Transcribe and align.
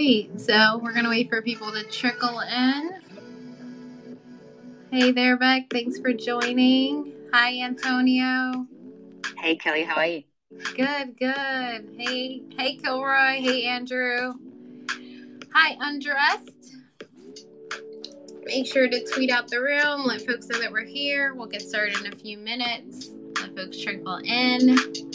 right. 0.00 0.40
So 0.40 0.78
we're 0.78 0.92
going 0.92 1.04
to 1.04 1.10
wait 1.10 1.28
for 1.28 1.42
people 1.42 1.72
to 1.72 1.82
trickle 1.84 2.40
in. 2.40 2.90
Hey 4.90 5.12
there, 5.12 5.36
Bec. 5.36 5.70
Thanks 5.70 5.98
for 5.98 6.12
joining. 6.12 7.12
Hi, 7.32 7.60
Antonio. 7.60 8.66
Hey, 9.38 9.56
Kelley. 9.56 9.84
How 9.84 9.96
are 9.96 10.06
you? 10.06 10.22
Good, 10.74 11.16
good. 11.16 11.94
Hey, 11.96 12.42
hey, 12.58 12.76
Kilroy. 12.76 13.40
Hey, 13.40 13.66
Andrew. 13.66 14.34
Hi, 15.54 15.76
Undressed. 15.80 16.50
Make 18.44 18.66
sure 18.66 18.88
to 18.88 19.04
tweet 19.04 19.30
out 19.30 19.48
the 19.48 19.60
room. 19.60 20.04
Let 20.04 20.22
folks 20.22 20.48
know 20.48 20.58
that 20.58 20.72
we're 20.72 20.84
here. 20.84 21.34
We'll 21.34 21.46
get 21.46 21.62
started 21.62 22.04
in 22.04 22.12
a 22.12 22.16
few 22.16 22.36
minutes. 22.36 23.10
Let 23.40 23.54
folks 23.54 23.80
trickle 23.80 24.20
in. 24.24 25.09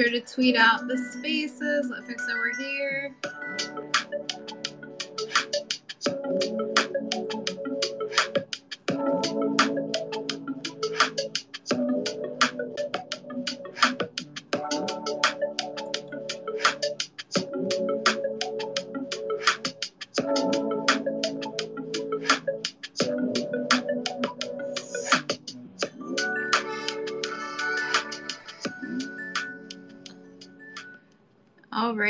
Sure 0.00 0.10
to 0.10 0.20
tweet 0.20 0.56
out 0.56 0.88
the 0.88 0.96
spaces. 1.12 1.90
Let 1.90 2.06
folks 2.06 2.26
know 2.26 2.34
we're 2.36 2.56
here. 2.56 3.14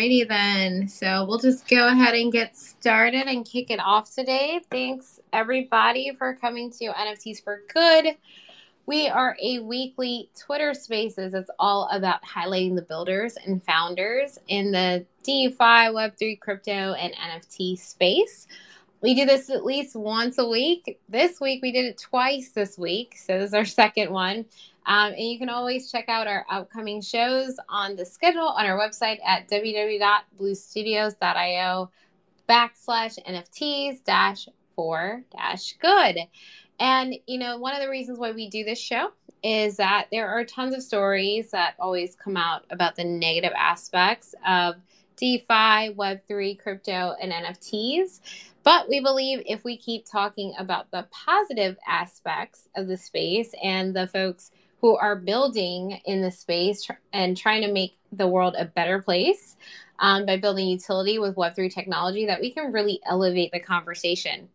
Alrighty 0.01 0.27
then. 0.27 0.89
So 0.89 1.27
we'll 1.27 1.39
just 1.39 1.69
go 1.69 1.89
ahead 1.89 2.15
and 2.15 2.33
get 2.33 2.57
started 2.57 3.27
and 3.27 3.45
kick 3.45 3.71
it 3.71 3.81
off 3.81 4.15
today. 4.15 4.63
Thanks 4.71 5.21
everybody 5.31 6.13
for 6.17 6.35
coming 6.37 6.71
to 6.71 6.87
NFTs 6.87 7.45
for 7.45 7.65
Good. 7.73 8.17
We 8.87 9.09
are 9.09 9.37
a 9.43 9.59
weekly 9.59 10.31
Twitter 10.35 10.73
Spaces. 10.73 11.35
It's 11.35 11.51
all 11.59 11.87
about 11.93 12.23
highlighting 12.23 12.77
the 12.77 12.83
builders 12.83 13.37
and 13.45 13.63
founders 13.63 14.39
in 14.49 14.73
the 14.73 15.05
DeFi, 15.23 15.59
Web3, 15.59 16.41
crypto, 16.41 16.95
and 16.95 17.13
NFT 17.15 17.79
space. 17.79 18.47
We 19.03 19.15
do 19.15 19.27
this 19.27 19.51
at 19.51 19.67
least 19.67 19.95
once 19.97 20.39
a 20.39 20.49
week. 20.49 20.99
This 21.11 21.43
week 21.43 21.61
we 21.61 21.73
did 21.73 21.85
it 21.85 21.99
twice 21.99 22.53
this 22.53 22.79
week. 22.79 23.19
So 23.19 23.39
this 23.39 23.49
is 23.49 23.55
our 23.55 23.67
second 23.67 24.11
one. 24.11 24.47
Um, 24.87 25.13
and 25.13 25.21
you 25.21 25.39
can 25.39 25.49
always 25.49 25.93
check 25.93 26.09
out 26.09 26.27
our 26.27 26.45
upcoming 26.51 27.01
shows 27.03 27.57
on 27.69 27.95
the 27.97 28.05
schedule 28.05 28.49
on 28.49 28.67
our 28.67 28.79
website 28.79 29.19
at 29.25 29.49
www.bluestudios.io 29.49 31.91
backslash 32.49 33.19
NFTs 33.27 34.05
dash 34.05 34.49
four 34.75 35.23
dash 35.31 35.77
good. 35.81 36.19
And, 36.79 37.15
you 37.27 37.39
know, 37.39 37.59
one 37.59 37.75
of 37.75 37.83
the 37.83 37.91
reasons 37.91 38.19
why 38.19 38.33
we 38.33 38.49
do 38.49 38.65
this 38.65 38.79
show 38.79 39.11
is 39.43 39.77
that 39.77 40.09
there 40.11 40.29
are 40.29 40.45
tons 40.45 40.75
of 40.75 40.83
stories 40.83 41.51
that 41.51 41.75
always 41.79 42.17
come 42.17 42.37
out 42.37 42.65
about 42.71 42.97
the 42.97 43.05
negative 43.05 43.53
aspects 43.57 44.35
of 44.47 44.77
DeFi, 45.17 45.95
Web3, 45.95 46.59
crypto, 46.59 47.15
and 47.21 47.33
NFTs. 47.33 48.21
But 48.63 48.89
we 48.89 49.01
believe 49.01 49.43
if 49.47 49.65
we 49.65 49.77
keep 49.77 50.07
talking 50.07 50.55
about 50.59 50.91
the 50.91 51.07
positive 51.11 51.77
aspects 51.87 52.69
of 52.75 52.89
the 52.89 52.97
space 52.97 53.55
and 53.63 53.95
the 53.95 54.07
folks 54.07 54.51
who 54.81 54.97
are 54.97 55.17
building 55.17 56.01
in 56.05 56.23
the 56.23 56.31
space 56.31 56.85
tr- 56.85 56.93
and 57.13 57.37
trying 57.37 57.63
to 57.63 57.73
make 57.73 57.97
the 58.13 58.27
world 58.27 58.55
a 58.59 58.65
better 58.65 59.03
place 59.03 59.57
um, 59.99 60.25
by 60.27 60.37
building 60.37 60.69
utility 60.69 61.19
with 61.19 61.37
Web3 61.37 61.73
technology, 61.73 62.27
that 62.27 62.41
we 62.41 62.51
can 62.51 62.73
really 62.73 63.01
elevate 63.07 63.53
the 63.53 63.61
conversation. 63.61 64.49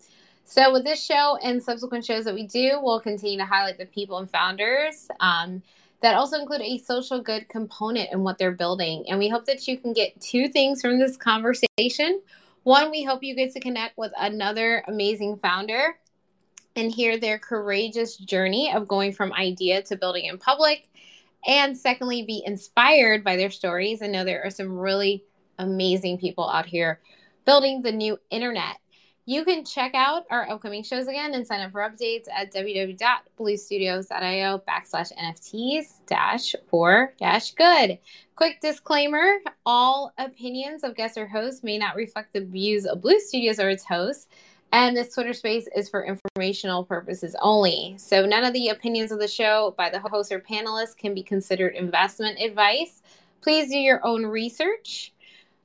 So, 0.43 0.71
with 0.71 0.83
this 0.83 1.03
show 1.03 1.37
and 1.41 1.61
subsequent 1.61 2.05
shows 2.05 2.25
that 2.25 2.33
we 2.33 2.45
do, 2.45 2.79
we'll 2.81 2.99
continue 2.99 3.37
to 3.37 3.45
highlight 3.45 3.77
the 3.77 3.85
people 3.85 4.17
and 4.17 4.29
founders 4.29 5.07
um, 5.19 5.63
that 6.01 6.15
also 6.15 6.39
include 6.39 6.61
a 6.61 6.77
social 6.79 7.19
good 7.19 7.47
component 7.49 8.11
in 8.11 8.23
what 8.23 8.37
they're 8.37 8.51
building. 8.51 9.05
And 9.07 9.17
we 9.17 9.29
hope 9.29 9.45
that 9.45 9.67
you 9.67 9.77
can 9.77 9.93
get 9.93 10.19
two 10.21 10.47
things 10.49 10.81
from 10.81 10.99
this 10.99 11.17
conversation. 11.17 12.21
One, 12.63 12.91
we 12.91 13.03
hope 13.03 13.23
you 13.23 13.35
get 13.35 13.53
to 13.53 13.59
connect 13.59 13.97
with 13.97 14.11
another 14.17 14.83
amazing 14.87 15.37
founder 15.37 15.97
and 16.75 16.91
hear 16.91 17.17
their 17.17 17.39
courageous 17.39 18.17
journey 18.17 18.71
of 18.73 18.87
going 18.87 19.13
from 19.13 19.31
idea 19.33 19.81
to 19.83 19.95
building 19.95 20.25
in 20.25 20.37
public. 20.37 20.89
And 21.47 21.77
secondly, 21.77 22.23
be 22.23 22.43
inspired 22.45 23.23
by 23.23 23.37
their 23.37 23.51
stories 23.51 24.01
and 24.01 24.11
know 24.11 24.23
there 24.23 24.43
are 24.43 24.49
some 24.49 24.77
really 24.77 25.23
amazing 25.59 26.17
people 26.17 26.49
out 26.49 26.65
here 26.65 26.99
building 27.45 27.81
the 27.81 27.91
new 27.91 28.19
internet. 28.29 28.77
You 29.27 29.43
can 29.43 29.65
check 29.65 29.95
out 29.95 30.25
our 30.29 30.47
upcoming 30.47 30.83
shows 30.83 31.07
again 31.07 31.33
and 31.33 31.47
sign 31.47 31.61
up 31.61 31.71
for 31.71 31.81
updates 31.81 32.27
at 32.31 32.53
www.bluestudios.io 32.53 34.61
backslash 34.67 35.11
NFTs 35.17 36.05
dash 36.05 36.53
four 36.69 37.15
dash 37.17 37.53
good. 37.53 37.97
Quick 38.35 38.61
disclaimer 38.61 39.37
all 39.65 40.13
opinions 40.19 40.83
of 40.83 40.95
guests 40.95 41.17
or 41.17 41.25
hosts 41.25 41.63
may 41.63 41.79
not 41.79 41.95
reflect 41.95 42.33
the 42.33 42.45
views 42.45 42.85
of 42.85 43.01
Blue 43.01 43.19
Studios 43.19 43.59
or 43.59 43.69
its 43.69 43.83
hosts. 43.83 44.27
And 44.71 44.95
this 44.95 45.13
Twitter 45.13 45.33
space 45.33 45.67
is 45.75 45.89
for 45.89 46.05
informational 46.05 46.83
purposes 46.83 47.35
only. 47.41 47.95
So 47.97 48.25
none 48.25 48.43
of 48.43 48.53
the 48.53 48.69
opinions 48.69 49.11
of 49.11 49.19
the 49.19 49.27
show 49.27 49.73
by 49.77 49.89
the 49.89 49.99
host 49.99 50.31
or 50.31 50.39
panelists 50.39 50.97
can 50.97 51.13
be 51.13 51.23
considered 51.23 51.75
investment 51.75 52.39
advice. 52.39 53.01
Please 53.41 53.69
do 53.69 53.77
your 53.77 54.05
own 54.05 54.25
research 54.25 55.13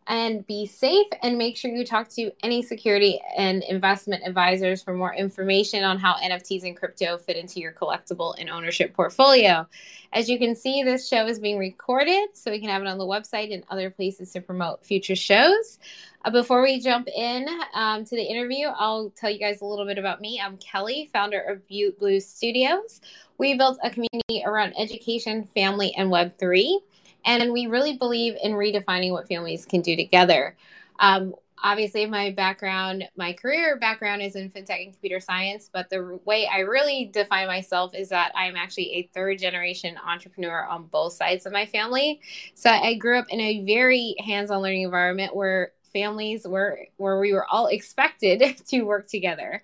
and 0.07 0.47
be 0.47 0.67
safe 0.67 1.07
and 1.23 1.39
make 1.39 1.57
sure 1.57 1.71
you 1.71 1.85
talk 1.85 2.09
to 2.09 2.33
any 2.43 2.63
security 2.63 3.21
and 3.37 3.63
investment 3.65 4.23
advisors 4.27 4.83
for 4.83 4.93
more 4.95 5.15
information 5.15 5.85
on 5.85 5.99
how 5.99 6.15
NFTs 6.15 6.65
and 6.65 6.77
crypto 6.77 7.17
fit 7.19 7.37
into 7.37 7.61
your 7.61 7.73
collectible 7.73 8.35
and 8.39 8.51
ownership 8.51 8.93
portfolio. 8.93 9.67
As 10.13 10.29
you 10.29 10.39
can 10.39 10.57
see, 10.57 10.83
this 10.83 11.07
show 11.07 11.27
is 11.27 11.39
being 11.39 11.59
recorded 11.59 12.31
so 12.33 12.51
we 12.51 12.59
can 12.59 12.69
have 12.69 12.83
it 12.83 12.89
on 12.89 12.99
the 12.99 13.07
website 13.07 13.55
and 13.55 13.63
other 13.71 13.91
places 13.91 14.33
to 14.33 14.41
promote 14.41 14.85
future 14.85 15.15
shows. 15.15 15.79
Uh, 16.25 16.31
before 16.31 16.63
we 16.63 16.81
jump 16.81 17.07
in 17.09 17.47
um, 17.75 18.05
to 18.05 18.17
the 18.17 18.23
interview, 18.23 18.67
I'll 18.67 19.11
tell 19.11 19.31
you 19.31 19.39
guys 19.39 19.61
a 19.61 19.65
little 19.65 19.87
bit 19.87 19.99
about 19.99 20.21
me. 20.21 20.41
I'm 20.45 20.57
Kelley, 20.57 21.09
founder 21.13 21.41
of 21.41 21.67
Butte 21.69 21.99
Blue 21.99 22.21
Studios. 22.21 23.01
We 23.39 23.57
built 23.57 23.79
a 23.83 23.91
community 23.91 24.43
around 24.45 24.75
education, 24.77 25.49
family, 25.55 25.95
and 25.97 26.11
Web3. 26.11 26.81
And 27.25 27.53
we 27.53 27.67
really 27.67 27.97
believe 27.97 28.37
in 28.43 28.53
redefining 28.53 29.13
what 29.13 29.29
families 29.29 29.65
can 29.65 29.81
do 29.81 29.97
together. 29.97 30.57
Um, 30.99 31.35
obviously, 31.63 32.07
my 32.07 32.31
background, 32.31 33.09
my 33.17 33.33
career 33.33 33.79
background 33.79 34.23
is 34.23 34.37
in 34.37 34.51
fintech 34.51 34.85
and 34.85 34.93
computer 34.93 35.21
science, 35.21 35.71
but 35.73 35.91
the 35.91 36.19
way 36.25 36.47
I 36.47 36.61
really 36.61 37.11
define 37.13 37.47
myself 37.47 37.95
is 37.95 38.09
that 38.11 38.33
I'm 38.35 38.57
actually 38.57 38.95
a 38.95 39.11
third 39.15 39.39
generation 39.39 39.97
entrepreneur 40.07 40.65
on 40.65 40.85
both 40.85 41.13
sides 41.13 41.47
of 41.47 41.53
my 41.53 41.67
family. 41.67 42.21
So 42.55 42.71
I 42.71 42.95
grew 42.95 43.19
up 43.19 43.27
in 43.29 43.41
a 43.41 43.65
very 43.65 44.15
hands 44.25 44.51
on 44.51 44.63
learning 44.63 44.83
environment 44.83 45.35
where 45.35 45.73
families 45.93 46.47
were 46.47 46.87
where 46.97 47.19
we 47.19 47.33
were 47.33 47.47
all 47.51 47.67
expected 47.67 48.43
to 48.69 48.83
work 48.83 49.09
together. 49.09 49.63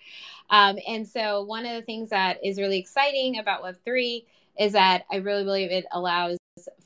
Um, 0.51 0.79
and 0.87 1.07
so 1.07 1.43
one 1.43 1.67
of 1.67 1.75
the 1.75 1.83
things 1.83 2.11
that 2.11 2.45
is 2.45 2.59
really 2.59 2.79
exciting 2.79 3.39
about 3.39 3.63
Web3 3.63 4.25
is 4.59 4.73
that 4.73 5.05
I 5.11 5.17
really 5.17 5.45
believe 5.45 5.71
it 5.71 5.87
allows 5.93 6.39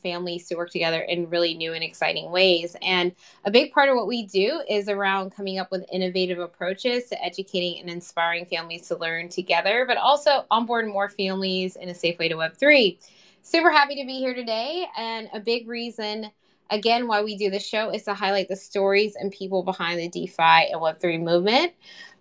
families 0.02 0.46
to 0.48 0.56
work 0.56 0.70
together 0.70 1.00
in 1.00 1.28
really 1.28 1.54
new 1.54 1.72
and 1.72 1.84
exciting 1.84 2.30
ways. 2.30 2.76
And 2.82 3.12
a 3.44 3.50
big 3.50 3.72
part 3.72 3.88
of 3.88 3.96
what 3.96 4.06
we 4.06 4.26
do 4.26 4.62
is 4.68 4.88
around 4.88 5.30
coming 5.30 5.58
up 5.58 5.70
with 5.70 5.84
innovative 5.92 6.38
approaches 6.38 7.08
to 7.08 7.24
educating 7.24 7.80
and 7.80 7.88
inspiring 7.88 8.46
families 8.46 8.88
to 8.88 8.96
learn 8.96 9.28
together, 9.28 9.84
but 9.86 9.96
also 9.96 10.44
onboard 10.50 10.88
more 10.88 11.08
families 11.08 11.76
in 11.76 11.88
a 11.88 11.94
safe 11.94 12.18
way 12.18 12.28
to 12.28 12.34
Web3. 12.34 12.98
Super 13.42 13.70
happy 13.70 13.96
to 13.96 14.06
be 14.06 14.18
here 14.18 14.34
today. 14.34 14.86
And 14.96 15.28
a 15.32 15.40
big 15.40 15.68
reason 15.68 16.30
Again, 16.72 17.08
why 17.08 17.20
we 17.22 17.36
do 17.36 17.50
the 17.50 17.58
show 17.58 17.90
is 17.90 18.04
to 18.04 18.14
highlight 18.14 18.46
the 18.46 18.54
stories 18.54 19.16
and 19.16 19.32
people 19.32 19.64
behind 19.64 19.98
the 19.98 20.08
DeFi 20.08 20.70
and 20.70 20.80
Web3 20.80 21.20
movement. 21.20 21.72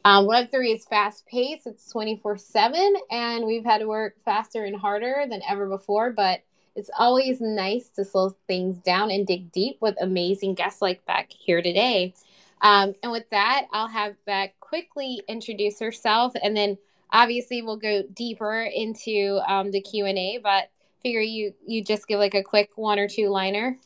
Um, 0.06 0.26
Web3 0.26 0.76
is 0.76 0.86
fast 0.86 1.28
paced, 1.28 1.68
it's 1.68 1.92
24 1.92 2.38
7, 2.38 2.96
and 3.12 3.46
we've 3.46 3.64
had 3.64 3.78
to 3.78 3.88
work 3.88 4.16
faster 4.26 4.66
and 4.66 4.76
harder 4.76 5.26
than 5.30 5.42
ever 5.48 5.68
before, 5.68 6.12
but 6.12 6.42
it's 6.80 6.90
always 6.98 7.42
nice 7.42 7.90
to 7.90 8.06
slow 8.06 8.36
things 8.48 8.78
down 8.78 9.12
and 9.12 9.28
dig 9.28 9.52
deep 9.52 9.78
with 9.82 9.96
amazing 10.02 10.54
guests 10.54 10.82
like 10.82 11.06
Bec 11.06 11.30
here 11.30 11.62
today. 11.62 12.14
Um, 12.62 12.94
and 13.04 13.12
with 13.12 13.30
that, 13.32 13.68
I'll 13.74 13.90
have 13.90 14.16
Bec 14.26 14.60
quickly 14.62 15.22
introduce 15.28 15.80
herself, 15.80 16.34
and 16.42 16.56
then 16.56 16.78
obviously 17.12 17.62
we'll 17.62 17.78
go 17.78 18.04
deeper 18.14 18.62
into 18.62 19.42
um, 19.48 19.72
the 19.72 19.82
Q 19.82 20.06
and 20.06 20.18
A. 20.18 20.40
But 20.42 20.70
figure 21.04 21.22
you 21.22 21.54
you 21.66 21.84
just 21.84 22.08
give 22.08 22.20
like 22.20 22.34
a 22.34 22.44
quick 22.44 22.72
one 22.76 22.98
or 22.98 23.08
two 23.08 23.30
liner. 23.30 23.78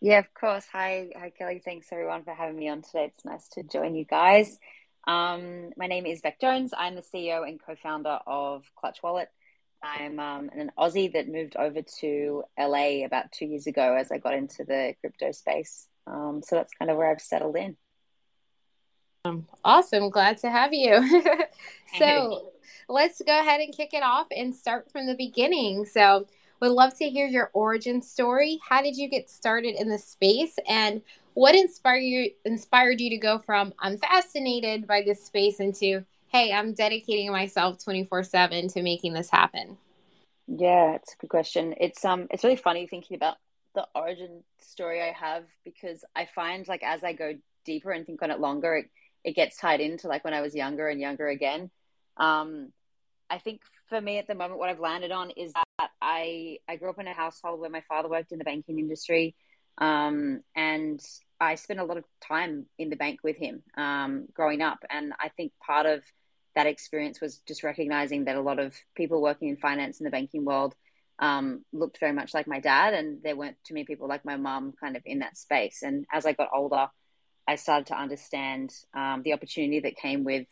Yeah, 0.00 0.18
of 0.18 0.32
course. 0.34 0.66
Hi, 0.72 1.10
hi, 1.16 1.30
Kelley. 1.30 1.60
Thanks 1.64 1.88
everyone 1.92 2.24
for 2.24 2.32
having 2.32 2.58
me 2.58 2.68
on 2.68 2.82
today. 2.82 3.04
It's 3.04 3.24
nice 3.24 3.48
to 3.50 3.62
join 3.62 3.94
you 3.94 4.04
guys. 4.04 4.58
Um, 5.06 5.70
my 5.76 5.86
name 5.88 6.06
is 6.06 6.20
Bec 6.20 6.40
Jones. 6.40 6.72
I'm 6.76 6.94
the 6.94 7.02
CEO 7.02 7.46
and 7.46 7.60
co-founder 7.60 8.20
of 8.26 8.64
Clutch 8.76 9.02
Wallet. 9.02 9.30
I'm 9.82 10.20
um, 10.20 10.50
an 10.54 10.70
Aussie 10.78 11.12
that 11.12 11.28
moved 11.28 11.56
over 11.56 11.82
to 12.00 12.44
LA 12.58 13.04
about 13.04 13.32
two 13.32 13.46
years 13.46 13.66
ago 13.66 13.96
as 13.96 14.12
I 14.12 14.18
got 14.18 14.34
into 14.34 14.64
the 14.64 14.94
crypto 15.00 15.32
space. 15.32 15.88
Um, 16.06 16.40
so 16.44 16.56
that's 16.56 16.72
kind 16.78 16.90
of 16.90 16.96
where 16.96 17.10
I've 17.10 17.20
settled 17.20 17.56
in. 17.56 17.76
Um, 19.24 19.46
awesome. 19.64 20.10
Glad 20.10 20.38
to 20.38 20.50
have 20.50 20.72
you. 20.72 21.22
so 21.98 22.52
let's 22.88 23.20
go 23.24 23.40
ahead 23.40 23.60
and 23.60 23.74
kick 23.74 23.94
it 23.94 24.02
off 24.02 24.26
and 24.36 24.54
start 24.54 24.90
from 24.90 25.06
the 25.06 25.14
beginning. 25.14 25.84
So, 25.84 26.26
would 26.60 26.70
love 26.70 26.96
to 26.98 27.10
hear 27.10 27.26
your 27.26 27.50
origin 27.54 28.00
story. 28.00 28.60
How 28.68 28.82
did 28.82 28.96
you 28.96 29.08
get 29.08 29.28
started 29.28 29.74
in 29.74 29.88
the 29.88 29.98
space 29.98 30.56
and 30.68 31.02
what 31.34 31.56
inspired 31.56 31.98
you 31.98 32.30
inspired 32.44 33.00
you 33.00 33.10
to 33.10 33.16
go 33.16 33.38
from 33.38 33.74
I'm 33.80 33.98
fascinated 33.98 34.86
by 34.86 35.02
this 35.04 35.24
space 35.24 35.58
into 35.58 36.04
hey, 36.32 36.52
I'm 36.52 36.72
dedicating 36.72 37.30
myself 37.30 37.78
24/7 37.78 38.72
to 38.72 38.82
making 38.82 39.12
this 39.12 39.30
happen? 39.30 39.76
Yeah, 40.46 40.94
it's 40.94 41.12
a 41.12 41.16
good 41.18 41.30
question. 41.30 41.74
It's 41.78 42.04
um 42.04 42.26
it's 42.30 42.42
really 42.42 42.56
funny 42.56 42.86
thinking 42.86 43.14
about 43.14 43.36
the 43.74 43.86
origin 43.94 44.42
story 44.60 45.00
I 45.00 45.12
have 45.12 45.44
because 45.64 46.04
I 46.16 46.26
find 46.34 46.66
like 46.66 46.82
as 46.82 47.04
I 47.04 47.12
go 47.12 47.34
deeper 47.64 47.92
and 47.92 48.04
think 48.04 48.22
on 48.22 48.30
it 48.30 48.40
longer, 48.40 48.76
it, 48.76 48.90
it 49.24 49.36
gets 49.36 49.56
tied 49.56 49.80
into 49.80 50.08
like 50.08 50.24
when 50.24 50.34
I 50.34 50.40
was 50.40 50.54
younger 50.54 50.88
and 50.88 51.00
younger 51.00 51.28
again. 51.28 51.70
Um, 52.16 52.72
I 53.30 53.38
think 53.38 53.60
for 53.88 54.00
me 54.00 54.18
at 54.18 54.26
the 54.26 54.34
moment, 54.34 54.58
what 54.58 54.68
I've 54.68 54.80
landed 54.80 55.12
on 55.12 55.30
is 55.30 55.52
that 55.52 55.90
I 56.00 56.58
I 56.68 56.76
grew 56.76 56.90
up 56.90 56.98
in 56.98 57.06
a 57.06 57.14
household 57.14 57.60
where 57.60 57.70
my 57.70 57.82
father 57.82 58.08
worked 58.08 58.32
in 58.32 58.38
the 58.38 58.44
banking 58.44 58.78
industry, 58.78 59.34
um, 59.78 60.40
and 60.56 61.00
I 61.40 61.56
spent 61.56 61.80
a 61.80 61.84
lot 61.84 61.96
of 61.96 62.04
time 62.20 62.66
in 62.78 62.88
the 62.88 62.96
bank 62.96 63.20
with 63.24 63.36
him 63.36 63.62
um, 63.76 64.26
growing 64.32 64.62
up. 64.62 64.78
And 64.88 65.12
I 65.18 65.28
think 65.28 65.52
part 65.64 65.86
of 65.86 66.02
that 66.54 66.66
experience 66.66 67.20
was 67.20 67.38
just 67.48 67.62
recognizing 67.62 68.24
that 68.24 68.36
a 68.36 68.40
lot 68.40 68.58
of 68.58 68.74
people 68.94 69.22
working 69.22 69.48
in 69.48 69.56
finance 69.56 70.00
in 70.00 70.04
the 70.04 70.10
banking 70.10 70.44
world 70.44 70.74
um, 71.18 71.64
looked 71.72 71.98
very 71.98 72.12
much 72.12 72.34
like 72.34 72.46
my 72.46 72.60
dad, 72.60 72.94
and 72.94 73.22
there 73.22 73.36
weren't 73.36 73.56
too 73.64 73.74
many 73.74 73.84
people 73.84 74.08
like 74.08 74.24
my 74.24 74.36
mom 74.36 74.72
kind 74.78 74.96
of 74.96 75.02
in 75.06 75.20
that 75.20 75.36
space. 75.36 75.82
And 75.82 76.04
as 76.12 76.26
I 76.26 76.32
got 76.32 76.50
older, 76.54 76.88
I 77.46 77.56
started 77.56 77.86
to 77.88 77.98
understand 77.98 78.72
um, 78.94 79.22
the 79.22 79.32
opportunity 79.32 79.80
that 79.80 79.96
came 79.96 80.24
with 80.24 80.46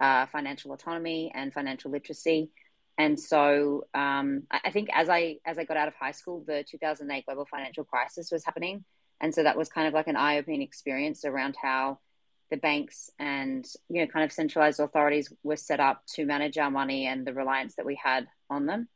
uh, 0.00 0.26
financial 0.26 0.72
autonomy 0.72 1.30
and 1.34 1.52
financial 1.52 1.90
literacy. 1.90 2.50
And 2.98 3.18
so 3.18 3.84
um, 3.94 4.44
I 4.50 4.70
think 4.70 4.90
as 4.92 5.08
I 5.08 5.38
as 5.46 5.58
I 5.58 5.64
got 5.64 5.76
out 5.76 5.88
of 5.88 5.94
high 5.94 6.12
school, 6.12 6.44
the 6.46 6.64
2008 6.68 7.24
global 7.26 7.46
financial 7.46 7.84
crisis 7.84 8.30
was 8.30 8.44
happening, 8.44 8.84
and 9.20 9.34
so 9.34 9.42
that 9.42 9.56
was 9.56 9.68
kind 9.68 9.88
of 9.88 9.94
like 9.94 10.08
an 10.08 10.16
eye-opening 10.16 10.62
experience 10.62 11.24
around 11.24 11.56
how 11.60 11.98
the 12.52 12.58
banks 12.58 13.10
and 13.18 13.66
you 13.88 14.02
know 14.02 14.06
kind 14.06 14.24
of 14.24 14.30
centralized 14.30 14.78
authorities 14.78 15.32
were 15.42 15.56
set 15.56 15.80
up 15.80 16.02
to 16.06 16.26
manage 16.26 16.58
our 16.58 16.70
money 16.70 17.06
and 17.06 17.26
the 17.26 17.32
reliance 17.32 17.74
that 17.76 17.86
we 17.86 17.98
had 18.00 18.28
on 18.50 18.66
them. 18.66 18.88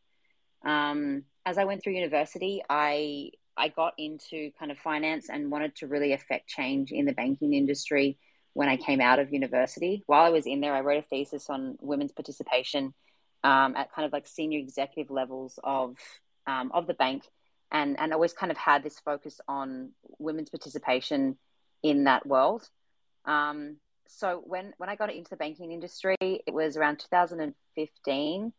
Um, 0.64 1.24
as 1.46 1.56
I 1.56 1.64
went 1.64 1.82
through 1.82 1.94
university, 1.94 2.62
I 2.68 3.30
I 3.56 3.68
got 3.68 3.94
into 3.96 4.50
kind 4.58 4.70
of 4.70 4.78
finance 4.78 5.30
and 5.30 5.50
wanted 5.50 5.74
to 5.76 5.86
really 5.86 6.12
affect 6.12 6.48
change 6.48 6.92
in 6.92 7.06
the 7.06 7.14
banking 7.14 7.54
industry 7.54 8.18
when 8.52 8.68
I 8.68 8.76
came 8.76 9.00
out 9.00 9.18
of 9.18 9.32
university. 9.32 10.04
While 10.06 10.24
I 10.24 10.30
was 10.30 10.46
in 10.46 10.60
there, 10.60 10.74
I 10.74 10.82
wrote 10.82 11.02
a 11.02 11.08
thesis 11.08 11.48
on 11.48 11.78
women's 11.80 12.12
participation 12.12 12.92
um, 13.42 13.74
at 13.74 13.90
kind 13.92 14.04
of 14.04 14.12
like 14.12 14.26
senior 14.26 14.58
executive 14.58 15.10
levels 15.10 15.58
of 15.64 15.96
um, 16.46 16.70
of 16.74 16.86
the 16.86 16.94
bank, 16.94 17.22
and 17.72 17.98
and 17.98 18.12
always 18.12 18.34
kind 18.34 18.52
of 18.52 18.58
had 18.58 18.82
this 18.82 19.00
focus 19.00 19.40
on 19.48 19.92
women's 20.18 20.50
participation 20.50 21.38
in 21.82 22.04
that 22.04 22.26
world. 22.26 22.68
Um, 23.26 23.76
so 24.08 24.42
when 24.44 24.72
when 24.78 24.88
I 24.88 24.96
got 24.96 25.12
into 25.12 25.30
the 25.30 25.36
banking 25.36 25.72
industry, 25.72 26.16
it 26.20 26.52
was 26.52 26.76
around 26.76 27.00
2015. 27.00 28.52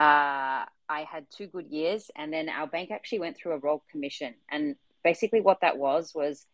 Uh, 0.00 0.64
I 0.90 1.02
had 1.10 1.26
two 1.30 1.46
good 1.46 1.66
years, 1.68 2.10
and 2.16 2.32
then 2.32 2.48
our 2.48 2.66
bank 2.66 2.90
actually 2.90 3.20
went 3.20 3.36
through 3.36 3.52
a 3.52 3.58
royal 3.58 3.84
commission. 3.90 4.34
And 4.50 4.76
basically, 5.04 5.40
what 5.40 5.60
that 5.62 5.78
was 5.78 6.12
was 6.14 6.46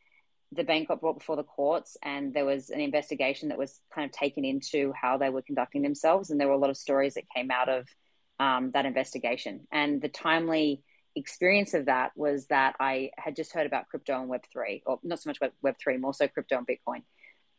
the 0.52 0.64
bank 0.64 0.88
got 0.88 1.00
brought 1.00 1.19
before 1.19 1.37
the 1.37 1.43
courts, 1.43 1.96
and 2.02 2.32
there 2.34 2.44
was 2.44 2.70
an 2.70 2.81
investigation 2.81 3.49
that 3.49 3.58
was 3.58 3.81
kind 3.94 4.05
of 4.05 4.12
taken 4.12 4.44
into 4.44 4.93
how 5.00 5.19
they 5.19 5.31
were 5.31 5.43
conducting 5.43 5.82
themselves. 5.82 6.31
And 6.31 6.40
there 6.40 6.49
were 6.49 6.55
a 6.55 6.58
lot 6.58 6.70
of 6.70 6.76
stories 6.76 7.14
that 7.14 7.25
came 7.34 7.50
out 7.50 7.69
of 7.69 7.88
um, 8.38 8.70
that 8.72 8.87
investigation. 8.87 9.66
And 9.72 10.00
the 10.00 10.08
timely 10.08 10.82
experience 11.16 11.75
of 11.75 11.87
that 11.87 12.11
was 12.16 12.46
that 12.46 12.75
I 12.81 13.11
had 13.16 13.37
just 13.37 13.52
heard 13.52 13.66
about 13.66 13.88
crypto 13.88 14.20
and 14.20 14.31
Web3, 14.31 14.82
or 14.87 14.99
not 15.02 15.20
so 15.20 15.31
much 15.31 15.38
Web3, 15.64 16.00
more 16.00 16.14
so 16.14 16.28
crypto 16.28 16.58
and 16.58 16.66
Bitcoin 16.66 17.02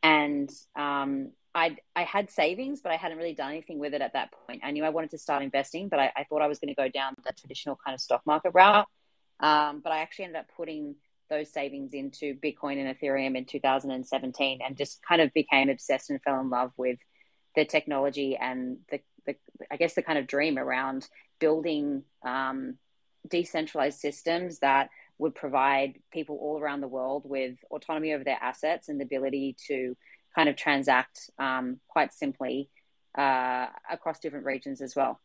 and 0.05 0.51
um, 0.75 1.31
I 1.55 1.77
I 1.95 2.03
had 2.03 2.29
savings, 2.29 2.81
but 2.81 2.91
I 2.91 2.95
hadn't 2.95 3.17
really 3.17 3.33
done 3.33 3.49
anything 3.49 3.79
with 3.79 3.95
it 3.95 4.01
at 4.01 4.13
that 4.13 4.29
point. 4.45 4.61
I 4.63 4.69
knew 4.69 4.83
I 4.83 4.89
wanted 4.89 5.09
to 5.11 5.17
start 5.17 5.41
investing, 5.41 5.89
but 5.89 5.99
I, 5.99 6.11
I 6.15 6.25
thought 6.25 6.43
I 6.43 6.47
was 6.47 6.59
going 6.59 6.69
to 6.69 6.75
go 6.75 6.87
down 6.87 7.15
the 7.25 7.33
traditional 7.33 7.75
kind 7.83 7.95
of 7.95 8.01
stock 8.01 8.21
market 8.23 8.51
route. 8.53 8.87
Um, 9.39 9.81
but 9.83 9.91
I 9.91 9.99
actually 9.99 10.25
ended 10.25 10.41
up 10.41 10.47
putting 10.55 10.95
those 11.27 11.51
savings 11.51 11.93
into 11.93 12.35
Bitcoin 12.35 12.77
and 12.77 12.95
Ethereum 12.95 13.35
in 13.35 13.45
2017, 13.45 14.59
and 14.63 14.77
just 14.77 15.01
kind 15.01 15.21
of 15.21 15.33
became 15.33 15.69
obsessed 15.69 16.11
and 16.11 16.21
fell 16.21 16.39
in 16.39 16.51
love 16.51 16.71
with 16.77 16.99
the 17.55 17.65
technology 17.65 18.37
and 18.37 18.77
the, 18.91 18.99
the 19.25 19.35
I 19.71 19.77
guess 19.77 19.95
the 19.95 20.03
kind 20.03 20.19
of 20.19 20.27
dream 20.27 20.59
around 20.59 21.09
building 21.39 22.03
um, 22.23 22.77
decentralized 23.27 23.99
systems 23.99 24.59
that 24.59 24.89
would 25.17 25.35
provide 25.35 25.99
people 26.11 26.37
all 26.41 26.59
around 26.59 26.81
the 26.81 26.87
world 26.87 27.23
with 27.25 27.55
autonomy 27.71 28.13
over 28.13 28.23
their 28.23 28.37
assets 28.41 28.89
and 28.89 28.99
the 28.99 29.05
ability 29.05 29.55
to 29.67 29.95
kind 30.35 30.49
of 30.49 30.55
transact 30.55 31.29
um, 31.39 31.79
quite 31.87 32.13
simply 32.13 32.69
uh, 33.17 33.67
across 33.89 34.19
different 34.19 34.45
regions 34.45 34.81
as 34.81 34.95
well. 34.95 35.19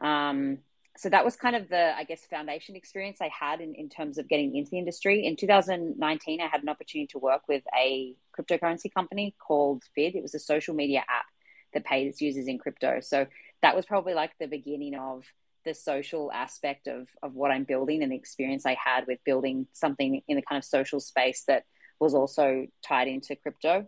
Um, 0.00 0.58
so 0.96 1.08
that 1.08 1.24
was 1.24 1.36
kind 1.36 1.54
of 1.54 1.68
the, 1.68 1.96
I 1.96 2.04
guess, 2.04 2.26
foundation 2.26 2.76
experience 2.76 3.18
I 3.20 3.30
had 3.38 3.60
in, 3.60 3.74
in 3.74 3.88
terms 3.88 4.18
of 4.18 4.28
getting 4.28 4.56
into 4.56 4.70
the 4.70 4.78
industry. 4.78 5.24
In 5.24 5.36
2019, 5.36 6.40
I 6.40 6.46
had 6.46 6.62
an 6.62 6.68
opportunity 6.68 7.06
to 7.12 7.18
work 7.18 7.42
with 7.48 7.62
a 7.78 8.14
cryptocurrency 8.38 8.92
company 8.92 9.34
called 9.38 9.82
FID. 9.94 10.16
It 10.16 10.22
was 10.22 10.34
a 10.34 10.38
social 10.38 10.74
media 10.74 11.00
app 11.00 11.26
that 11.74 11.84
paid 11.84 12.08
its 12.08 12.20
users 12.20 12.48
in 12.48 12.58
crypto. 12.58 13.00
So 13.00 13.26
that 13.62 13.76
was 13.76 13.86
probably 13.86 14.14
like 14.14 14.32
the 14.38 14.46
beginning 14.46 14.94
of 14.94 15.24
the 15.64 15.74
social 15.74 16.30
aspect 16.32 16.86
of 16.86 17.08
of 17.22 17.34
what 17.34 17.50
I'm 17.50 17.64
building 17.64 18.02
and 18.02 18.12
the 18.12 18.16
experience 18.16 18.66
I 18.66 18.76
had 18.82 19.06
with 19.06 19.18
building 19.24 19.66
something 19.72 20.22
in 20.26 20.36
the 20.36 20.42
kind 20.42 20.58
of 20.58 20.64
social 20.64 21.00
space 21.00 21.44
that 21.46 21.64
was 21.98 22.14
also 22.14 22.66
tied 22.82 23.08
into 23.08 23.36
crypto. 23.36 23.86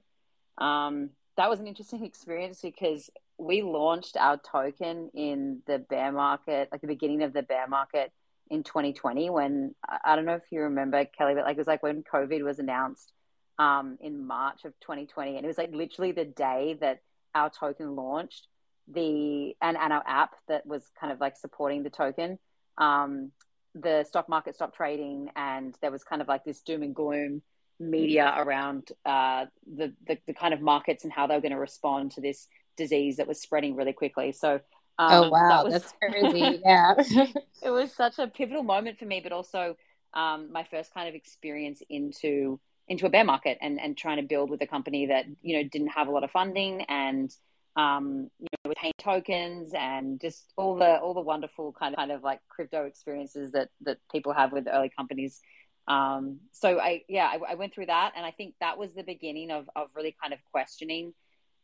Um, 0.59 1.11
that 1.37 1.49
was 1.49 1.61
an 1.61 1.67
interesting 1.67 2.05
experience 2.05 2.61
because 2.61 3.11
we 3.38 3.62
launched 3.62 4.17
our 4.17 4.38
token 4.38 5.11
in 5.14 5.62
the 5.67 5.79
bear 5.79 6.12
market, 6.12 6.69
like 6.71 6.81
the 6.81 6.87
beginning 6.87 7.23
of 7.23 7.33
the 7.33 7.43
bear 7.43 7.67
market 7.67 8.12
in 8.50 8.62
2020. 8.62 9.31
When 9.31 9.75
I 10.05 10.14
don't 10.14 10.26
know 10.26 10.35
if 10.35 10.43
you 10.50 10.61
remember, 10.62 11.05
Kelley, 11.05 11.35
but 11.35 11.45
like 11.45 11.57
it 11.57 11.59
was 11.59 11.67
like 11.67 11.83
when 11.83 12.05
COVID 12.05 12.43
was 12.45 12.59
announced 12.59 13.12
um, 13.59 13.99
in 14.00 14.26
March 14.26 14.64
of 14.64 14.73
2020, 14.81 15.37
and 15.37 15.45
it 15.45 15.49
was 15.49 15.59
like 15.59 15.73
literally 15.73 16.12
the 16.12 16.25
day 16.25 16.76
that 16.81 17.00
our 17.35 17.50
token 17.50 17.97
launched 17.97 18.47
the 18.89 19.57
and, 19.62 19.77
and 19.77 19.93
our 19.93 20.03
app 20.07 20.35
that 20.49 20.67
was 20.67 20.83
kind 20.99 21.12
of 21.12 21.21
like 21.21 21.37
supporting 21.37 21.83
the 21.83 21.91
token 21.91 22.39
um, 22.79 23.31
the 23.75 24.05
stock 24.05 24.29
market 24.29 24.55
stopped 24.55 24.77
trading 24.77 25.31
and 25.37 25.77
there 25.81 25.91
was 25.91 26.05
kind 26.05 26.21
of 26.21 26.29
like 26.29 26.45
this 26.45 26.61
doom 26.61 26.83
and 26.83 26.95
gloom 26.95 27.43
media 27.81 28.33
around 28.37 28.89
uh, 29.05 29.47
the, 29.67 29.93
the, 30.07 30.19
the 30.27 30.35
kind 30.35 30.55
of 30.55 30.61
markets 30.61 31.05
and 31.05 31.12
how 31.12 31.27
they 31.27 31.35
were 31.35 31.41
going 31.41 31.53
to 31.53 31.59
respond 31.59 32.12
to 32.12 32.21
this 32.21 32.49
disease 32.77 33.17
that 33.17 33.27
was 33.27 33.41
spreading 33.41 33.75
really 33.75 33.93
quickly. 33.93 34.33
So 34.33 34.61
um, 34.99 35.11
oh 35.11 35.29
wow. 35.31 35.49
that 35.49 35.65
was, 35.65 35.73
that's 35.73 35.95
crazy. 36.12 36.61
Yeah. 36.65 36.95
It 37.65 37.71
was 37.71 37.95
such 37.95 38.19
a 38.19 38.27
pivotal 38.27 38.65
moment 38.65 38.99
for 38.99 39.05
me 39.05 39.21
but 39.23 39.31
also 39.31 39.77
um, 40.15 40.51
my 40.53 40.65
first 40.65 40.93
kind 40.93 41.09
of 41.09 41.15
experience 41.15 41.81
into 41.89 42.59
into 42.89 43.07
a 43.07 43.09
bear 43.09 43.25
market 43.25 43.57
and 43.61 43.81
and 43.81 43.97
trying 43.97 44.17
to 44.17 44.25
build 44.25 44.51
with 44.51 44.61
a 44.62 44.67
company 44.67 45.07
that 45.07 45.25
you 45.43 45.57
know 45.57 45.69
didn't 45.69 45.89
have 45.89 46.09
a 46.09 46.11
lot 46.11 46.25
of 46.25 46.31
funding 46.33 46.83
and 46.89 47.33
um, 47.76 48.31
you 48.38 48.49
know, 48.52 48.69
with 48.69 48.79
paying 48.79 48.93
tokens 48.99 49.73
and 49.75 50.21
just 50.21 50.52
all 50.57 50.76
the 50.76 50.99
all 50.99 51.14
the 51.14 51.21
wonderful 51.21 51.73
kind 51.79 51.95
of 51.95 51.99
kind 51.99 52.12
of 52.12 52.23
like 52.23 52.41
crypto 52.49 52.85
experiences 52.85 53.52
that 53.52 53.69
that 53.83 53.99
people 54.11 54.33
have 54.33 54.52
with 54.52 54.67
early 54.71 54.91
companies 54.97 55.41
Um, 55.88 56.41
so 56.52 56.79
I, 56.79 57.02
yeah, 57.09 57.26
I, 57.26 57.52
I, 57.52 57.55
went 57.57 57.75
through 57.75 57.87
that, 57.87 58.12
and 58.17 58.25
I 58.25 58.31
think 58.31 58.55
that 58.61 58.79
was 58.79 58.95
the 58.95 59.02
beginning 59.02 59.50
of 59.50 59.69
of 59.75 59.88
really 59.97 60.14
kind 60.23 60.33
of 60.33 60.38
questioning, 60.52 61.12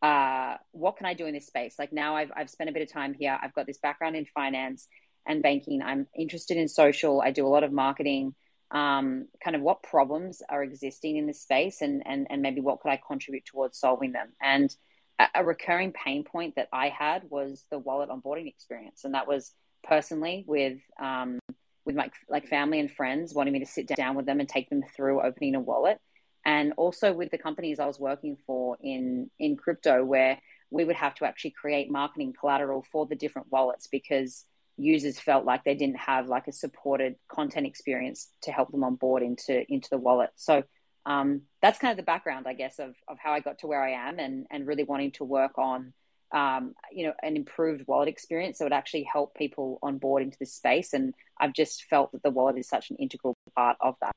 uh, 0.03 0.57
what 0.73 0.97
can 0.97 1.07
I 1.07 1.15
do 1.15 1.27
in 1.27 1.35
this 1.35 1.47
space? 1.47 1.77
Like 1.79 1.93
now, 1.93 2.17
I've 2.17 2.33
I've 2.37 2.51
spent 2.51 2.71
a 2.71 2.73
bit 2.73 2.83
of 2.83 2.93
time 2.93 3.15
here. 3.15 3.39
I've 3.41 3.55
got 3.55 3.67
this 3.67 3.79
background 3.79 4.17
in 4.17 4.27
finance 4.27 4.89
and 5.27 5.43
banking. 5.43 5.83
I'm 5.83 6.09
interested 6.17 6.57
in 6.57 6.69
social. 6.69 7.21
I 7.21 7.31
do 7.31 7.47
a 7.47 7.49
lot 7.49 7.65
of 7.65 7.73
marketing. 7.73 8.35
Um, 8.71 9.29
kind 9.43 9.57
of 9.57 9.63
what 9.63 9.83
problems 9.83 10.43
are 10.49 10.63
existing 10.63 11.17
in 11.17 11.27
this 11.27 11.43
space, 11.43 11.81
and 11.81 12.03
and 12.07 12.27
and 12.31 12.43
maybe 12.43 12.61
what 12.61 12.81
could 12.81 12.91
I 12.91 13.01
contribute 13.07 13.47
towards 13.47 13.79
solving 13.79 14.13
them? 14.13 14.33
And 14.43 14.75
a, 15.19 15.45
recurring 15.45 15.93
pain 15.93 16.25
point 16.25 16.57
that 16.57 16.69
I 16.73 16.89
had 16.89 17.25
was 17.31 17.65
the 17.71 17.79
wallet 17.79 18.09
onboarding 18.09 18.47
experience, 18.47 19.05
and 19.05 19.15
that 19.15 19.27
was 19.27 19.53
personally 19.85 20.45
with 20.47 20.79
um, 21.01 21.39
with 21.85 21.97
my 21.97 22.11
like 22.29 22.49
family 22.49 22.81
and 22.81 22.91
friends 22.91 23.35
wanting 23.35 23.53
me 23.53 23.61
to 23.61 23.67
sit 23.67 23.89
down 23.89 24.15
with 24.15 24.27
them 24.27 24.41
and 24.41 24.49
take 24.49 24.69
them 24.71 24.83
through 24.95 25.23
opening 25.23 25.55
a 25.55 25.61
wallet. 25.61 25.99
And 26.45 26.73
also 26.77 27.13
with 27.13 27.31
the 27.31 27.39
companies 27.39 27.81
I 27.81 27.87
was 27.87 27.99
working 27.99 28.37
for 28.47 28.77
in 28.81 29.31
in 29.39 29.57
crypto 29.57 30.05
where 30.05 30.39
we 30.71 30.85
would 30.85 30.97
have 30.97 31.15
to 31.17 31.25
actually 31.25 31.53
create 31.53 31.91
marketing 31.91 32.35
collateral 32.39 32.85
for 32.93 33.07
the 33.07 33.17
different 33.17 33.51
wallets 33.51 33.87
because 33.87 34.45
users 34.77 35.19
felt 35.19 35.45
like 35.45 35.65
they 35.65 35.75
didn't 35.75 35.97
have 35.97 36.29
like 36.29 36.47
a 36.47 36.53
supported 36.53 37.17
content 37.29 37.67
experience 37.67 38.29
to 38.43 38.53
help 38.53 38.71
them 38.71 38.85
on 38.85 38.95
board 38.95 39.23
into 39.23 39.65
into 39.73 39.89
the 39.91 39.99
wallet. 39.99 40.31
So 40.37 40.63
um, 41.09 41.43
that's 41.61 41.79
kind 41.79 41.91
of 41.91 41.97
the 41.97 42.05
background 42.05 42.47
i 42.47 42.53
guess 42.53 42.79
of, 42.79 42.95
of 43.09 43.19
how 43.19 43.33
i 43.33 43.41
got 43.41 43.59
to 43.59 43.67
where 43.67 43.83
i 43.83 43.91
am 43.91 44.21
and 44.21 44.47
and 44.51 44.67
really 44.67 44.85
wanting 44.85 45.11
to 45.11 45.25
work 45.25 45.59
on 45.59 45.93
um, 46.33 46.75
you 46.93 47.07
know, 47.07 47.15
an 47.23 47.37
improved 47.37 47.87
wallet 47.87 48.09
experience 48.09 48.59
So 48.59 48.67
it 48.67 48.73
actually 48.73 49.05
help 49.05 49.35
people 49.35 49.79
on 49.83 49.99
board 49.99 50.23
into 50.23 50.37
this 50.39 50.53
space. 50.53 50.93
And 50.93 51.15
I've 51.39 51.53
just 51.53 51.85
felt 51.85 52.13
that 52.13 52.23
the 52.23 52.31
wallet 52.31 52.59
is 52.59 52.69
such 52.69 52.91
an 52.91 52.97
integral 52.97 53.37
part 53.57 53.77
of 53.81 53.97
that. 54.01 54.13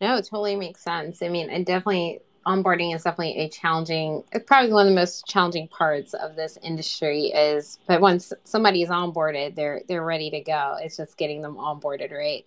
No, 0.00 0.16
it 0.16 0.26
totally 0.26 0.54
makes 0.54 0.82
sense. 0.82 1.22
I 1.22 1.28
mean, 1.28 1.50
and 1.50 1.66
definitely 1.66 2.20
onboarding 2.48 2.94
is 2.94 3.02
definitely 3.02 3.36
a 3.36 3.48
challenging 3.48 4.24
it's 4.32 4.44
probably 4.46 4.72
one 4.72 4.86
of 4.86 4.90
the 4.90 4.94
most 4.94 5.26
challenging 5.26 5.68
parts 5.68 6.14
of 6.14 6.34
this 6.34 6.58
industry 6.62 7.26
is 7.26 7.78
but 7.86 8.00
once 8.00 8.32
somebody 8.44 8.82
is 8.82 8.88
onboarded 8.88 9.54
they're 9.54 9.82
they're 9.86 10.04
ready 10.04 10.30
to 10.30 10.40
go 10.40 10.76
it's 10.80 10.96
just 10.96 11.16
getting 11.18 11.42
them 11.42 11.56
onboarded 11.56 12.10
right 12.12 12.46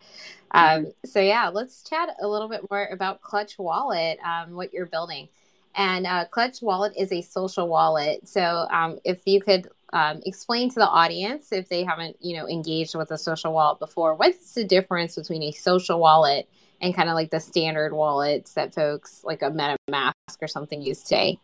mm-hmm. 0.54 0.86
um, 0.86 0.94
so 1.06 1.20
yeah 1.20 1.50
let's 1.50 1.84
chat 1.84 2.10
a 2.22 2.28
little 2.28 2.50
bit 2.50 2.66
more 2.72 2.88
about 2.88 3.22
clutch 3.22 3.60
wallet 3.60 4.18
um, 4.26 4.56
what 4.56 4.74
you're 4.74 4.88
building 4.88 5.28
and 5.76 6.06
uh, 6.06 6.26
Clutch 6.26 6.62
Wallet 6.62 6.94
is 6.98 7.12
a 7.12 7.22
social 7.22 7.68
wallet. 7.68 8.28
So 8.28 8.68
um, 8.70 9.00
if 9.06 9.22
you 9.26 9.42
could 9.42 9.70
um, 9.94 10.22
explain 10.26 10.70
to 10.70 10.76
the 10.76 10.88
audience, 10.88 11.52
if 11.52 11.70
they 11.70 11.84
haven't, 11.84 12.18
you 12.20 12.38
know, 12.38 12.48
engaged 12.48 12.96
with 12.96 13.12
a 13.12 13.18
social 13.18 13.54
wallet 13.54 13.80
before, 13.80 14.16
what's 14.16 14.54
the 14.54 14.64
difference 14.64 15.16
between 15.16 15.44
a 15.44 15.52
social 15.52 16.00
wallet 16.00 16.50
and 16.82 16.96
kind 16.96 17.10
of 17.10 17.16
like 17.16 17.30
the 17.30 17.40
standard 17.40 17.94
wallets 17.94 18.54
that 18.54 18.74
folks 18.74 19.22
like 19.24 19.42
a 19.42 19.52
MetaMask 19.52 20.14
or 20.42 20.48
something 20.48 20.82
use 20.82 21.04
today? 21.04 21.40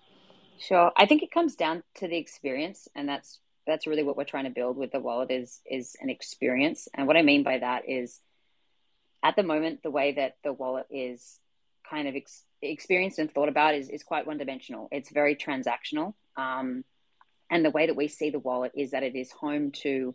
Sure. 0.60 0.91
I 0.98 1.06
think 1.06 1.22
it 1.22 1.32
comes 1.32 1.56
down 1.56 1.84
to 1.96 2.08
the 2.08 2.17
experience, 2.17 2.88
and 2.96 3.08
that's 3.08 3.39
that's 3.67 3.86
really 3.86 4.03
what 4.03 4.17
we're 4.17 4.24
trying 4.24 4.46
to 4.46 4.50
build 4.50 4.77
with 4.77 4.91
the 4.91 5.00
wallet 5.00 5.29
is 5.29 5.62
is 5.70 5.96
an 6.01 6.10
experience. 6.10 6.88
And 6.94 7.06
what 7.06 7.17
I 7.17 7.22
mean 7.22 7.44
by 7.44 7.60
that 7.60 7.88
is, 7.88 8.20
at 9.24 9.36
the 9.36 9.44
moment, 9.44 9.84
the 9.84 9.91
way 9.91 10.13
that 10.13 10.38
the 10.44 10.53
wallet 10.53 10.88
is 10.89 11.39
kind 11.89 12.08
of 12.08 12.15
ex- 12.15 12.44
experienced 12.62 13.20
and 13.20 13.32
thought 13.32 13.50
about 13.50 13.75
is, 13.75 13.89
is 13.89 14.03
quite 14.03 14.27
one 14.27 14.38
dimensional. 14.38 14.88
It's 14.91 15.12
very 15.12 15.36
transactional. 15.36 16.15
Um, 16.36 16.84
and 17.50 17.63
the 17.63 17.72
way 17.72 17.88
that 17.88 17.96
we 17.96 18.08
see 18.08 18.29
the 18.29 18.39
wallet 18.39 18.74
is 18.75 18.91
that 18.91 19.03
it 19.03 19.15
is 19.15 19.32
home 19.32 19.72
to 19.84 20.13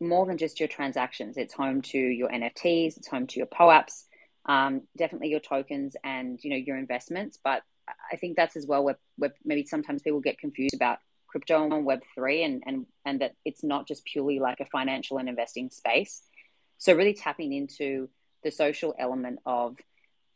more 0.00 0.26
than 0.26 0.38
just 0.38 0.60
your 0.60 0.68
transactions. 0.68 1.36
It's 1.36 1.54
home 1.54 1.82
to 1.82 1.98
your 1.98 2.28
NFTs, 2.28 2.96
it's 2.96 3.08
home 3.08 3.26
to 3.28 3.38
your 3.38 3.46
POAPs, 3.46 4.04
um, 4.46 4.82
definitely 4.96 5.28
your 5.28 5.40
tokens 5.40 5.96
and 6.04 6.38
you 6.42 6.50
know 6.50 6.56
your 6.56 6.76
investments. 6.76 7.38
But 7.42 7.62
I 8.12 8.16
think 8.16 8.36
that's 8.36 8.56
as 8.56 8.66
well 8.66 8.84
where, 8.84 8.98
where 9.16 9.34
maybe 9.44 9.64
sometimes 9.64 10.02
people 10.02 10.20
get 10.20 10.38
confused 10.38 10.74
about 10.74 10.98
crypto 11.26 11.64
and 11.64 11.84
Web 11.84 12.02
three 12.14 12.42
and 12.44 12.62
and 12.66 12.86
and 13.04 13.20
that 13.20 13.34
it's 13.44 13.64
not 13.64 13.86
just 13.86 14.04
purely 14.04 14.38
like 14.38 14.60
a 14.60 14.66
financial 14.66 15.18
and 15.18 15.28
investing 15.28 15.70
space. 15.70 16.22
So 16.78 16.94
really 16.94 17.14
tapping 17.14 17.52
into 17.52 18.08
the 18.42 18.50
social 18.50 18.94
element 18.98 19.40
of 19.44 19.76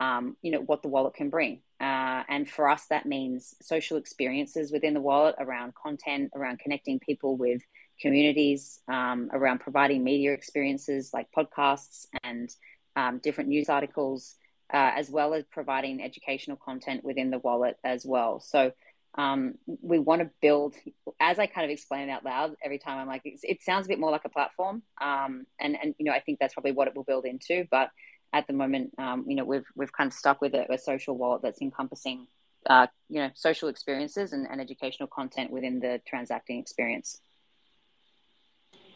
um, 0.01 0.37
you 0.43 0.51
know 0.51 0.61
what 0.61 0.83
the 0.83 0.89
wallet 0.89 1.15
can 1.15 1.29
bring 1.29 1.61
uh, 1.81 2.23
and 2.29 2.49
for 2.49 2.69
us 2.69 2.87
that 2.87 3.07
means 3.07 3.55
social 3.61 3.97
experiences 3.97 4.73
within 4.73 4.95
the 4.95 5.01
wallet 5.01 5.35
around 5.39 5.75
content 5.75 6.31
around 6.35 6.59
connecting 6.59 6.99
people 6.99 7.37
with 7.37 7.63
communities 8.01 8.81
um, 8.89 9.29
around 9.33 9.59
providing 9.59 10.05
media 10.05 10.33
experiences 10.33 11.11
like 11.13 11.27
podcasts 11.37 12.07
and 12.23 12.51
um, 12.99 13.19
different 13.19 13.49
news 13.49 13.69
articles 13.69 14.37
uh, 14.73 14.93
as 14.97 15.11
well 15.11 15.33
as 15.35 15.45
providing 15.51 16.03
educational 16.03 16.57
content 16.57 17.03
within 17.05 17.31
the 17.31 17.39
wallet 17.39 17.77
as 17.85 18.05
well 18.05 18.41
so 18.41 18.73
um, 19.15 19.55
we 19.83 19.99
want 19.99 20.21
to 20.21 20.31
build 20.43 20.75
as 21.19 21.39
i 21.39 21.47
kind 21.47 21.65
of 21.65 21.71
explain 21.71 22.09
it 22.09 22.13
out 22.13 22.25
loud 22.25 22.55
every 22.63 22.79
time 22.79 22.99
i'm 22.99 23.09
like 23.09 23.23
it 23.25 23.63
sounds 23.63 23.87
a 23.87 23.89
bit 23.89 23.99
more 23.99 24.11
like 24.11 24.25
a 24.25 24.29
platform 24.29 24.83
um, 25.01 25.47
and 25.59 25.77
and 25.83 25.95
you 25.99 26.05
know 26.05 26.13
i 26.13 26.21
think 26.21 26.39
that's 26.39 26.55
probably 26.55 26.73
what 26.73 26.89
it 26.89 26.95
will 26.95 27.05
build 27.05 27.25
into 27.25 27.67
but 27.71 27.91
at 28.33 28.47
the 28.47 28.53
moment, 28.53 28.93
um, 28.99 29.25
you 29.27 29.35
know, 29.35 29.45
we've 29.45 29.67
we've 29.75 29.93
kind 29.93 30.09
of 30.09 30.13
stuck 30.15 30.41
with 30.41 30.55
a, 30.55 30.73
a 30.73 30.79
social 30.79 31.17
wallet 31.17 31.43
that's 31.43 31.63
encompassing, 31.63 32.27
uh, 32.69 32.87
you 33.09 33.21
know, 33.21 33.31
social 33.35 33.69
experiences 33.69 34.33
and, 34.33 34.47
and 34.51 34.61
educational 34.61 35.09
content 35.09 35.51
within 35.51 35.81
the 35.81 36.01
transacting 36.07 36.59
experience. 36.59 37.21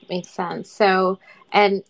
Makes 0.08 0.30
sense. 0.30 0.70
So, 0.70 1.18
and 1.52 1.82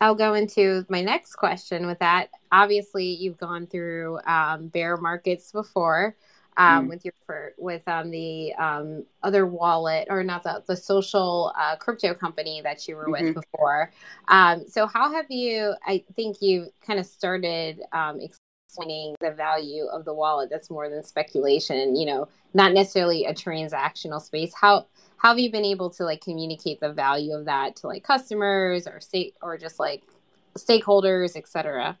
I'll 0.00 0.14
go 0.14 0.34
into 0.34 0.84
my 0.88 1.02
next 1.02 1.36
question 1.36 1.86
with 1.86 1.98
that. 1.98 2.30
Obviously, 2.52 3.06
you've 3.06 3.38
gone 3.38 3.66
through 3.66 4.18
um, 4.26 4.68
bear 4.68 4.96
markets 4.96 5.52
before 5.52 6.16
um, 6.56 6.86
mm. 6.86 6.88
with 6.90 7.04
your 7.04 7.54
with 7.58 7.86
um, 7.88 8.10
the 8.10 8.52
um, 8.54 9.04
other 9.22 9.46
wallet 9.46 10.08
or 10.10 10.22
not 10.22 10.42
the 10.42 10.62
the 10.66 10.76
social 10.76 11.52
uh, 11.58 11.76
crypto 11.76 12.14
company 12.14 12.60
that 12.62 12.86
you 12.86 12.96
were 12.96 13.04
mm-hmm. 13.04 13.26
with 13.26 13.34
before. 13.34 13.92
Um, 14.28 14.64
so 14.68 14.86
how 14.86 15.12
have 15.12 15.26
you? 15.30 15.74
I 15.86 16.04
think 16.16 16.42
you 16.42 16.68
kind 16.86 16.98
of 16.98 17.06
started 17.06 17.82
um, 17.92 18.20
explaining 18.70 19.16
the 19.20 19.30
value 19.30 19.86
of 19.86 20.04
the 20.04 20.14
wallet. 20.14 20.50
That's 20.50 20.70
more 20.70 20.88
than 20.88 21.02
speculation. 21.02 21.96
You 21.96 22.06
know, 22.06 22.28
not 22.54 22.72
necessarily 22.72 23.24
a 23.24 23.34
transactional 23.34 24.20
space. 24.20 24.52
How 24.54 24.86
how 25.16 25.30
have 25.30 25.38
you 25.38 25.50
been 25.50 25.64
able 25.64 25.90
to 25.90 26.04
like 26.04 26.22
communicate 26.22 26.80
the 26.80 26.92
value 26.92 27.34
of 27.34 27.46
that 27.46 27.76
to 27.76 27.88
like 27.88 28.04
customers 28.04 28.86
or 28.86 29.00
state 29.00 29.34
or 29.42 29.58
just 29.58 29.78
like 29.78 30.02
stakeholders, 30.56 31.36
etc. 31.36 31.98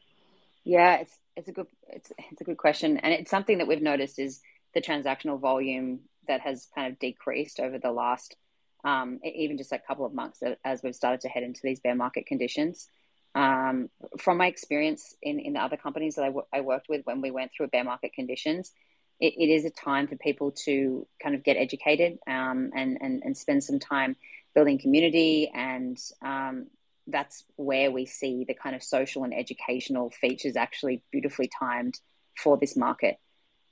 Yeah, 0.64 0.96
it's 0.96 1.18
it's 1.36 1.48
a 1.48 1.52
good 1.52 1.66
it's 1.88 2.12
it's 2.30 2.40
a 2.40 2.44
good 2.44 2.58
question, 2.58 2.98
and 2.98 3.12
it's 3.12 3.30
something 3.30 3.58
that 3.58 3.66
we've 3.66 3.82
noticed 3.82 4.18
is 4.18 4.40
the 4.74 4.80
transactional 4.80 5.40
volume 5.40 6.00
that 6.28 6.40
has 6.40 6.68
kind 6.74 6.92
of 6.92 6.98
decreased 6.98 7.58
over 7.58 7.78
the 7.78 7.90
last 7.90 8.36
um, 8.84 9.18
even 9.24 9.58
just 9.58 9.72
a 9.72 9.78
couple 9.78 10.06
of 10.06 10.14
months 10.14 10.42
as 10.64 10.82
we've 10.82 10.94
started 10.94 11.20
to 11.20 11.28
head 11.28 11.42
into 11.42 11.60
these 11.62 11.80
bear 11.80 11.94
market 11.94 12.26
conditions. 12.26 12.88
Um, 13.34 13.88
from 14.18 14.38
my 14.38 14.46
experience 14.46 15.14
in, 15.22 15.38
in 15.38 15.52
the 15.52 15.60
other 15.60 15.76
companies 15.76 16.16
that 16.16 16.22
I, 16.22 16.28
w- 16.28 16.46
I 16.52 16.62
worked 16.62 16.88
with 16.88 17.02
when 17.04 17.20
we 17.20 17.30
went 17.30 17.52
through 17.56 17.68
bear 17.68 17.84
market 17.84 18.12
conditions, 18.12 18.72
it, 19.20 19.34
it 19.36 19.46
is 19.46 19.64
a 19.64 19.70
time 19.70 20.08
for 20.08 20.16
people 20.16 20.52
to 20.64 21.06
kind 21.22 21.34
of 21.34 21.44
get 21.44 21.56
educated 21.56 22.18
um, 22.26 22.70
and, 22.74 22.98
and, 23.00 23.22
and 23.24 23.36
spend 23.36 23.62
some 23.62 23.78
time 23.78 24.16
building 24.54 24.78
community 24.78 25.50
and 25.54 25.96
um, 26.22 26.66
that's 27.06 27.44
where 27.56 27.90
we 27.90 28.06
see 28.06 28.44
the 28.46 28.54
kind 28.54 28.74
of 28.74 28.82
social 28.82 29.24
and 29.24 29.34
educational 29.34 30.10
features 30.10 30.56
actually 30.56 31.02
beautifully 31.12 31.48
timed 31.58 31.98
for 32.36 32.56
this 32.58 32.76
market. 32.76 33.16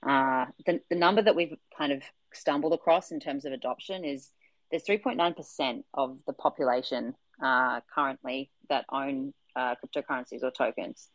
Uh, 0.06 0.46
the, 0.66 0.80
the 0.90 0.96
number 0.96 1.22
that 1.22 1.34
we've 1.34 1.56
kind 1.76 1.92
of 1.92 2.02
stumbled 2.32 2.72
across 2.72 3.10
in 3.10 3.20
terms 3.20 3.44
of 3.44 3.52
adoption 3.52 4.04
is 4.04 4.30
there's 4.70 4.84
3.9% 4.84 5.82
of 5.94 6.18
the 6.26 6.32
population 6.32 7.14
uh, 7.42 7.80
currently 7.92 8.50
that 8.68 8.84
own 8.92 9.32
uh, 9.56 9.74
cryptocurrencies 9.76 10.42
or 10.42 10.50
tokens. 10.50 11.08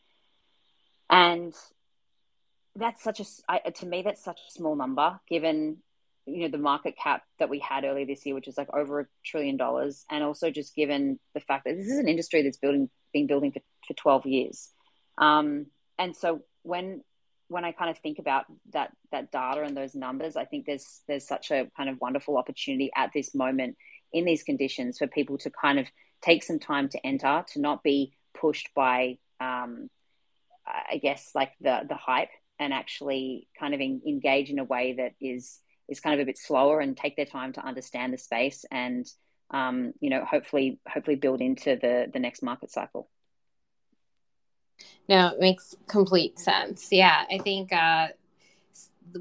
And 1.09 1.53
that's 2.75 3.03
such 3.03 3.19
a, 3.19 3.71
to 3.71 3.85
me, 3.85 4.01
that's 4.01 4.23
such 4.23 4.39
a 4.47 4.51
small 4.51 4.75
number 4.75 5.19
given 5.29 5.77
you 6.25 6.43
know 6.43 6.47
the 6.47 6.57
market 6.57 6.95
cap 7.01 7.23
that 7.39 7.49
we 7.49 7.59
had 7.59 7.83
earlier 7.83 8.05
this 8.05 8.25
year, 8.25 8.35
which 8.35 8.47
is 8.47 8.57
like 8.57 8.73
over 8.73 9.01
a 9.01 9.05
trillion 9.25 9.57
dollars, 9.57 10.05
and 10.09 10.23
also 10.23 10.49
just 10.49 10.75
given 10.75 11.19
the 11.33 11.39
fact 11.41 11.65
that 11.65 11.75
this 11.75 11.87
is 11.87 11.99
an 11.99 12.07
industry 12.07 12.41
that's 12.41 12.57
building 12.57 12.89
been 13.11 13.27
building 13.27 13.51
for, 13.51 13.59
for 13.87 13.93
12 13.93 14.25
years. 14.25 14.69
Um, 15.17 15.67
and 15.99 16.15
so 16.15 16.41
when 16.63 17.03
when 17.49 17.65
I 17.65 17.71
kind 17.71 17.91
of 17.91 17.97
think 17.99 18.19
about 18.19 18.45
that 18.71 18.91
that 19.11 19.31
data 19.31 19.61
and 19.63 19.75
those 19.75 19.95
numbers, 19.95 20.35
I 20.35 20.45
think 20.45 20.65
there's 20.65 21.01
there's 21.07 21.27
such 21.27 21.51
a 21.51 21.69
kind 21.75 21.89
of 21.89 21.99
wonderful 21.99 22.37
opportunity 22.37 22.89
at 22.95 23.11
this 23.13 23.35
moment 23.35 23.77
in 24.11 24.25
these 24.25 24.43
conditions 24.43 24.97
for 24.97 25.07
people 25.07 25.37
to 25.39 25.49
kind 25.49 25.79
of 25.79 25.87
take 26.21 26.43
some 26.43 26.59
time 26.59 26.87
to 26.89 27.05
enter, 27.05 27.43
to 27.53 27.59
not 27.59 27.83
be 27.83 28.13
pushed 28.33 28.69
by, 28.75 29.17
um, 29.39 29.89
I 30.65 30.97
guess, 30.97 31.31
like 31.35 31.51
the 31.61 31.81
the 31.87 31.95
hype, 31.95 32.29
and 32.59 32.73
actually 32.73 33.47
kind 33.59 33.73
of 33.73 33.81
in, 33.81 34.01
engage 34.07 34.49
in 34.49 34.59
a 34.59 34.63
way 34.63 34.93
that 34.93 35.13
is 35.21 35.59
is 35.89 35.99
kind 35.99 36.19
of 36.19 36.23
a 36.23 36.25
bit 36.25 36.37
slower 36.37 36.79
and 36.79 36.95
take 36.95 37.15
their 37.15 37.25
time 37.25 37.53
to 37.53 37.65
understand 37.65 38.13
the 38.13 38.17
space 38.17 38.65
and 38.71 39.05
um, 39.51 39.93
you 39.99 40.09
know 40.09 40.23
hopefully 40.25 40.79
hopefully 40.87 41.15
build 41.15 41.41
into 41.41 41.75
the 41.75 42.07
the 42.11 42.19
next 42.19 42.41
market 42.41 42.71
cycle 42.71 43.09
No, 45.07 45.29
it 45.29 45.39
makes 45.39 45.75
complete 45.87 46.39
sense. 46.39 46.87
Yeah, 46.91 47.25
I 47.29 47.37
think 47.39 47.73
uh, 47.73 48.07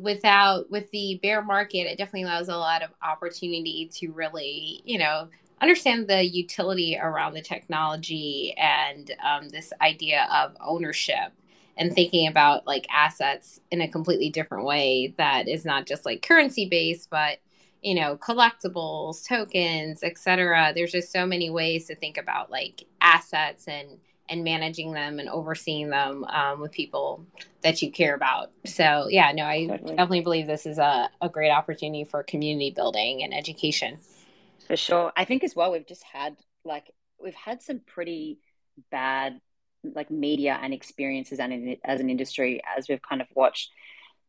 without 0.00 0.70
with 0.70 0.90
the 0.90 1.18
bear 1.22 1.42
market, 1.42 1.80
it 1.80 1.98
definitely 1.98 2.22
allows 2.22 2.48
a 2.48 2.56
lot 2.56 2.82
of 2.82 2.90
opportunity 3.02 3.90
to 3.94 4.12
really, 4.12 4.80
you 4.84 4.98
know, 4.98 5.28
understand 5.62 6.08
the 6.08 6.24
utility 6.24 6.98
around 7.00 7.34
the 7.34 7.42
technology 7.42 8.54
and 8.58 9.12
um, 9.24 9.48
this 9.48 9.72
idea 9.80 10.28
of 10.32 10.56
ownership 10.60 11.32
and 11.76 11.94
thinking 11.94 12.26
about 12.26 12.66
like 12.66 12.86
assets 12.90 13.60
in 13.70 13.80
a 13.80 13.88
completely 13.88 14.28
different 14.28 14.64
way 14.64 15.14
that 15.16 15.48
is 15.48 15.64
not 15.64 15.86
just 15.86 16.04
like 16.04 16.26
currency 16.26 16.68
based, 16.68 17.08
but 17.10 17.38
you 17.82 17.96
know 17.96 18.16
collectibles 18.16 19.26
tokens 19.26 20.04
etc 20.04 20.70
there's 20.72 20.92
just 20.92 21.10
so 21.10 21.26
many 21.26 21.50
ways 21.50 21.86
to 21.88 21.96
think 21.96 22.16
about 22.16 22.48
like 22.48 22.84
assets 23.00 23.66
and 23.66 23.98
and 24.28 24.44
managing 24.44 24.92
them 24.92 25.18
and 25.18 25.28
overseeing 25.28 25.90
them 25.90 26.24
um, 26.24 26.60
with 26.60 26.70
people 26.70 27.26
that 27.62 27.82
you 27.82 27.90
care 27.90 28.14
about. 28.14 28.52
So 28.64 29.08
yeah 29.10 29.32
no 29.32 29.44
i 29.44 29.66
Certainly. 29.66 29.96
definitely 29.96 30.20
believe 30.20 30.46
this 30.46 30.64
is 30.64 30.78
a, 30.78 31.10
a 31.20 31.28
great 31.28 31.50
opportunity 31.50 32.04
for 32.04 32.22
community 32.22 32.70
building 32.70 33.24
and 33.24 33.34
education 33.34 33.98
for 34.72 34.76
sure 34.78 35.12
i 35.18 35.26
think 35.26 35.44
as 35.44 35.54
well 35.54 35.70
we've 35.70 35.86
just 35.86 36.02
had 36.02 36.34
like 36.64 36.90
we've 37.22 37.34
had 37.34 37.60
some 37.60 37.78
pretty 37.86 38.38
bad 38.90 39.38
like 39.84 40.10
media 40.10 40.58
and 40.62 40.72
experiences 40.72 41.38
and 41.38 41.76
as 41.84 42.00
an 42.00 42.08
industry 42.08 42.62
as 42.74 42.88
we've 42.88 43.02
kind 43.02 43.20
of 43.20 43.28
watched 43.34 43.70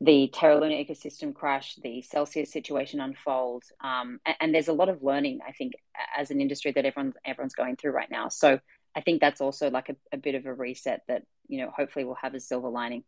the 0.01 0.29
Terra 0.33 0.59
Luna 0.59 0.75
ecosystem 0.75 1.33
crash, 1.33 1.75
the 1.75 2.01
Celsius 2.01 2.51
situation 2.51 2.99
unfold, 2.99 3.63
um, 3.81 4.19
and, 4.25 4.35
and, 4.41 4.55
there's 4.55 4.67
a 4.67 4.73
lot 4.73 4.89
of 4.89 5.01
learning 5.01 5.39
I 5.47 5.53
think 5.53 5.73
as 6.17 6.29
an 6.29 6.41
industry 6.41 6.73
that 6.73 6.83
everyone's 6.83 7.15
everyone's 7.23 7.53
going 7.53 7.77
through 7.77 7.91
right 7.91 8.11
now. 8.11 8.27
So 8.27 8.59
I 8.95 9.01
think 9.01 9.21
that's 9.21 9.39
also 9.39 9.69
like 9.69 9.87
a, 9.87 9.95
a 10.11 10.17
bit 10.17 10.35
of 10.35 10.45
a 10.45 10.53
reset 10.53 11.03
that 11.07 11.23
you 11.47 11.61
know 11.61 11.71
hopefully 11.73 12.03
will 12.03 12.15
have 12.15 12.33
a 12.33 12.41
silver 12.41 12.67
lining. 12.67 13.05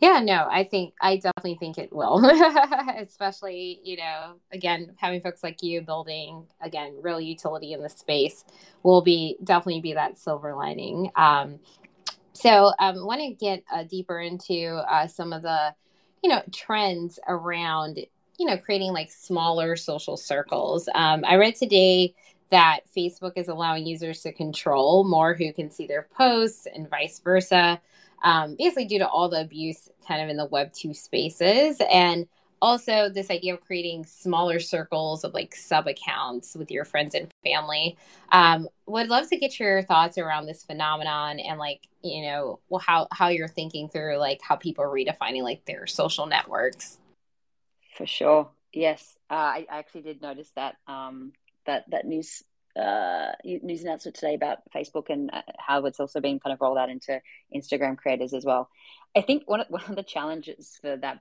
Yeah, 0.00 0.20
no, 0.20 0.48
I 0.50 0.64
think 0.64 0.94
I 1.00 1.16
definitely 1.16 1.56
think 1.56 1.78
it 1.78 1.92
will, 1.92 2.24
especially 2.98 3.80
you 3.84 3.96
know 3.98 4.34
again 4.52 4.94
having 4.96 5.20
folks 5.20 5.42
like 5.42 5.62
you 5.62 5.80
building 5.82 6.44
again 6.60 6.96
real 7.00 7.20
utility 7.20 7.72
in 7.72 7.82
the 7.82 7.88
space 7.88 8.44
will 8.82 9.02
be 9.02 9.36
definitely 9.44 9.80
be 9.80 9.94
that 9.94 10.18
silver 10.18 10.54
lining. 10.54 11.10
Um, 11.14 11.60
so 12.32 12.72
um, 12.78 12.98
I 12.98 13.02
want 13.02 13.20
to 13.20 13.30
get 13.32 13.62
uh, 13.72 13.84
deeper 13.84 14.20
into 14.20 14.74
uh, 14.90 15.06
some 15.06 15.32
of 15.32 15.42
the, 15.42 15.74
you 16.22 16.30
know, 16.30 16.42
trends 16.52 17.18
around, 17.28 17.98
you 18.38 18.46
know, 18.46 18.56
creating 18.56 18.92
like 18.92 19.10
smaller 19.10 19.76
social 19.76 20.16
circles. 20.16 20.88
Um, 20.94 21.24
I 21.26 21.36
read 21.36 21.54
today 21.54 22.14
that 22.50 22.80
Facebook 22.96 23.32
is 23.36 23.48
allowing 23.48 23.86
users 23.86 24.22
to 24.22 24.32
control 24.32 25.04
more 25.04 25.34
who 25.34 25.52
can 25.52 25.70
see 25.70 25.86
their 25.86 26.08
posts 26.16 26.66
and 26.66 26.88
vice 26.88 27.20
versa, 27.20 27.80
um, 28.22 28.56
basically 28.58 28.86
due 28.86 28.98
to 28.98 29.08
all 29.08 29.28
the 29.28 29.40
abuse 29.40 29.88
kind 30.06 30.22
of 30.22 30.28
in 30.28 30.36
the 30.36 30.46
Web 30.46 30.72
2 30.72 30.94
spaces. 30.94 31.80
And 31.90 32.26
also 32.62 33.08
this 33.08 33.28
idea 33.28 33.52
of 33.52 33.60
creating 33.60 34.06
smaller 34.06 34.60
circles 34.60 35.24
of 35.24 35.34
like 35.34 35.54
sub 35.54 35.88
accounts 35.88 36.54
with 36.54 36.70
your 36.70 36.84
friends 36.84 37.14
and 37.14 37.28
family. 37.42 37.98
Um, 38.30 38.68
would 38.86 39.08
love 39.08 39.28
to 39.30 39.36
get 39.36 39.58
your 39.58 39.82
thoughts 39.82 40.16
around 40.16 40.46
this 40.46 40.62
phenomenon 40.62 41.40
and 41.40 41.58
like 41.58 41.80
you 42.02 42.22
know 42.22 42.60
well 42.68 42.78
how 42.78 43.08
how 43.10 43.28
you're 43.28 43.48
thinking 43.48 43.88
through 43.88 44.16
like 44.18 44.40
how 44.42 44.54
people 44.54 44.84
are 44.84 44.88
redefining 44.88 45.42
like 45.42 45.64
their 45.64 45.86
social 45.88 46.26
networks. 46.26 46.98
For 47.96 48.06
sure. 48.06 48.48
Yes. 48.72 49.16
Uh, 49.28 49.34
I, 49.34 49.66
I, 49.70 49.78
actually 49.78 50.02
did 50.02 50.22
notice 50.22 50.50
that 50.56 50.76
um, 50.86 51.32
that 51.66 51.90
that 51.90 52.06
news 52.06 52.42
uh, 52.76 53.32
news 53.44 53.82
announcement 53.82 54.16
today 54.16 54.34
about 54.34 54.58
Facebook 54.74 55.10
and 55.10 55.30
uh, 55.32 55.42
how 55.58 55.84
it's 55.86 56.00
also 56.00 56.20
being 56.20 56.40
kind 56.40 56.54
of 56.54 56.60
rolled 56.60 56.78
out 56.78 56.90
into 56.90 57.20
Instagram 57.54 57.96
creators 57.96 58.32
as 58.32 58.44
well. 58.44 58.68
I 59.16 59.22
think 59.22 59.44
one 59.46 59.60
of, 59.60 59.66
one 59.70 59.84
of 59.88 59.96
the 59.96 60.02
challenges 60.02 60.78
for 60.80 60.96
that 60.96 61.20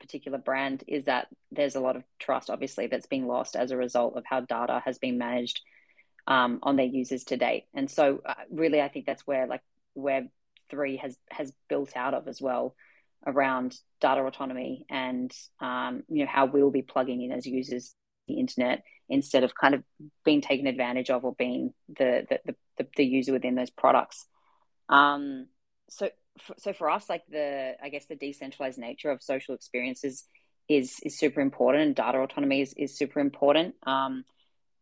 particular 0.00 0.38
brand 0.38 0.84
is 0.86 1.04
that 1.04 1.28
there's 1.50 1.76
a 1.76 1.80
lot 1.80 1.96
of 1.96 2.04
trust, 2.18 2.50
obviously, 2.50 2.86
that's 2.86 3.06
being 3.06 3.26
lost 3.26 3.56
as 3.56 3.70
a 3.70 3.76
result 3.76 4.16
of 4.16 4.24
how 4.26 4.40
data 4.40 4.82
has 4.84 4.98
been 4.98 5.18
managed 5.18 5.60
um, 6.26 6.58
on 6.62 6.76
their 6.76 6.86
users 6.86 7.24
to 7.24 7.36
date. 7.36 7.64
And 7.74 7.90
so, 7.90 8.20
uh, 8.24 8.34
really, 8.50 8.80
I 8.80 8.88
think 8.88 9.06
that's 9.06 9.26
where 9.26 9.46
like 9.46 9.62
Web 9.94 10.28
three 10.70 10.96
has 10.96 11.16
has 11.30 11.52
built 11.68 11.96
out 11.96 12.14
of 12.14 12.26
as 12.28 12.40
well 12.40 12.74
around 13.26 13.76
data 14.00 14.22
autonomy 14.22 14.84
and 14.90 15.30
um, 15.60 16.02
you 16.08 16.24
know 16.24 16.30
how 16.30 16.46
we'll 16.46 16.70
be 16.70 16.82
plugging 16.82 17.22
in 17.22 17.30
as 17.30 17.46
users 17.46 17.94
the 18.28 18.34
internet 18.34 18.82
instead 19.08 19.44
of 19.44 19.54
kind 19.54 19.74
of 19.74 19.82
being 20.24 20.40
taken 20.40 20.66
advantage 20.66 21.10
of 21.10 21.24
or 21.24 21.34
being 21.34 21.72
the 21.88 22.26
the, 22.28 22.54
the, 22.78 22.86
the 22.96 23.04
user 23.04 23.32
within 23.32 23.54
those 23.54 23.70
products. 23.70 24.26
Um, 24.88 25.48
so 25.88 26.10
so 26.58 26.72
for 26.72 26.90
us, 26.90 27.08
like 27.08 27.22
the 27.30 27.74
I 27.82 27.88
guess 27.88 28.06
the 28.06 28.16
decentralized 28.16 28.78
nature 28.78 29.10
of 29.10 29.22
social 29.22 29.54
experiences 29.54 30.24
is 30.68 30.96
is 31.04 31.18
super 31.18 31.40
important, 31.40 31.84
and 31.84 31.94
data 31.94 32.18
autonomy 32.18 32.62
is, 32.62 32.74
is 32.76 32.96
super 32.96 33.20
important. 33.20 33.74
Um, 33.86 34.24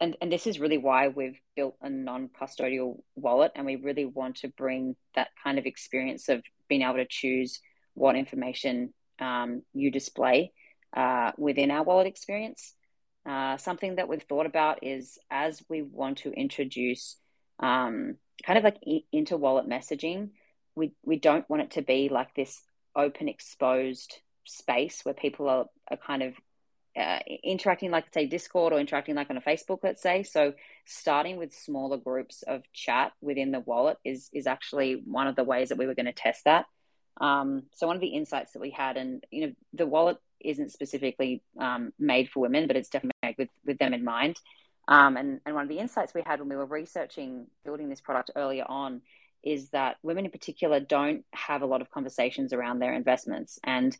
and 0.00 0.16
and 0.20 0.32
this 0.32 0.46
is 0.46 0.60
really 0.60 0.78
why 0.78 1.08
we've 1.08 1.40
built 1.56 1.76
a 1.82 1.90
non-custodial 1.90 3.00
wallet, 3.16 3.52
and 3.54 3.66
we 3.66 3.76
really 3.76 4.04
want 4.04 4.36
to 4.36 4.48
bring 4.48 4.96
that 5.14 5.28
kind 5.42 5.58
of 5.58 5.66
experience 5.66 6.28
of 6.28 6.42
being 6.68 6.82
able 6.82 6.94
to 6.94 7.06
choose 7.08 7.60
what 7.94 8.16
information 8.16 8.94
um, 9.18 9.62
you 9.74 9.90
display 9.90 10.52
uh, 10.96 11.32
within 11.36 11.70
our 11.70 11.82
wallet 11.82 12.06
experience. 12.06 12.74
Uh, 13.26 13.56
something 13.56 13.96
that 13.96 14.08
we've 14.08 14.22
thought 14.22 14.46
about 14.46 14.82
is 14.82 15.18
as 15.30 15.62
we 15.68 15.82
want 15.82 16.18
to 16.18 16.32
introduce 16.32 17.16
um, 17.60 18.16
kind 18.44 18.58
of 18.58 18.64
like 18.64 18.78
inter 19.12 19.36
wallet 19.36 19.68
messaging 19.68 20.30
we 20.74 20.92
we 21.04 21.16
don't 21.16 21.48
want 21.48 21.62
it 21.62 21.70
to 21.72 21.82
be 21.82 22.08
like 22.08 22.34
this 22.34 22.62
open 22.96 23.28
exposed 23.28 24.16
space 24.44 25.04
where 25.04 25.14
people 25.14 25.48
are, 25.48 25.66
are 25.90 25.96
kind 25.96 26.22
of 26.22 26.34
uh, 26.96 27.20
interacting 27.44 27.90
like 27.90 28.12
say 28.12 28.26
discord 28.26 28.72
or 28.72 28.80
interacting 28.80 29.14
like 29.14 29.30
on 29.30 29.36
a 29.36 29.40
facebook 29.40 29.78
let's 29.82 30.02
say. 30.02 30.22
So 30.22 30.54
starting 30.86 31.36
with 31.36 31.54
smaller 31.54 31.98
groups 31.98 32.42
of 32.42 32.62
chat 32.72 33.12
within 33.20 33.52
the 33.52 33.60
wallet 33.60 33.98
is 34.04 34.28
is 34.32 34.46
actually 34.46 35.02
one 35.04 35.28
of 35.28 35.36
the 35.36 35.44
ways 35.44 35.68
that 35.68 35.78
we 35.78 35.86
were 35.86 35.94
going 35.94 36.06
to 36.06 36.12
test 36.12 36.44
that. 36.44 36.66
Um, 37.20 37.64
so 37.74 37.86
one 37.86 37.96
of 37.96 38.00
the 38.00 38.08
insights 38.08 38.52
that 38.52 38.60
we 38.60 38.70
had 38.70 38.96
and 38.96 39.24
you 39.30 39.46
know 39.46 39.52
the 39.74 39.86
wallet 39.86 40.16
isn't 40.40 40.72
specifically 40.72 41.42
um, 41.58 41.92
made 41.98 42.28
for 42.30 42.40
women 42.40 42.66
but 42.66 42.76
it's 42.76 42.88
definitely 42.88 43.18
made 43.22 43.34
with 43.38 43.48
with 43.64 43.78
them 43.78 43.94
in 43.94 44.04
mind 44.04 44.36
um, 44.88 45.16
and 45.16 45.40
and 45.46 45.54
one 45.54 45.64
of 45.64 45.68
the 45.68 45.78
insights 45.78 46.14
we 46.14 46.22
had 46.24 46.40
when 46.40 46.48
we 46.48 46.56
were 46.56 46.66
researching 46.66 47.46
building 47.64 47.88
this 47.88 48.00
product 48.00 48.30
earlier 48.36 48.64
on 48.68 49.02
is 49.42 49.70
that 49.70 49.96
women 50.02 50.24
in 50.24 50.30
particular 50.30 50.80
don't 50.80 51.24
have 51.32 51.62
a 51.62 51.66
lot 51.66 51.80
of 51.80 51.90
conversations 51.90 52.52
around 52.52 52.78
their 52.78 52.94
investments. 52.94 53.58
And 53.64 53.96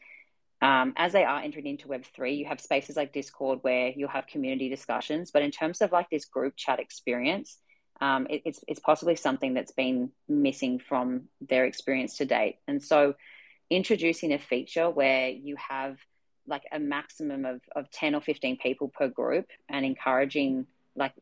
um, 0.62 0.92
as 0.96 1.12
they 1.12 1.24
are 1.24 1.40
entering 1.40 1.66
into 1.66 1.88
Web3, 1.88 2.36
you 2.36 2.46
have 2.46 2.60
spaces 2.60 2.96
like 2.96 3.12
Discord 3.12 3.60
where 3.62 3.92
you'll 3.96 4.10
have 4.10 4.26
community 4.26 4.68
discussions. 4.68 5.30
But 5.30 5.42
in 5.42 5.50
terms 5.50 5.80
of 5.80 5.92
like 5.92 6.10
this 6.10 6.26
group 6.26 6.54
chat 6.56 6.78
experience, 6.78 7.58
um, 8.00 8.26
it, 8.28 8.42
it's, 8.44 8.64
it's 8.68 8.80
possibly 8.80 9.16
something 9.16 9.54
that's 9.54 9.72
been 9.72 10.10
missing 10.28 10.78
from 10.78 11.28
their 11.40 11.64
experience 11.64 12.18
to 12.18 12.26
date. 12.26 12.56
And 12.68 12.82
so 12.82 13.14
introducing 13.70 14.32
a 14.32 14.38
feature 14.38 14.90
where 14.90 15.28
you 15.28 15.56
have 15.56 15.96
like 16.50 16.64
a 16.72 16.78
maximum 16.78 17.44
of, 17.44 17.60
of 17.74 17.90
10 17.90 18.14
or 18.14 18.20
15 18.20 18.58
people 18.58 18.88
per 18.88 19.08
group 19.08 19.46
and 19.68 19.86
encouraging 19.86 20.66
like 20.96 21.12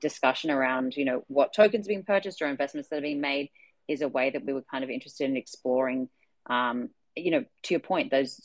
discussion 0.00 0.50
around 0.50 0.96
you 0.96 1.04
know 1.04 1.24
what 1.28 1.54
tokens 1.54 1.86
being 1.86 2.02
purchased 2.02 2.42
or 2.42 2.48
investments 2.48 2.88
that 2.88 2.98
are 2.98 3.02
being 3.02 3.20
made 3.20 3.48
is 3.88 4.02
a 4.02 4.08
way 4.08 4.30
that 4.30 4.44
we 4.44 4.52
were 4.52 4.64
kind 4.70 4.84
of 4.84 4.90
interested 4.90 5.30
in 5.30 5.36
exploring 5.36 6.08
um, 6.50 6.90
you 7.14 7.30
know 7.30 7.44
to 7.62 7.74
your 7.74 7.80
point 7.80 8.10
those 8.10 8.40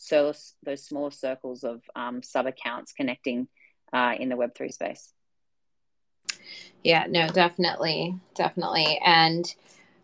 those 0.63 0.83
smaller 0.83 1.11
circles 1.11 1.63
of 1.63 1.81
um, 1.95 2.21
sub 2.21 2.45
accounts 2.45 2.93
connecting 2.93 3.47
uh, 3.93 4.13
in 4.19 4.29
the 4.29 4.35
web3 4.35 4.71
space. 4.71 5.13
Yeah 6.83 7.05
no 7.09 7.27
definitely 7.27 8.15
definitely. 8.35 8.99
And 9.03 9.53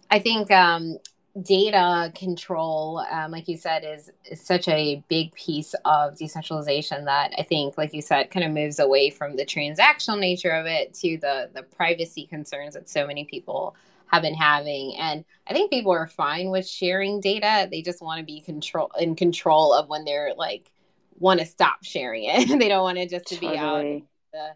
i 0.10 0.20
think 0.20 0.50
um, 0.52 0.98
data 1.42 2.12
control, 2.14 3.00
um, 3.12 3.32
like 3.32 3.48
you 3.48 3.58
said, 3.58 3.84
is, 3.84 4.12
is 4.30 4.40
such 4.40 4.68
a 4.68 5.04
big 5.08 5.34
piece 5.34 5.74
of 5.86 6.18
decentralization 6.18 7.06
that 7.06 7.34
I 7.38 7.44
think, 7.44 7.78
like 7.78 7.94
you 7.94 8.02
said, 8.02 8.30
kind 8.30 8.46
of 8.46 8.52
moves 8.52 8.80
away 8.80 9.10
from 9.10 9.36
the 9.36 9.46
transactional 9.46 10.20
nature 10.20 10.52
of 10.52 10.68
it 10.68 10.94
to 10.96 11.18
the 11.18 11.50
the 11.54 11.64
privacy 11.64 12.28
concerns 12.28 12.76
that 12.76 12.88
so 12.88 13.08
many 13.08 13.26
people 13.26 13.76
have 14.08 14.22
been 14.22 14.36
having. 14.36 14.96
And 14.98 15.26
I 15.48 15.54
think 15.54 15.72
people 15.72 15.92
are 15.92 16.06
fine 16.06 16.52
with 16.52 16.68
sharing 16.68 17.20
data. 17.20 17.68
They 17.70 17.82
just 17.82 18.02
want 18.02 18.20
to 18.20 18.26
be 18.26 18.40
control 18.42 18.92
in 19.00 19.16
control 19.16 19.74
of 19.74 19.90
when 19.90 20.06
they're 20.06 20.34
like 20.38 20.72
want 21.18 21.40
to 21.40 21.48
stop 21.48 21.84
sharing 21.84 22.26
it. 22.26 22.48
they 22.60 22.70
don't 22.70 22.84
want 22.84 23.00
it 23.00 23.10
just 23.10 23.26
to 23.28 23.36
totally. 23.36 23.54
be 23.54 23.58
out 23.58 24.02
the 24.34 24.50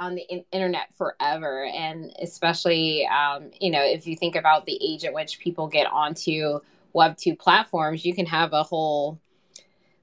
on 0.00 0.16
the 0.16 0.22
in- 0.28 0.44
internet 0.50 0.88
forever. 0.96 1.66
And 1.66 2.12
especially 2.20 3.06
um, 3.06 3.50
you 3.60 3.70
know 3.70 3.84
if 3.84 4.06
you 4.06 4.16
think 4.16 4.34
about 4.34 4.66
the 4.66 4.78
age 4.82 5.04
at 5.04 5.14
which 5.14 5.38
people 5.38 5.68
get 5.68 5.86
onto 5.86 6.58
web 6.92 7.16
2 7.16 7.36
platforms 7.36 8.04
you 8.04 8.12
can 8.12 8.26
have 8.26 8.52
a 8.52 8.64
whole 8.64 9.20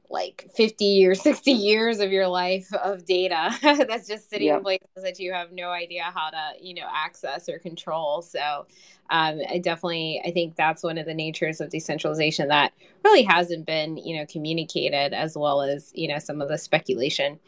like 0.10 0.50
50 0.56 1.06
or 1.06 1.16
60 1.16 1.52
years 1.70 2.00
of 2.00 2.14
your 2.14 2.30
life 2.30 2.74
of 2.76 3.04
data 3.04 3.54
that's 3.90 4.08
just 4.08 4.30
sitting 4.30 4.48
yep. 4.48 4.60
in 4.60 4.64
places 4.64 5.04
that 5.04 5.20
you 5.20 5.34
have 5.34 5.52
no 5.52 5.70
idea 5.70 6.04
how 6.04 6.30
to 6.30 6.54
you 6.62 6.74
know 6.74 6.88
access 6.94 7.50
or 7.50 7.60
control. 7.60 8.22
So 8.22 8.66
um, 9.10 9.40
i 9.50 9.58
definitely 9.58 10.22
i 10.26 10.32
think 10.32 10.56
that's 10.56 10.84
one 10.84 10.98
of 10.98 11.06
the 11.06 11.14
natures 11.14 11.62
of 11.62 11.70
decentralization 11.70 12.50
that 12.50 12.74
really 13.04 13.24
hasn't 13.24 13.66
been 13.66 13.98
you 13.98 14.18
know 14.18 14.26
communicated 14.26 15.14
as 15.14 15.38
well 15.38 15.62
as 15.62 15.92
you 15.96 16.08
know 16.08 16.20
some 16.20 16.42
of 16.42 16.50
the 16.50 16.58
speculation 16.58 17.40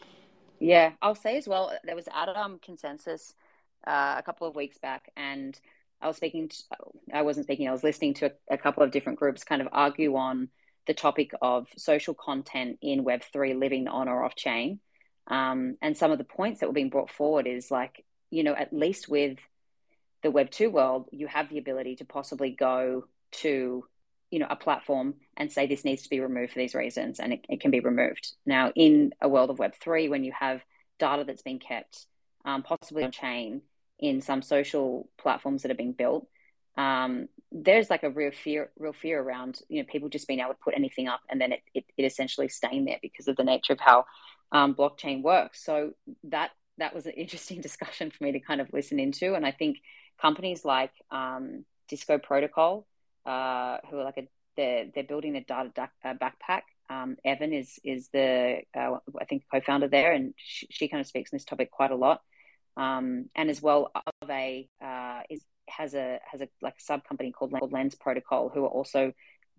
yeah 0.60 0.91
i'll 1.02 1.15
say 1.15 1.38
as 1.38 1.48
well 1.48 1.72
there 1.84 1.95
was 1.95 2.08
Atom 2.13 2.60
consensus 2.60 3.34
uh, 3.88 4.15
a 4.17 4.24
couple 4.24 4.48
of 4.48 4.56
weeks 4.56 4.78
back 4.78 5.12
and 5.15 5.60
i 6.02 6.08
was 6.08 6.17
speaking 6.17 6.50
to, 6.50 6.58
i 7.13 7.22
wasn't 7.22 7.45
speaking 7.45 7.67
i 7.67 7.72
was 7.72 7.84
listening 7.84 8.13
to 8.15 8.28
a, 8.28 8.56
a 8.56 8.58
couple 8.58 8.84
of 8.84 8.91
different 8.91 9.19
groups 9.19 9.43
kind 9.43 9.62
of 9.62 9.67
argue 9.72 10.15
on 10.15 10.50
the 10.89 10.93
topic 10.95 11.34
of 11.39 11.67
social 11.78 12.15
content 12.15 12.80
in 12.82 13.06
Web3 13.06 13.60
living 13.60 13.88
on 13.88 14.10
or 14.10 14.24
off 14.24 14.34
chain. 14.36 14.80
Um, 15.28 15.78
and 15.84 15.95
some 15.95 16.12
of 16.12 16.17
the 16.17 16.24
points 16.24 16.60
that 16.60 16.65
were 16.65 16.74
being 16.74 16.89
brought 16.89 17.12
forward 17.12 17.45
is 17.45 17.69
like, 17.69 18.04
you 18.32 18.43
know, 18.43 18.56
at 18.56 18.74
least 18.74 19.08
with 19.08 19.38
the 20.24 20.30
Web2 20.30 20.72
world, 20.72 21.08
you 21.12 21.28
have 21.28 21.48
the 21.48 21.60
ability 21.60 21.98
to 21.98 22.06
possibly 22.06 22.50
go 22.50 23.06
to, 23.34 23.86
you 24.32 24.39
know, 24.39 24.48
a 24.50 24.56
platform 24.56 25.15
and 25.38 25.52
say 25.52 25.65
this 25.65 25.86
needs 25.86 26.04
to 26.04 26.10
be 26.10 26.20
removed 26.20 26.54
for 26.54 26.60
these 26.60 26.76
reasons, 26.76 27.20
and 27.20 27.34
it, 27.34 27.46
it 27.50 27.62
can 27.62 27.72
be 27.72 27.80
removed. 27.80 28.34
Now, 28.46 28.72
in 28.76 29.13
a 29.22 29.30
world 29.30 29.50
of 29.50 29.58
Web3, 29.58 30.10
when 30.10 30.24
you 30.24 30.32
have 30.38 30.62
data 31.00 31.24
that's 31.26 31.42
been 31.42 31.60
kept 31.60 32.06
um, 32.46 32.63
possibly 32.63 33.04
on 33.04 33.12
chain 33.12 33.62
in 34.00 34.22
some 34.22 34.42
social 34.42 35.10
platforms 35.18 35.63
that 35.63 35.72
are 35.72 35.76
being 35.76 35.94
built, 35.94 36.28
um, 36.78 37.28
there's 37.52 37.89
like 37.89 38.04
a 38.04 38.10
real 38.10 38.32
fear, 38.32 38.70
real 38.78 38.94
fear 38.94 39.22
around 39.22 39.60
you 39.70 39.82
know 39.82 39.88
people 39.92 40.08
just 40.08 40.28
being 40.28 40.39
able 40.39 40.52
to 40.52 40.60
put 40.63 40.76
anything 40.76 41.08
up 41.08 41.22
and 41.30 41.42
then 41.42 41.52
it, 41.52 41.62
it, 41.74 41.86
it 41.98 42.04
essentially 42.04 42.48
staying 42.48 42.86
there 42.86 43.00
because 43.02 43.28
of 43.28 43.36
the 43.36 43.44
nature 43.44 43.74
of 43.74 43.80
how 43.80 44.06
um, 44.52 44.76
blockchain 44.76 45.22
works. 45.22 45.63
So 45.63 45.92
that 46.26 46.52
that 46.78 46.94
was 46.94 47.06
an 47.06 47.13
interesting 47.18 47.62
discussion 47.62 48.12
for 48.12 48.24
me 48.24 48.34
to 48.34 48.39
kind 48.39 48.62
of 48.62 48.72
listen 48.72 49.00
into, 49.00 49.34
and 49.34 49.46
I 49.46 49.52
think 49.52 49.78
companies 50.22 50.63
like 50.63 50.92
um, 51.12 51.65
Disco 51.88 52.18
Protocol, 52.18 52.86
uh, 53.30 53.78
who 53.89 54.00
are 54.00 54.04
like 54.04 54.18
a 54.18 54.28
they're 54.58 54.86
they're 54.94 55.04
building 55.04 55.36
a 55.36 55.42
data 55.42 55.72
da- 55.76 56.13
backpack. 56.15 56.63
Um, 56.89 57.15
Evin 57.26 57.54
is 57.54 57.80
is 57.84 58.10
the 58.12 58.62
uh, 58.76 58.98
I 59.22 59.26
think 59.26 59.44
co-founder 59.52 59.88
there, 59.88 60.12
and 60.12 60.34
she, 60.38 60.68
she, 60.72 60.88
kind 60.88 61.00
of 61.00 61.08
speaks 61.08 61.32
on 61.32 61.38
this 61.38 61.46
topic 61.46 61.70
quite 61.70 61.92
a 61.92 61.96
lot. 61.96 62.22
Um, 62.76 63.30
and 63.36 63.50
as 63.50 63.62
well, 63.62 63.92
Aave 64.24 64.68
uh, 64.84 65.22
is 65.30 65.44
has 65.70 65.94
a 65.94 66.20
has 66.30 66.42
a 66.42 66.50
like 66.62 66.80
sub 66.80 67.04
company 67.04 67.32
called 67.32 67.54
Lens 67.72 67.94
Protocol 67.94 68.50
who 68.50 68.65
are 68.65 68.70
also 68.70 69.13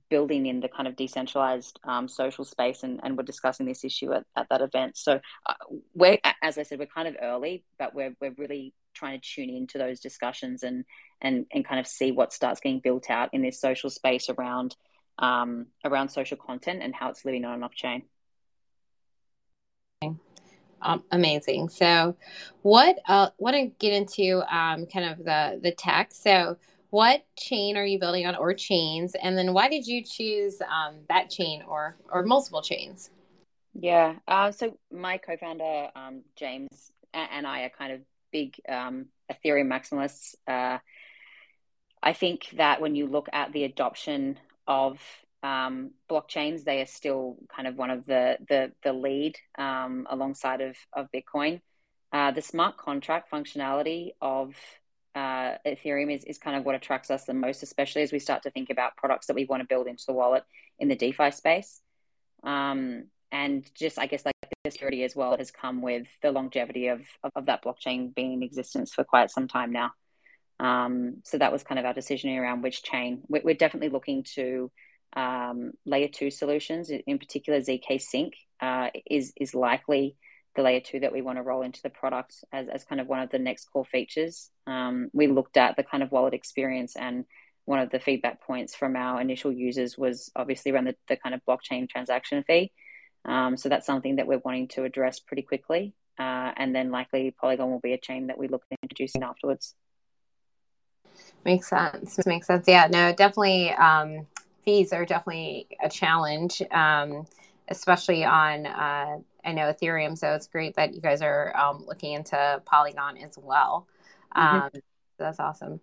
building 0.09 0.47
in 0.47 0.59
the 0.59 0.69
kind 0.69 0.89
of 0.89 0.97
decentralized 0.97 1.79
um, 1.85 2.09
social 2.09 2.45
space 2.45 2.83
and, 2.83 2.99
and 3.05 3.17
we're 3.17 3.23
discussing 3.23 3.65
this 3.65 3.85
issue 3.85 4.13
at, 4.13 4.25
at 4.35 4.49
that 4.51 4.61
event 4.61 4.97
so 4.97 5.21
uh, 5.47 5.55
we're 5.95 6.19
as 6.43 6.59
i 6.59 6.65
said 6.65 6.81
we're 6.81 6.87
kind 6.87 7.07
of 7.07 7.15
early 7.23 7.63
but 7.79 7.95
we're, 7.95 8.13
we're 8.21 8.35
really 8.37 8.75
trying 8.95 9.21
to 9.21 9.27
tune 9.27 9.51
into 9.51 9.79
those 9.79 10.01
discussions 10.01 10.63
and 10.63 10.85
and 11.21 11.47
and 11.53 11.65
kind 11.65 11.81
of 11.81 11.87
see 11.87 12.13
what 12.13 12.33
starts 12.33 12.61
getting 12.61 12.81
built 12.81 13.11
out 13.11 13.33
in 13.33 13.43
this 13.43 13.61
social 13.61 13.91
space 13.91 14.29
around 14.29 14.77
um, 15.19 15.67
around 15.85 16.09
social 16.09 16.37
content 16.37 16.83
and 16.83 16.95
how 16.95 17.11
it's 17.11 17.25
living 17.25 17.45
on 17.45 17.55
and 17.55 17.65
off 17.65 17.75
chain 17.75 18.03
um, 20.83 21.05
amazing. 21.11 21.69
So, 21.69 22.17
what 22.63 22.99
uh, 23.07 23.31
want 23.39 23.57
to 23.57 23.67
get 23.79 23.93
into 23.93 24.43
um, 24.51 24.87
kind 24.87 25.11
of 25.11 25.19
the 25.19 25.61
the 25.63 25.73
tech. 25.73 26.13
So, 26.13 26.57
what 26.91 27.25
chain 27.37 27.77
are 27.77 27.85
you 27.85 27.99
building 27.99 28.27
on, 28.27 28.35
or 28.35 28.55
chains, 28.55 29.15
and 29.23 29.37
then 29.37 29.53
why 29.53 29.69
did 29.69 29.87
you 29.87 30.03
choose 30.03 30.61
um, 30.63 30.97
that 31.09 31.31
chain 31.31 31.63
or 31.69 31.97
or 32.11 32.23
multiple 32.23 32.63
chains? 32.63 33.11
Yeah. 33.75 34.15
Uh, 34.27 34.51
so 34.51 34.77
my 34.91 35.19
co-founder 35.19 35.91
um, 35.95 36.23
James 36.35 36.91
and 37.15 37.47
I 37.47 37.63
are 37.63 37.71
kind 37.71 37.93
of 37.93 38.01
big 38.33 38.55
um, 38.69 39.07
Ethereum 39.31 39.69
maximalists. 39.69 40.35
Uh, 40.47 40.79
I 42.03 42.13
think 42.13 42.49
that 42.57 42.81
when 42.81 42.95
you 42.95 43.07
look 43.07 43.29
at 43.33 43.53
the 43.53 43.65
adoption 43.65 44.39
of 44.67 45.01
um, 45.43 45.91
blockchains, 46.11 46.65
they 46.65 46.81
are 46.81 46.87
still 46.87 47.37
kind 47.55 47.69
of 47.69 47.77
one 47.77 47.91
of 47.91 48.07
the 48.07 48.39
the, 48.49 48.73
the 48.83 48.93
lead 48.93 49.37
um, 49.59 50.07
alongside 50.11 50.61
of 50.61 50.77
of 50.93 51.09
Bitcoin. 51.13 51.61
Uh, 52.13 52.33
the 52.33 52.43
smart 52.43 52.77
contract 52.77 53.31
functionality 53.31 54.11
of 54.21 54.55
uh, 55.15 55.55
Ethereum 55.67 56.13
is, 56.15 56.25
is 56.25 56.39
kind 56.39 56.57
of 56.57 56.65
what 56.65 56.75
attracts 56.75 57.11
us 57.11 57.25
the 57.25 57.35
most, 57.35 57.63
especially 57.63 58.03
as 58.03 58.13
we 58.13 58.19
start 58.19 58.43
to 58.43 58.51
think 58.51 58.71
about 58.71 58.97
products 58.97 59.27
that 59.27 59.37
we 59.37 59.45
want 59.45 59.61
to 59.61 59.67
build 59.67 59.87
into 59.87 60.05
the 60.07 60.13
wallet 60.13 60.45
in 60.79 60.89
the 60.89 60.97
DeFi 60.97 61.31
space. 61.31 61.81
Um, 62.43 63.05
and 63.31 63.65
just, 63.75 63.99
I 63.99 64.07
guess, 64.07 64.25
like 64.25 64.35
the 64.65 64.71
security 64.71 65.05
as 65.05 65.17
well 65.17 65.37
has 65.37 65.51
come 65.51 65.83
with 65.83 66.07
the 66.23 66.33
longevity 66.33 66.89
of, 66.89 67.01
of, 67.23 67.33
of 67.35 67.47
that 67.47 67.63
blockchain 67.65 68.15
being 68.15 68.35
in 68.35 68.43
existence 68.43 68.93
for 68.93 69.05
quite 69.05 69.31
some 69.31 69.49
time 69.49 69.73
now. 69.73 69.93
Um, 70.59 71.23
so 71.25 71.39
that 71.39 71.53
was 71.53 71.63
kind 71.63 71.79
of 71.79 71.87
our 71.87 71.95
decision 71.95 72.37
around 72.37 72.63
which 72.63 72.83
chain. 72.83 73.23
We're, 73.29 73.43
we're 73.45 73.55
definitely 73.55 73.89
looking 73.89 74.25
to 74.35 74.71
um, 75.17 75.73
layer 75.87 76.09
two 76.09 76.31
solutions, 76.31 76.91
in 76.91 77.19
particular 77.19 77.61
zkSync, 77.61 78.33
uh, 78.61 78.89
is 79.11 79.33
is 79.37 79.55
likely 79.55 80.17
the 80.57 80.63
layer 80.63 80.81
two 80.81 81.01
that 81.01 81.13
we 81.13 81.23
want 81.23 81.39
to 81.39 81.43
roll 81.43 81.63
into 81.63 81.81
the 81.83 81.91
product 81.91 82.45
as, 82.53 82.69
as 82.69 82.85
kind 82.85 83.01
of 83.01 83.07
one 83.07 83.21
of 83.21 83.31
the 83.31 83.39
next 83.39 83.67
core 83.67 83.85
features. 83.85 84.51
Um, 84.67 85.09
we 85.13 85.29
looked 85.29 85.57
at 85.57 85.77
the 85.77 85.85
kind 85.85 86.03
of 86.03 86.11
wallet 86.11 86.35
experience 86.35 86.97
and 86.97 87.25
one 87.65 87.79
of 87.79 87.91
the 87.91 88.01
feedback 88.01 88.43
points 88.43 88.75
from 88.75 88.97
our 88.97 89.21
initial 89.21 89.53
users 89.53 89.97
was 89.97 90.31
obviously 90.35 90.73
around 90.73 90.87
the, 90.87 90.97
the 91.09 91.17
kind 91.17 91.35
of 91.35 91.41
blockchain 91.49 91.89
transaction 91.89 92.43
fee. 92.43 92.73
Um, 93.25 93.57
so 93.57 93.69
that's 93.69 93.87
something 93.87 94.17
that 94.17 94.27
we're 94.27 94.39
wanting 94.39 94.69
to 94.69 94.85
address 94.85 95.21
pretty 95.21 95.43
quickly. 95.43 95.95
Uh, 96.19 96.53
and 96.57 96.75
then 96.75 96.91
likely 96.91 97.35
Polygon 97.41 97.71
will 97.71 97.81
be 97.81 97.93
a 97.93 97.99
chain 97.99 98.27
that 98.27 98.39
we 98.39 98.49
look 98.49 98.63
at 98.71 98.79
introducing 98.83 99.23
afterwards. 99.23 99.75
Makes 101.45 101.69
sense. 101.69 102.27
Makes 102.27 102.47
sense. 102.47 102.67
Yeah, 102.69 102.89
no, 102.91 103.13
definitely. 103.13 103.71
Um, 103.71 104.27
fees 104.65 104.93
are 104.93 105.07
definitely 105.07 105.67
a 105.83 105.89
challenge, 105.89 106.63
um, 106.71 107.27
especially 107.69 108.25
on 108.25 108.67
uh, 108.67 109.19
I 109.45 109.53
know 109.53 109.73
Ethereum. 109.73 110.19
So 110.19 110.35
it's 110.35 110.47
great 110.47 110.77
that 110.77 110.95
you 110.95 111.01
guys 111.01 111.23
are 111.23 111.57
um, 111.57 111.85
looking 111.87 112.13
into 112.13 112.63
Polygon 112.67 113.17
as 113.19 113.39
well. 113.39 113.87
Mm-hmm. 114.37 114.57
Um, 114.57 114.71
that's 115.19 115.41
awesome. 115.41 115.81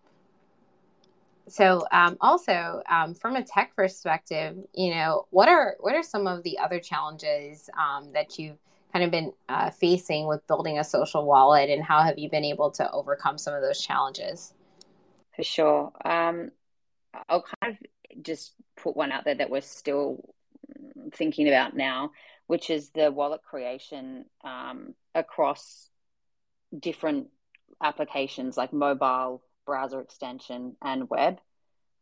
So 1.50 1.86
um, 1.92 2.18
also 2.20 2.82
um, 2.90 3.14
from 3.14 3.36
a 3.36 3.44
tech 3.44 3.76
perspective, 3.76 4.58
you 4.74 4.94
know, 4.94 5.28
what 5.30 5.48
are 5.48 5.76
what 5.80 5.96
are 5.96 6.04
some 6.04 6.28
of 6.28 6.44
the 6.44 6.60
other 6.60 6.80
challenges 6.80 7.70
um, 7.78 8.12
that 8.14 8.38
you've 8.38 8.58
kind 8.92 9.06
of 9.06 9.12
been 9.12 9.34
uh, 9.48 9.70
facing 9.70 10.28
with 10.28 10.46
building 10.48 10.80
a 10.80 10.84
social 10.84 11.26
wallet, 11.26 11.70
and 11.70 11.84
how 11.84 12.02
have 12.02 12.18
you 12.18 12.30
been 12.30 12.44
able 12.44 12.72
to 12.72 12.92
overcome 12.92 13.38
some 13.38 13.54
of 13.54 13.62
those 13.62 13.82
challenges? 13.82 14.54
For 15.36 15.44
sure. 15.44 15.92
Um, 16.04 16.52
I'll 17.30 17.46
kind 17.62 17.78
of 17.78 18.24
just 18.24 18.54
put 18.76 18.96
one 18.96 19.12
out 19.12 19.24
there 19.24 19.36
that 19.36 19.50
we're 19.50 19.62
still 19.62 20.34
thinking 21.14 21.48
about 21.48 21.76
now, 21.76 22.12
which 22.48 22.70
is 22.70 22.90
the 22.90 23.12
wallet 23.12 23.42
creation 23.44 24.26
um, 24.44 24.96
across 25.16 25.90
different 26.78 27.28
applications 27.82 28.58
like 28.58 28.74
mobile, 28.74 29.42
browser 29.68 30.02
extension, 30.02 30.76
and 30.82 31.08
web. 31.10 31.40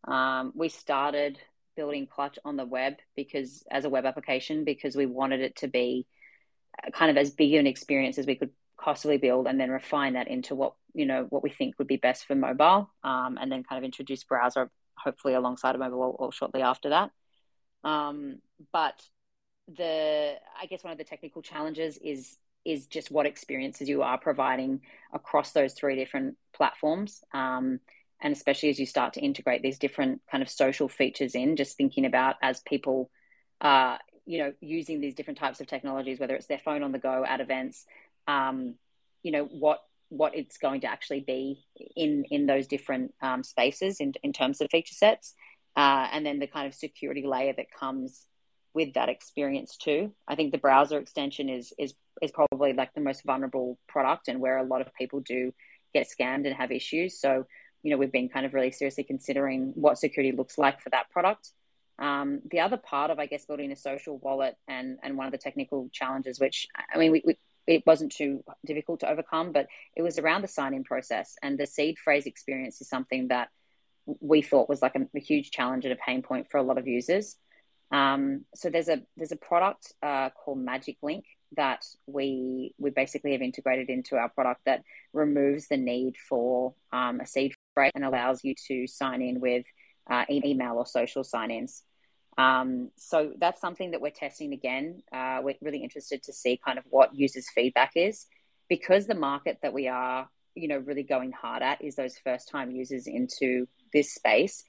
Um, 0.08 0.54
we 0.56 0.70
started 0.70 1.38
building 1.76 2.08
Clutch 2.08 2.40
on 2.46 2.56
the 2.56 2.66
web 2.66 2.94
because, 3.18 3.66
as 3.70 3.84
a 3.84 3.90
web 3.90 4.06
application, 4.06 4.64
because 4.64 4.96
we 4.96 5.06
wanted 5.06 5.42
it 5.42 5.58
to 5.58 5.68
be 5.68 6.08
kind 6.94 7.12
of 7.12 7.18
as 7.18 7.32
big 7.32 7.54
an 7.56 7.68
experience 7.68 8.18
as 8.18 8.26
we 8.26 8.36
could 8.36 8.52
possibly 8.80 9.18
build, 9.18 9.48
and 9.48 9.60
then 9.60 9.70
refine 9.70 10.14
that 10.14 10.30
into 10.30 10.56
what 10.56 10.76
you 10.94 11.06
know 11.06 11.26
what 11.30 11.44
we 11.44 11.50
think 11.50 11.78
would 11.78 11.88
be 11.88 11.98
best 11.98 12.26
for 12.26 12.36
mobile, 12.36 12.90
um, 13.04 13.38
and 13.42 13.52
then 13.52 13.64
kind 13.64 13.80
of 13.80 13.84
introduce 13.84 14.24
browser 14.24 14.72
hopefully 14.98 15.34
alongside 15.34 15.76
of 15.76 15.82
mobile 15.82 16.00
or, 16.00 16.28
or 16.28 16.32
shortly 16.32 16.62
after 16.62 16.90
that. 16.90 17.12
Um, 17.84 18.40
but 18.72 19.02
the 19.68 20.36
I 20.62 20.68
guess 20.68 20.84
one 20.84 20.92
of 20.94 20.98
the 20.98 21.04
technical 21.04 21.42
challenges 21.42 21.98
is 21.98 22.38
is 22.66 22.88
just 22.88 23.12
what 23.12 23.26
experiences 23.26 23.88
you 23.88 24.02
are 24.02 24.18
providing 24.18 24.82
across 25.14 25.52
those 25.52 25.74
three 25.74 25.96
different 25.96 26.36
platforms. 26.54 27.24
Um, 27.34 27.80
and 28.22 28.34
especially 28.34 28.70
as 28.70 28.80
you 28.80 28.86
start 28.86 29.14
to 29.14 29.22
integrate 29.22 29.62
these 29.62 29.78
different 29.78 30.22
kind 30.32 30.42
of 30.42 30.50
social 30.50 30.88
features 30.88 31.36
in, 31.36 31.56
just 31.56 31.78
thinking 31.78 32.06
about 32.06 32.36
as 32.42 32.62
people 32.62 33.12
are, 33.62 34.00
you 34.26 34.40
know, 34.40 34.54
using 34.62 35.00
these 35.00 35.16
different 35.16 35.38
types 35.38 35.60
of 35.60 35.68
technologies, 35.68 36.20
whether 36.20 36.36
it's 36.36 36.48
their 36.48 36.60
phone 36.60 36.82
on 36.82 36.92
the 36.92 37.00
go 37.00 37.24
at 37.28 37.42
events, 37.42 37.86
um, 38.28 38.76
you 39.22 39.32
know, 39.32 39.46
what 39.46 39.82
what 40.10 40.36
it's 40.36 40.58
going 40.58 40.82
to 40.82 40.88
actually 40.88 41.20
be 41.20 41.66
in 41.96 42.26
in 42.30 42.46
those 42.46 42.68
different 42.68 43.14
um, 43.22 43.44
spaces 43.44 44.00
in, 44.00 44.14
in 44.24 44.34
terms 44.34 44.62
of 44.62 44.70
feature 44.70 44.96
sets 44.96 45.34
uh, 45.76 46.08
and 46.12 46.26
then 46.26 46.40
the 46.40 46.48
kind 46.48 46.68
of 46.68 46.74
security 46.74 47.26
layer 47.26 47.54
that 47.54 47.72
comes 47.72 48.28
with 48.74 48.94
that 48.94 49.10
experience 49.10 49.78
too 49.78 50.12
i 50.28 50.36
think 50.36 50.52
the 50.52 50.58
browser 50.58 51.00
extension 51.00 51.50
is 51.50 51.74
is 51.80 51.94
is 52.22 52.32
probably 52.32 52.74
like 52.74 52.94
the 52.94 53.02
most 53.02 53.24
vulnerable 53.24 53.78
product 53.88 54.28
and 54.28 54.40
where 54.40 54.58
a 54.58 54.64
lot 54.64 54.82
of 54.82 54.94
people 54.94 55.20
do 55.20 55.54
get 55.94 56.08
scammed 56.08 56.46
and 56.46 56.56
have 56.56 56.72
issues 56.72 57.20
so 57.20 57.46
you 57.84 57.92
know 57.92 57.98
we've 57.98 58.12
been 58.12 58.30
kind 58.30 58.46
of 58.46 58.54
really 58.54 58.72
seriously 58.72 59.04
considering 59.04 59.72
what 59.76 59.98
security 59.98 60.36
looks 60.36 60.58
like 60.58 60.82
for 60.82 60.90
that 60.92 61.10
product 61.10 61.52
Um, 61.98 62.42
the 62.52 62.60
other 62.60 62.78
part 62.78 63.10
of, 63.12 63.20
I 63.20 63.28
guess, 63.28 63.46
building 63.46 63.72
a 63.72 63.76
social 63.76 64.18
wallet 64.26 64.56
and 64.68 65.00
and 65.04 65.18
one 65.18 65.28
of 65.28 65.32
the 65.32 65.44
technical 65.48 65.90
challenges, 66.00 66.40
which 66.40 66.68
I 66.94 66.98
mean, 67.00 67.12
we, 67.14 67.22
we 67.26 67.34
it 67.68 67.84
wasn't 67.86 68.12
too 68.12 68.44
difficult 68.66 69.00
to 69.00 69.10
overcome, 69.10 69.52
but 69.54 69.68
it 69.96 70.04
was 70.04 70.20
around 70.20 70.42
the 70.44 70.48
sign 70.58 70.74
in 70.74 70.84
process. 70.84 71.36
And 71.42 71.58
the 71.58 71.66
seed 71.66 71.96
phrase 71.98 72.26
experience 72.28 72.82
is 72.82 72.90
something 72.90 73.30
that 73.30 73.48
we 74.32 74.42
thought 74.42 74.70
was 74.70 74.82
like 74.82 74.96
a, 74.96 75.08
a 75.16 75.20
huge 75.20 75.50
challenge 75.52 75.86
and 75.86 75.94
a 75.94 76.06
pain 76.06 76.22
point 76.22 76.50
for 76.50 76.58
a 76.58 76.68
lot 76.70 76.78
of 76.78 76.86
users. 76.86 77.38
Um, 77.92 78.46
so 78.60 78.70
there's 78.70 78.90
a 78.90 78.98
there's 79.16 79.32
a 79.32 79.38
product 79.50 79.94
uh, 80.04 80.30
called 80.40 80.60
Magic 80.60 80.98
Link 81.02 81.24
that 81.56 81.86
we 82.08 82.74
we 82.78 82.90
basically 82.90 83.32
have 83.32 83.42
integrated 83.42 83.90
into 83.90 84.16
our 84.16 84.30
product 84.30 84.62
that 84.66 84.84
removes 85.14 85.68
the 85.68 85.78
need 85.78 86.16
for 86.30 86.74
um, 86.92 87.20
a 87.20 87.26
seed 87.26 87.54
phrase 87.74 87.92
and 87.96 88.06
allows 88.06 88.44
you 88.44 88.54
to 88.68 88.88
sign 88.88 89.22
in 89.22 89.40
with 89.40 89.66
uh, 90.10 90.26
email 90.30 90.76
or 90.76 90.86
social 90.86 91.24
sign-ins. 91.24 91.84
Um, 92.38 92.90
so 92.98 93.32
that's 93.40 93.62
something 93.62 93.92
that 93.92 94.02
we're 94.02 94.12
testing 94.12 94.54
again. 94.54 95.04
Uh, 95.12 95.40
we're 95.42 95.56
really 95.62 95.84
interested 95.84 96.24
to 96.24 96.34
see 96.34 96.60
kind 96.64 96.78
of 96.78 96.84
what 96.90 97.16
users' 97.16 97.50
feedback 97.56 97.92
is, 97.96 98.26
because 98.68 99.08
the 99.08 99.16
market 99.16 99.60
that 99.62 99.74
we 99.74 99.88
are, 99.88 100.30
you 100.54 100.68
know, 100.68 100.78
really 100.78 101.04
going 101.04 101.32
hard 101.32 101.64
at 101.64 101.84
is 101.84 101.96
those 101.96 102.18
first-time 102.18 102.72
users 102.72 103.08
into 103.08 103.68
this 103.94 104.14
space. 104.14 104.64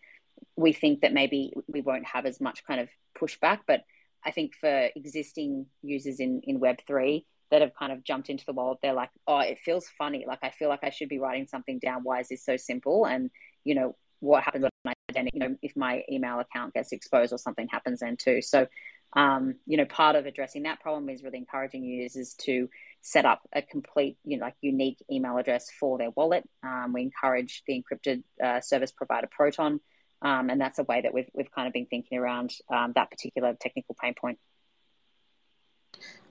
We 0.57 0.73
think 0.73 1.01
that 1.01 1.13
maybe 1.13 1.53
we 1.67 1.81
won't 1.81 2.07
have 2.07 2.25
as 2.25 2.41
much 2.41 2.65
kind 2.65 2.81
of 2.81 2.89
pushback, 3.21 3.61
but 3.67 3.83
I 4.27 4.33
think 4.33 4.55
for 4.61 4.89
existing 4.97 5.67
users 5.83 6.21
in 6.21 6.41
in 6.45 6.61
Web 6.61 6.79
three 6.87 7.27
that 7.51 7.63
have 7.63 7.75
kind 7.79 7.93
of 7.93 8.03
jumped 8.03 8.29
into 8.29 8.45
the 8.45 8.53
world, 8.53 8.79
they're 8.83 8.93
like, 8.93 9.11
oh, 9.27 9.39
it 9.39 9.59
feels 9.65 9.87
funny. 9.97 10.25
Like 10.27 10.41
I 10.43 10.51
feel 10.51 10.69
like 10.69 10.83
I 10.83 10.91
should 10.91 11.09
be 11.09 11.21
writing 11.21 11.47
something 11.47 11.79
down. 11.79 12.03
Why 12.03 12.21
is 12.21 12.29
this 12.29 12.45
so 12.45 12.57
simple? 12.57 13.07
And 13.07 13.31
you 13.65 13.75
know, 13.77 13.97
what 14.21 14.43
happens 14.43 14.63
when 14.63 14.71
I 14.87 14.95
identity, 15.11 15.39
you 15.39 15.49
know, 15.49 15.57
if 15.63 15.77
my 15.77 16.03
email 16.11 16.41
account 16.41 16.75
gets 16.75 16.93
exposed 16.93 17.33
or 17.33 17.39
something 17.39 17.69
happens 17.69 18.01
then 18.01 18.17
too. 18.17 18.43
So, 18.43 18.67
um, 19.15 19.55
you 19.67 19.77
know, 19.77 19.85
part 19.85 20.17
of 20.17 20.27
addressing 20.27 20.65
that 20.65 20.81
problem 20.81 21.09
is 21.09 21.23
really 21.23 21.39
encouraging 21.39 21.85
users 21.85 22.35
to 22.41 22.69
set 23.01 23.25
up 23.25 23.43
a 23.55 23.63
complete, 23.63 24.19
you 24.25 24.37
know, 24.37 24.45
like 24.45 24.57
unique 24.61 24.99
email 25.11 25.39
address 25.39 25.71
for 25.71 25.97
their 25.99 26.11
wallet. 26.11 26.45
Um, 26.63 26.93
we 26.93 27.03
encourage 27.03 27.63
the 27.67 27.81
encrypted 27.81 28.25
uh, 28.45 28.61
service 28.61 28.91
provider 28.91 29.29
Proton, 29.31 29.81
um, 30.23 30.51
and 30.51 30.61
that's 30.61 30.79
a 30.79 30.85
way 30.85 31.01
that 31.03 31.13
we've 31.13 31.29
we've 31.35 31.51
kind 31.51 31.67
of 31.67 31.73
been 31.73 31.87
thinking 31.87 32.19
around 32.19 32.53
um, 32.71 32.93
that 32.95 33.11
particular 33.11 33.57
technical 33.61 33.97
pain 34.01 34.15
point. 34.15 34.39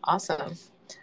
Awesome. 0.03 0.53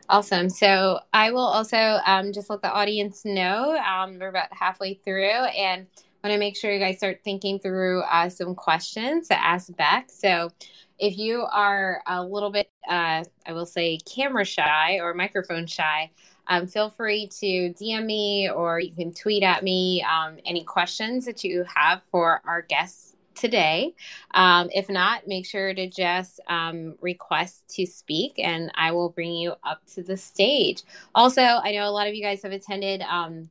Awesome. 0.09 0.49
So 0.49 1.01
I 1.13 1.33
will 1.33 1.41
also 1.41 1.99
um, 2.07 2.33
just 2.33 2.51
let 2.51 2.63
the 2.63 2.71
audience 2.71 3.25
know 3.25 3.77
um, 3.79 4.19
we're 4.19 4.29
about 4.29 4.49
halfway 4.53 4.95
through 4.95 5.25
and 5.25 5.87
want 6.23 6.33
to 6.33 6.39
make 6.39 6.57
sure 6.57 6.73
you 6.73 6.79
guys 6.79 6.99
start 6.99 7.21
thinking 7.25 7.59
through 7.59 8.03
uh, 8.03 8.29
some 8.29 8.55
questions 8.55 9.29
to 9.29 9.41
ask 9.41 9.75
Bec. 9.77 10.09
So 10.09 10.51
if 10.99 11.19
you 11.19 11.45
are 11.51 12.01
a 12.07 12.25
little 12.25 12.51
bit, 12.51 12.71
uh, 12.89 13.25
I 13.47 13.53
will 13.53 13.67
say, 13.67 13.99
camera 13.99 14.45
shy 14.45 14.99
or 15.01 15.15
microphone 15.15 15.67
shy, 15.67 16.11
um, 16.47 16.67
feel 16.67 16.91
free 16.91 17.29
to 17.41 17.75
DM 17.75 18.05
me 18.05 18.51
or 18.51 18.81
you 18.81 18.93
can 18.93 19.13
tweet 19.13 19.43
at 19.43 19.63
me 19.63 20.03
um, 20.03 20.39
any 20.45 20.65
questions 20.65 21.25
that 21.27 21.45
you 21.45 21.65
have 21.75 22.03
for 22.11 22.41
our 22.45 22.63
guests 22.63 23.17
today. 23.35 23.95
Um, 24.35 24.69
if 24.73 24.89
not, 24.89 25.27
make 25.27 25.47
sure 25.47 25.73
to 25.75 25.89
just 25.89 26.41
um, 26.49 26.97
request 27.01 27.69
to 27.77 27.87
speak 27.87 28.39
and 28.39 28.71
I 28.75 28.93
will 28.93 29.09
bring 29.09 29.35
you 29.35 29.55
up 29.65 29.83
to 29.95 30.03
the 30.03 30.17
stage. 30.17 30.83
Also, 31.15 31.43
I 31.43 31.73
know 31.73 31.89
a 31.89 31.91
lot 31.91 32.09
of 32.09 32.15
you 32.15 32.23
guys 32.23 32.43
have 32.43 32.53
attended 32.53 33.03
um, 33.03 33.51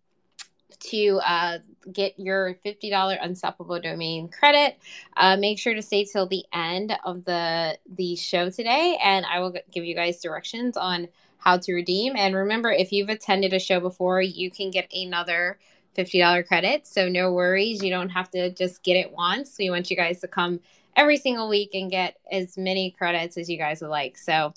to 0.80 1.20
uh, 1.26 1.58
get 1.92 2.20
your 2.20 2.56
$50 2.66 3.18
unstoppable 3.22 3.80
domain 3.80 4.30
credit 4.30 4.78
uh, 5.18 5.36
make 5.38 5.60
sure 5.60 5.74
to 5.74 5.82
stay 5.82 6.06
till 6.06 6.28
the 6.28 6.46
end 6.54 6.94
of 7.04 7.24
the 7.26 7.78
the 7.96 8.16
show 8.16 8.50
today 8.50 8.98
and 9.04 9.26
i 9.26 9.40
will 9.40 9.54
give 9.72 9.84
you 9.84 9.96
guys 9.96 10.22
directions 10.22 10.78
on 10.78 11.08
how 11.42 11.58
to 11.58 11.74
redeem. 11.74 12.14
And 12.16 12.36
remember 12.36 12.72
if 12.72 12.92
you've 12.92 13.10
attended 13.10 13.54
a 13.54 13.60
show 13.60 13.80
before 13.80 14.22
you 14.22 14.50
can 14.52 14.72
get 14.72 14.92
another 14.94 15.58
$50 15.98 16.48
credit. 16.48 16.88
So 16.88 17.10
no 17.10 17.34
worries. 17.34 17.84
You 17.84 17.90
don't 17.90 18.10
have 18.10 18.30
to 18.32 18.52
just 18.52 18.84
get 18.84 18.96
it 18.96 19.12
once. 19.12 19.56
We 19.60 19.70
want 19.70 19.90
you 19.90 19.98
guys 19.98 20.22
to 20.22 20.28
come 20.28 20.60
every 20.96 21.18
single 21.18 21.50
week 21.50 21.72
and 21.74 21.90
get 21.90 22.18
as 22.32 22.58
many 22.58 22.92
credits 22.92 23.38
as 23.38 23.50
you 23.50 23.58
guys 23.58 23.82
would 23.82 23.90
like. 23.90 24.18
So 24.18 24.54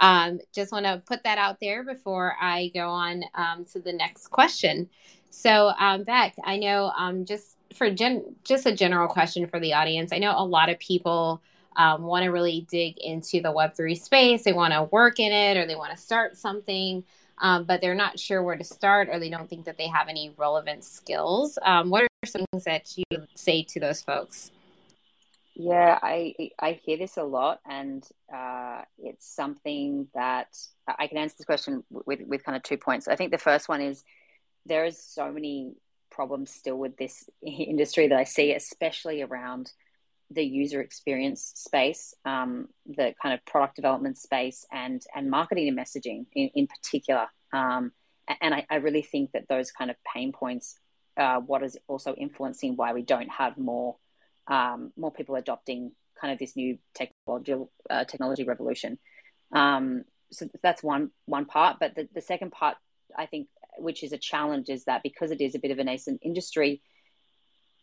um, 0.00 0.38
just 0.52 0.70
want 0.72 0.86
to 0.86 1.02
put 1.06 1.24
that 1.24 1.38
out 1.38 1.58
there 1.60 1.82
before 1.82 2.36
I 2.40 2.70
go 2.72 2.88
on 2.88 3.24
um, 3.34 3.64
to 3.72 3.80
the 3.80 3.92
next 3.92 4.28
question. 4.28 4.88
So, 5.30 5.72
um, 5.78 6.04
Bec, 6.04 6.34
I 6.44 6.56
know 6.56 6.92
um, 6.96 7.24
just 7.24 7.56
for 7.74 7.90
gen- 7.90 8.36
just 8.44 8.64
a 8.64 8.72
general 8.72 9.08
question 9.08 9.46
for 9.46 9.60
the 9.60 9.74
audience. 9.74 10.12
I 10.12 10.18
know 10.18 10.34
a 10.36 10.44
lot 10.44 10.70
of 10.70 10.78
people 10.78 11.42
um, 11.78 12.02
want 12.02 12.24
to 12.24 12.30
really 12.30 12.66
dig 12.68 12.98
into 12.98 13.40
the 13.40 13.52
Web 13.52 13.74
three 13.74 13.94
space. 13.94 14.42
They 14.42 14.52
want 14.52 14.74
to 14.74 14.82
work 14.82 15.20
in 15.20 15.32
it, 15.32 15.56
or 15.56 15.66
they 15.66 15.76
want 15.76 15.92
to 15.92 15.96
start 15.96 16.36
something, 16.36 17.04
um, 17.38 17.64
but 17.64 17.80
they're 17.80 17.94
not 17.94 18.18
sure 18.18 18.42
where 18.42 18.56
to 18.56 18.64
start, 18.64 19.08
or 19.10 19.18
they 19.18 19.30
don't 19.30 19.48
think 19.48 19.64
that 19.64 19.78
they 19.78 19.86
have 19.86 20.08
any 20.08 20.34
relevant 20.36 20.84
skills. 20.84 21.56
Um, 21.62 21.88
what 21.88 22.02
are 22.02 22.08
some 22.26 22.44
things 22.50 22.64
that 22.64 22.92
you 22.96 23.04
say 23.36 23.62
to 23.62 23.80
those 23.80 24.02
folks? 24.02 24.50
Yeah, 25.54 25.98
I 26.02 26.34
I 26.58 26.72
hear 26.72 26.98
this 26.98 27.16
a 27.16 27.22
lot, 27.22 27.60
and 27.64 28.06
uh, 28.32 28.82
it's 28.98 29.26
something 29.26 30.08
that 30.14 30.56
I 30.86 31.06
can 31.06 31.18
answer 31.18 31.36
this 31.38 31.46
question 31.46 31.84
with 31.90 32.20
with 32.26 32.44
kind 32.44 32.56
of 32.56 32.64
two 32.64 32.76
points. 32.76 33.06
I 33.06 33.14
think 33.14 33.30
the 33.30 33.38
first 33.38 33.68
one 33.68 33.80
is 33.80 34.04
there 34.66 34.84
is 34.84 35.00
so 35.00 35.32
many 35.32 35.74
problems 36.10 36.50
still 36.50 36.76
with 36.76 36.96
this 36.96 37.30
industry 37.42 38.08
that 38.08 38.18
I 38.18 38.24
see, 38.24 38.52
especially 38.52 39.22
around 39.22 39.72
the 40.30 40.44
user 40.44 40.80
experience 40.80 41.52
space, 41.54 42.14
um, 42.24 42.68
the 42.86 43.14
kind 43.20 43.34
of 43.34 43.44
product 43.46 43.76
development 43.76 44.18
space, 44.18 44.66
and 44.72 45.02
and 45.14 45.30
marketing 45.30 45.68
and 45.68 45.78
messaging 45.78 46.26
in, 46.34 46.50
in 46.54 46.66
particular. 46.66 47.26
Um, 47.52 47.92
and 48.40 48.54
I, 48.54 48.66
I, 48.68 48.76
really 48.76 49.00
think 49.00 49.32
that 49.32 49.48
those 49.48 49.70
kind 49.70 49.90
of 49.90 49.96
pain 50.14 50.32
points, 50.32 50.78
uh, 51.16 51.40
what 51.40 51.62
is 51.62 51.78
also 51.88 52.12
influencing 52.14 52.76
why 52.76 52.92
we 52.92 53.00
don't 53.00 53.30
have 53.30 53.56
more 53.56 53.96
um, 54.48 54.92
more 54.96 55.10
people 55.10 55.36
adopting 55.36 55.92
kind 56.20 56.32
of 56.32 56.38
this 56.38 56.56
new 56.56 56.78
technology 56.94 57.54
uh, 57.88 58.04
technology 58.04 58.44
revolution. 58.44 58.98
Um, 59.52 60.04
so 60.30 60.46
that's 60.62 60.82
one 60.82 61.10
one 61.24 61.46
part, 61.46 61.78
but 61.80 61.94
the, 61.94 62.08
the 62.14 62.20
second 62.20 62.52
part 62.52 62.76
I 63.16 63.26
think 63.26 63.48
which 63.78 64.02
is 64.02 64.12
a 64.12 64.18
challenge, 64.18 64.68
is 64.68 64.84
that 64.84 65.02
because 65.02 65.30
it 65.30 65.40
is 65.40 65.54
a 65.54 65.58
bit 65.58 65.70
of 65.70 65.78
a 65.78 65.84
nascent 65.84 66.20
industry, 66.22 66.82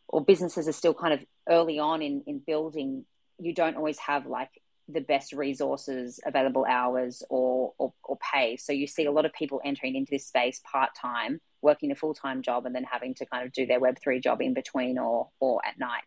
or 0.07 0.23
businesses 0.23 0.67
are 0.67 0.73
still 0.73 0.93
kind 0.93 1.13
of 1.13 1.25
early 1.49 1.79
on 1.79 2.01
in 2.01 2.23
in 2.27 2.39
building, 2.39 3.05
you 3.39 3.53
don't 3.53 3.77
always 3.77 3.99
have 3.99 4.25
like 4.25 4.51
the 4.87 5.01
best 5.01 5.33
resources, 5.33 6.19
available 6.25 6.65
hours, 6.67 7.23
or, 7.29 7.73
or, 7.77 7.93
or 8.03 8.17
pay. 8.17 8.55
So 8.57 8.71
you 8.71 8.85
see 8.85 9.05
a 9.05 9.11
lot 9.11 9.25
of 9.25 9.33
people 9.33 9.59
entering 9.65 9.95
into 9.95 10.11
this 10.11 10.27
space 10.27 10.61
part 10.71 10.91
time, 10.99 11.41
working 11.61 11.91
a 11.91 11.95
full 11.95 12.13
time 12.13 12.41
job, 12.41 12.65
and 12.65 12.75
then 12.75 12.83
having 12.83 13.15
to 13.15 13.25
kind 13.25 13.45
of 13.45 13.51
do 13.51 13.65
their 13.65 13.79
Web 13.79 13.97
three 14.01 14.19
job 14.19 14.41
in 14.41 14.53
between 14.53 14.97
or 14.97 15.29
or 15.39 15.61
at 15.65 15.79
night. 15.79 16.03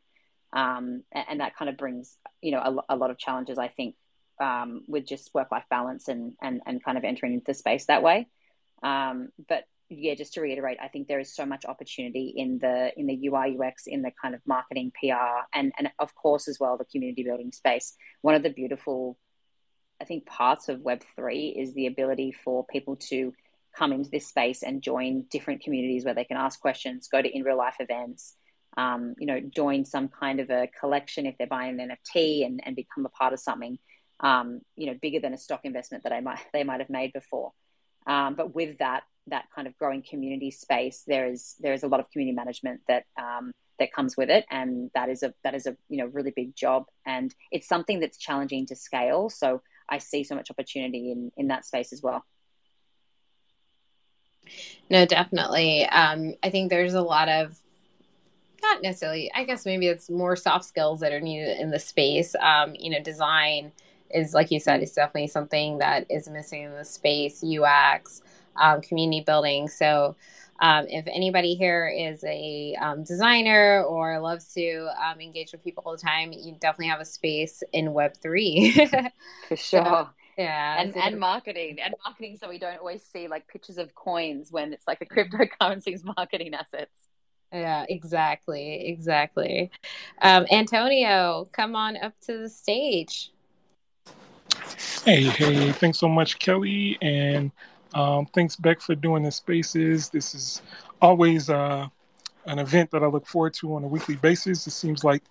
Um, 0.52 1.02
and, 1.12 1.24
and, 1.28 1.40
that 1.40 1.56
kind 1.56 1.68
of 1.68 1.76
brings 1.76 2.16
you 2.40 2.52
know 2.52 2.82
a, 2.88 2.94
a 2.94 2.96
lot 2.96 3.10
of 3.10 3.18
challenges, 3.18 3.58
I 3.58 3.68
think, 3.68 3.96
um, 4.40 4.82
with 4.86 5.06
just 5.06 5.34
work 5.34 5.50
life 5.50 5.64
balance 5.68 6.08
and 6.08 6.34
and 6.40 6.60
and 6.64 6.82
kind 6.82 6.96
of 6.96 7.04
entering 7.04 7.34
into 7.34 7.46
the 7.46 7.54
space 7.54 7.86
that 7.86 8.02
way. 8.02 8.28
Um, 8.82 9.30
but 9.48 9.64
yeah, 9.90 10.14
just 10.14 10.34
to 10.34 10.40
reiterate, 10.40 10.78
I 10.82 10.88
think 10.88 11.08
there 11.08 11.20
is 11.20 11.34
so 11.34 11.46
much 11.46 11.64
opportunity 11.64 12.34
in 12.36 12.58
the 12.58 12.92
in 12.98 13.06
the 13.06 13.28
UI 13.28 13.58
UX, 13.58 13.86
in 13.86 14.02
the 14.02 14.12
kind 14.20 14.34
of 14.34 14.40
marketing, 14.46 14.92
PR, 15.00 15.46
and 15.54 15.72
and 15.78 15.90
of 15.98 16.14
course 16.14 16.48
as 16.48 16.58
well 16.60 16.76
the 16.76 16.84
community 16.84 17.22
building 17.22 17.52
space. 17.52 17.94
One 18.20 18.34
of 18.34 18.42
the 18.42 18.50
beautiful, 18.50 19.18
I 20.00 20.04
think, 20.04 20.26
parts 20.26 20.68
of 20.68 20.80
Web 20.80 21.02
three 21.16 21.48
is 21.48 21.72
the 21.72 21.86
ability 21.86 22.32
for 22.32 22.66
people 22.66 22.96
to 23.08 23.32
come 23.76 23.92
into 23.92 24.10
this 24.10 24.26
space 24.26 24.62
and 24.62 24.82
join 24.82 25.24
different 25.30 25.62
communities 25.62 26.04
where 26.04 26.14
they 26.14 26.24
can 26.24 26.36
ask 26.36 26.60
questions, 26.60 27.08
go 27.10 27.22
to 27.22 27.28
in 27.28 27.42
real 27.42 27.56
life 27.56 27.76
events, 27.80 28.34
um, 28.76 29.14
you 29.18 29.26
know, 29.26 29.40
join 29.40 29.84
some 29.84 30.08
kind 30.08 30.40
of 30.40 30.50
a 30.50 30.68
collection 30.78 31.26
if 31.26 31.36
they're 31.38 31.46
buying 31.46 31.80
an 31.80 31.90
NFT 31.90 32.44
and, 32.44 32.60
and 32.64 32.76
become 32.76 33.06
a 33.06 33.10
part 33.10 33.32
of 33.32 33.40
something, 33.40 33.78
um, 34.20 34.60
you 34.76 34.86
know, 34.86 34.98
bigger 35.00 35.20
than 35.20 35.32
a 35.32 35.38
stock 35.38 35.60
investment 35.64 36.04
that 36.04 36.12
I 36.12 36.20
might 36.20 36.40
they 36.52 36.64
might 36.64 36.80
have 36.80 36.90
made 36.90 37.12
before. 37.14 37.52
Um, 38.06 38.34
but 38.34 38.54
with 38.54 38.78
that 38.78 39.04
that 39.30 39.46
kind 39.54 39.66
of 39.66 39.76
growing 39.78 40.02
community 40.02 40.50
space, 40.50 41.04
there 41.06 41.26
is 41.26 41.54
there 41.60 41.72
is 41.72 41.82
a 41.82 41.88
lot 41.88 42.00
of 42.00 42.10
community 42.10 42.34
management 42.34 42.80
that 42.88 43.04
um, 43.18 43.52
that 43.78 43.92
comes 43.92 44.16
with 44.16 44.30
it, 44.30 44.44
and 44.50 44.90
that 44.94 45.08
is 45.08 45.22
a 45.22 45.34
that 45.44 45.54
is 45.54 45.66
a 45.66 45.76
you 45.88 45.98
know 45.98 46.06
really 46.06 46.32
big 46.34 46.54
job, 46.54 46.86
and 47.06 47.34
it's 47.50 47.68
something 47.68 48.00
that's 48.00 48.18
challenging 48.18 48.66
to 48.66 48.76
scale. 48.76 49.30
So 49.30 49.62
I 49.88 49.98
see 49.98 50.24
so 50.24 50.34
much 50.34 50.50
opportunity 50.50 51.12
in 51.12 51.30
in 51.36 51.48
that 51.48 51.64
space 51.64 51.92
as 51.92 52.02
well. 52.02 52.24
No, 54.90 55.04
definitely. 55.04 55.84
Um, 55.86 56.34
I 56.42 56.50
think 56.50 56.70
there's 56.70 56.94
a 56.94 57.02
lot 57.02 57.28
of 57.28 57.58
not 58.62 58.82
necessarily. 58.82 59.30
I 59.34 59.44
guess 59.44 59.64
maybe 59.64 59.86
it's 59.86 60.10
more 60.10 60.36
soft 60.36 60.64
skills 60.64 61.00
that 61.00 61.12
are 61.12 61.20
needed 61.20 61.60
in 61.60 61.70
the 61.70 61.78
space. 61.78 62.34
Um, 62.40 62.74
you 62.78 62.90
know, 62.90 63.00
design 63.00 63.72
is 64.10 64.34
like 64.34 64.50
you 64.50 64.60
said, 64.60 64.82
it's 64.82 64.94
definitely 64.94 65.28
something 65.28 65.78
that 65.78 66.06
is 66.10 66.28
missing 66.28 66.62
in 66.62 66.72
the 66.72 66.84
space. 66.84 67.44
UX 67.44 68.22
um, 68.60 68.80
community 68.80 69.22
building. 69.26 69.68
So, 69.68 70.16
um, 70.60 70.86
if 70.88 71.06
anybody 71.06 71.54
here 71.54 71.88
is 71.88 72.24
a 72.24 72.74
um, 72.80 73.04
designer 73.04 73.84
or 73.84 74.18
loves 74.18 74.52
to 74.54 74.88
um, 75.00 75.20
engage 75.20 75.52
with 75.52 75.62
people 75.62 75.84
all 75.86 75.92
the 75.92 76.02
time, 76.02 76.32
you 76.32 76.56
definitely 76.60 76.88
have 76.88 77.00
a 77.00 77.04
space 77.04 77.62
in 77.72 77.90
Web3. 77.90 79.10
For 79.48 79.56
sure. 79.56 79.84
So, 79.84 80.08
yeah. 80.36 80.80
And, 80.80 80.96
and 80.96 81.20
marketing. 81.20 81.78
And 81.80 81.94
marketing, 82.04 82.38
so 82.40 82.48
we 82.48 82.58
don't 82.58 82.78
always 82.78 83.04
see 83.04 83.28
like 83.28 83.46
pictures 83.46 83.78
of 83.78 83.94
coins 83.94 84.50
when 84.50 84.72
it's 84.72 84.86
like 84.86 85.00
a 85.00 85.06
cryptocurrency's 85.06 86.02
marketing 86.16 86.54
assets. 86.54 87.08
Yeah, 87.52 87.86
exactly. 87.88 88.88
Exactly. 88.88 89.70
Um, 90.22 90.46
Antonio, 90.50 91.48
come 91.52 91.76
on 91.76 91.96
up 91.96 92.14
to 92.26 92.38
the 92.38 92.48
stage. 92.48 93.32
Hey, 95.04 95.22
hey, 95.22 95.72
thanks 95.72 95.98
so 95.98 96.08
much, 96.08 96.38
Kelley. 96.38 96.98
And 97.00 97.50
um, 97.98 98.26
thanks, 98.26 98.54
Bec, 98.54 98.80
for 98.80 98.94
doing 98.94 99.24
the 99.24 99.32
spaces. 99.32 100.08
This 100.08 100.32
is 100.32 100.62
always 101.02 101.50
uh, 101.50 101.88
an 102.46 102.60
event 102.60 102.92
that 102.92 103.02
I 103.02 103.06
look 103.06 103.26
forward 103.26 103.54
to 103.54 103.74
on 103.74 103.82
a 103.82 103.88
weekly 103.88 104.14
basis. 104.14 104.64
It 104.68 104.70
seems 104.70 105.02
like 105.02 105.24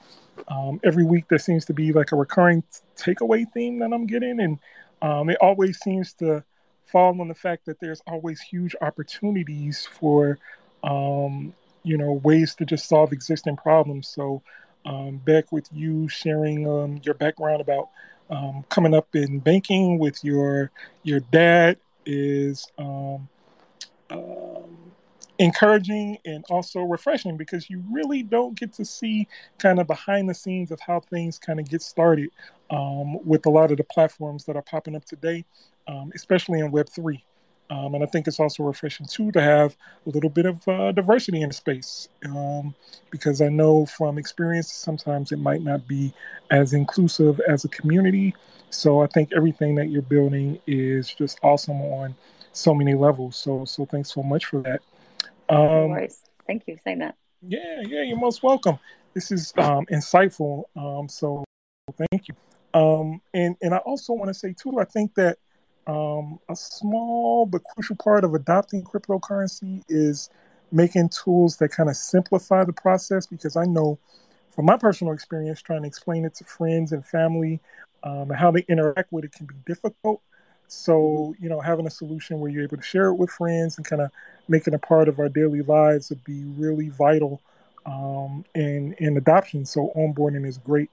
um, 0.50 0.82
every 0.84 1.06
week 1.06 1.30
there 1.30 1.40
seems 1.40 1.64
to 1.66 1.74
be 1.74 1.94
like 1.94 2.12
a 2.12 2.18
recurring 2.18 2.64
takeaway 2.98 3.46
theme 3.54 3.80
that 3.80 3.94
I'm 3.94 4.06
getting, 4.06 4.42
and 4.42 4.60
um, 5.02 5.30
it 5.30 5.38
always 5.40 5.80
seems 5.80 6.12
to 6.16 6.44
fall 6.86 7.20
on 7.22 7.30
the 7.30 7.36
fact 7.36 7.66
that 7.68 7.80
there's 7.80 8.02
always 8.06 8.42
huge 8.42 8.76
opportunities 8.82 9.88
for 9.90 10.38
um, 10.84 11.54
you 11.84 11.98
know 11.98 12.12
ways 12.12 12.54
to 12.56 12.66
just 12.66 12.90
solve 12.90 13.14
existing 13.14 13.56
problems. 13.56 14.10
So, 14.10 14.42
um, 14.86 15.22
Bec, 15.24 15.54
with 15.54 15.70
you 15.72 16.10
sharing 16.10 16.70
um, 16.70 17.00
your 17.04 17.16
background 17.16 17.62
about 17.62 17.88
coming 18.68 18.94
up 18.94 19.16
in 19.16 19.40
banking 19.40 20.00
with 20.00 20.22
your 20.22 20.70
your 21.04 21.22
dad 21.22 21.78
is 22.08 22.66
um, 22.80 23.28
um, 24.10 24.92
encouraging 25.40 26.18
and 26.26 26.44
also 26.50 26.80
refreshing 26.82 27.38
because 27.38 27.70
you 27.70 27.84
really 27.92 28.24
don't 28.24 28.58
get 28.58 28.74
to 28.74 28.86
see 28.86 29.28
kind 29.60 29.80
of 29.80 29.86
behind 29.86 30.28
the 30.30 30.34
scenes 30.34 30.72
of 30.72 30.80
how 30.80 31.00
things 31.00 31.38
kind 31.38 31.60
of 31.60 31.70
get 31.70 31.82
started 31.82 32.30
um, 32.72 33.24
with 33.26 33.46
a 33.46 33.50
lot 33.50 33.70
of 33.72 33.78
the 33.78 33.84
platforms 33.84 34.46
that 34.46 34.56
are 34.56 34.64
popping 34.64 34.96
up 34.96 35.06
today, 35.06 35.46
um, 35.88 36.12
especially 36.16 36.60
in 36.60 36.72
Web 36.72 36.90
three. 36.90 37.24
Um, 37.70 37.96
and 37.96 38.04
I 38.04 38.08
think 38.08 38.28
it's 38.28 38.40
also 38.40 38.64
refreshing 38.64 39.06
too 39.08 39.32
to 39.34 39.42
have 39.42 39.76
a 40.06 40.10
little 40.10 40.30
bit 40.30 40.46
of 40.46 40.66
uh, 40.68 40.92
diversity 40.94 41.42
in 41.42 41.50
the 41.50 41.54
space 41.54 42.08
um, 42.26 42.74
because 43.10 43.42
I 43.42 43.50
know 43.50 43.86
from 43.86 44.18
experience 44.18 44.72
sometimes 44.72 45.32
it 45.32 45.40
might 45.40 45.62
not 45.62 45.88
be 45.88 46.14
as 46.50 46.74
inclusive 46.74 47.42
as 47.42 47.66
a 47.66 47.68
community. 47.68 48.34
So 48.70 49.02
I 49.02 49.08
think 49.08 49.32
everything 49.36 49.76
that 49.76 49.90
you're 49.90 50.02
building 50.02 50.60
is 50.66 51.14
just 51.14 51.40
awesome 51.44 51.82
on 51.82 52.16
so 52.54 52.74
many 52.74 52.96
levels. 52.96 53.36
So 53.36 53.66
so 53.66 53.86
thanks 53.86 54.14
so 54.14 54.24
much 54.24 54.46
for 54.46 54.62
that. 54.62 54.82
Um, 55.50 55.92
no 55.92 56.08
Thank 56.46 56.64
you 56.66 56.78
for 56.78 56.82
saying 56.82 57.00
that. 57.00 57.16
Yeah, 57.42 57.82
yeah, 57.86 58.04
you're 58.04 58.18
most 58.18 58.42
welcome. 58.42 58.80
This 59.14 59.32
is 59.32 59.54
um, 59.58 59.86
insightful. 59.92 60.64
Um, 60.76 61.10
so 61.10 61.44
thank 62.10 62.30
you. 62.30 62.36
Um, 62.74 63.22
and 63.34 63.56
and 63.62 63.74
I 63.74 63.78
also 63.78 64.14
want 64.14 64.30
to 64.30 64.34
say 64.34 64.54
too, 64.54 64.80
I 64.80 64.86
think 64.86 65.14
that 65.16 65.38
um, 65.88 66.40
a 66.50 66.56
small 66.56 67.46
but 67.46 67.64
crucial 67.64 67.96
part 67.96 68.24
of 68.24 68.34
adopting 68.34 68.84
cryptocurrency 68.84 69.84
is 69.88 70.30
making 70.72 71.10
tools 71.10 71.58
that 71.58 71.70
kind 71.70 71.90
of 71.90 71.96
simplify 71.96 72.64
the 72.64 72.74
process 72.74 73.26
because 73.26 73.56
I 73.56 73.66
know 73.66 73.98
from 74.52 74.66
my 74.66 74.76
personal 74.76 75.14
experience 75.14 75.62
trying 75.62 75.84
to 75.84 75.88
explain 75.88 76.26
it 76.26 76.36
to 76.36 76.44
friends 76.44 76.92
and 76.92 77.06
family 77.06 77.62
um, 78.04 78.30
and 78.30 78.36
how 78.36 78.52
they 78.52 78.66
interact 78.68 79.14
with 79.14 79.24
it 79.24 79.32
can 79.32 79.46
be 79.46 79.56
difficult. 79.66 80.22
So, 80.68 81.34
you 81.40 81.48
know, 81.48 81.62
having 81.62 81.88
a 81.88 81.90
solution 81.90 82.40
where 82.42 82.52
you're 82.52 82.64
able 82.64 82.78
to 82.78 82.84
share 82.84 83.08
it 83.08 83.16
with 83.16 83.30
friends 83.30 83.78
and 83.78 83.86
kind 83.86 84.02
of 84.02 84.12
make 84.50 84.68
it 84.68 84.74
a 84.74 84.80
part 84.80 85.08
of 85.08 85.20
our 85.20 85.30
daily 85.30 85.62
lives 85.62 86.10
would 86.10 86.24
be 86.26 86.44
really 86.44 86.90
vital 86.90 87.42
um, 87.86 88.44
in, 88.54 88.94
in 89.00 89.16
adoption. 89.16 89.66
So, 89.66 89.94
onboarding 89.96 90.46
is 90.46 90.58
great. 90.58 90.90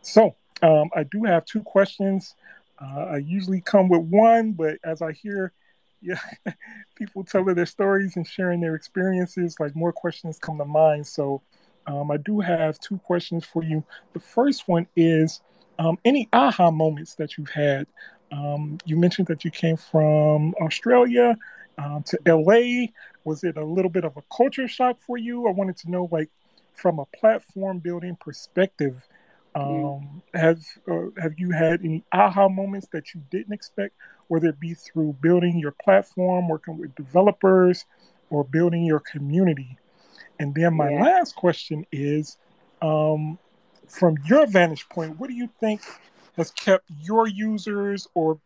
So, 0.00 0.34
um, 0.62 0.88
I 0.94 1.02
do 1.02 1.24
have 1.24 1.44
two 1.44 1.62
questions. 1.62 2.34
Uh, 2.80 3.00
I 3.00 3.16
usually 3.18 3.60
come 3.60 3.88
with 3.88 4.02
one, 4.02 4.52
but 4.52 4.78
as 4.84 5.02
I 5.02 5.12
hear 5.12 5.52
yeah, 6.00 6.18
people 6.96 7.24
telling 7.24 7.54
their 7.54 7.66
stories 7.66 8.16
and 8.16 8.26
sharing 8.26 8.60
their 8.60 8.74
experiences, 8.74 9.56
like 9.60 9.76
more 9.76 9.92
questions 9.92 10.38
come 10.38 10.58
to 10.58 10.64
mind. 10.64 11.06
So 11.06 11.42
um, 11.86 12.10
I 12.10 12.16
do 12.16 12.40
have 12.40 12.78
two 12.80 12.98
questions 12.98 13.44
for 13.44 13.62
you. 13.62 13.84
The 14.12 14.20
first 14.20 14.68
one 14.68 14.86
is 14.96 15.40
um, 15.78 15.98
any 16.04 16.28
aha 16.32 16.70
moments 16.70 17.14
that 17.16 17.36
you've 17.36 17.50
had. 17.50 17.86
Um, 18.32 18.78
you 18.84 18.96
mentioned 18.96 19.26
that 19.28 19.44
you 19.44 19.50
came 19.50 19.76
from 19.76 20.54
Australia 20.60 21.36
um, 21.78 22.04
to 22.04 22.18
LA. 22.26 22.86
Was 23.24 23.44
it 23.44 23.56
a 23.56 23.64
little 23.64 23.90
bit 23.90 24.04
of 24.04 24.16
a 24.16 24.22
culture 24.34 24.68
shock 24.68 24.98
for 25.00 25.16
you? 25.16 25.48
I 25.48 25.50
wanted 25.50 25.76
to 25.78 25.90
know, 25.90 26.08
like, 26.10 26.30
from 26.74 26.98
a 26.98 27.06
platform 27.06 27.78
building 27.78 28.16
perspective. 28.20 29.06
Um, 29.54 30.22
have 30.32 30.62
uh, 30.88 31.06
have 31.20 31.38
you 31.38 31.50
had 31.50 31.80
any 31.84 32.04
aha 32.12 32.48
moments 32.48 32.86
that 32.92 33.14
you 33.14 33.22
didn't 33.30 33.52
expect, 33.52 33.94
whether 34.28 34.48
it 34.48 34.60
be 34.60 34.74
through 34.74 35.16
building 35.20 35.58
your 35.58 35.72
platform, 35.72 36.48
working 36.48 36.78
with 36.78 36.94
developers, 36.94 37.84
or 38.30 38.44
building 38.44 38.84
your 38.84 39.00
community? 39.00 39.76
And 40.38 40.54
then 40.54 40.74
my 40.74 40.90
yeah. 40.90 41.02
last 41.02 41.34
question 41.34 41.84
is, 41.90 42.36
um, 42.80 43.38
from 43.88 44.16
your 44.24 44.46
vantage 44.46 44.88
point, 44.88 45.18
what 45.18 45.28
do 45.28 45.34
you 45.34 45.48
think 45.58 45.82
has 46.36 46.50
kept 46.52 46.84
your 47.02 47.26
users 47.26 48.06
or 48.14 48.38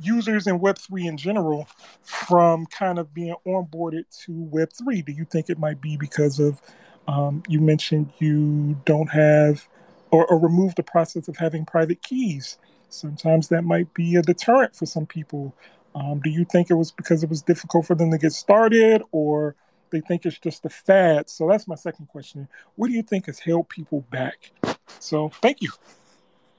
users 0.00 0.46
in 0.46 0.58
Web3 0.58 1.06
in 1.06 1.16
general 1.16 1.68
from 2.02 2.66
kind 2.66 2.98
of 2.98 3.12
being 3.12 3.34
onboarded 3.46 4.04
to 4.24 4.32
Web3? 4.32 5.04
Do 5.04 5.12
you 5.12 5.24
think 5.24 5.50
it 5.50 5.58
might 5.58 5.80
be 5.80 5.96
because 5.96 6.40
of, 6.40 6.60
um, 7.06 7.42
you 7.48 7.60
mentioned 7.60 8.12
you 8.18 8.80
don't 8.84 9.08
have 9.08 9.68
or, 10.10 10.26
or 10.26 10.38
remove 10.38 10.74
the 10.74 10.82
process 10.82 11.28
of 11.28 11.36
having 11.36 11.64
private 11.64 12.02
keys. 12.02 12.58
Sometimes 12.88 13.48
that 13.48 13.62
might 13.62 13.92
be 13.94 14.16
a 14.16 14.22
deterrent 14.22 14.74
for 14.74 14.86
some 14.86 15.06
people. 15.06 15.54
Um, 15.94 16.20
do 16.20 16.30
you 16.30 16.44
think 16.44 16.70
it 16.70 16.74
was 16.74 16.92
because 16.92 17.22
it 17.22 17.30
was 17.30 17.42
difficult 17.42 17.86
for 17.86 17.94
them 17.94 18.10
to 18.10 18.18
get 18.18 18.32
started, 18.32 19.02
or 19.12 19.56
they 19.90 20.00
think 20.00 20.26
it's 20.26 20.38
just 20.38 20.64
a 20.64 20.68
fad? 20.68 21.28
So 21.28 21.48
that's 21.48 21.66
my 21.66 21.74
second 21.74 22.06
question. 22.06 22.48
What 22.76 22.88
do 22.88 22.94
you 22.94 23.02
think 23.02 23.26
has 23.26 23.38
held 23.38 23.68
people 23.68 24.04
back? 24.10 24.52
So 24.98 25.30
thank 25.40 25.62
you. 25.62 25.70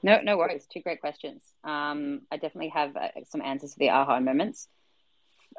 No, 0.02 0.20
no 0.20 0.36
worries. 0.36 0.66
Two 0.66 0.80
great 0.80 1.00
questions. 1.00 1.42
Um, 1.62 2.22
I 2.30 2.36
definitely 2.36 2.70
have 2.70 2.96
uh, 2.96 3.08
some 3.28 3.40
answers 3.40 3.72
to 3.72 3.78
the 3.78 3.90
aha 3.90 4.20
moments. 4.20 4.68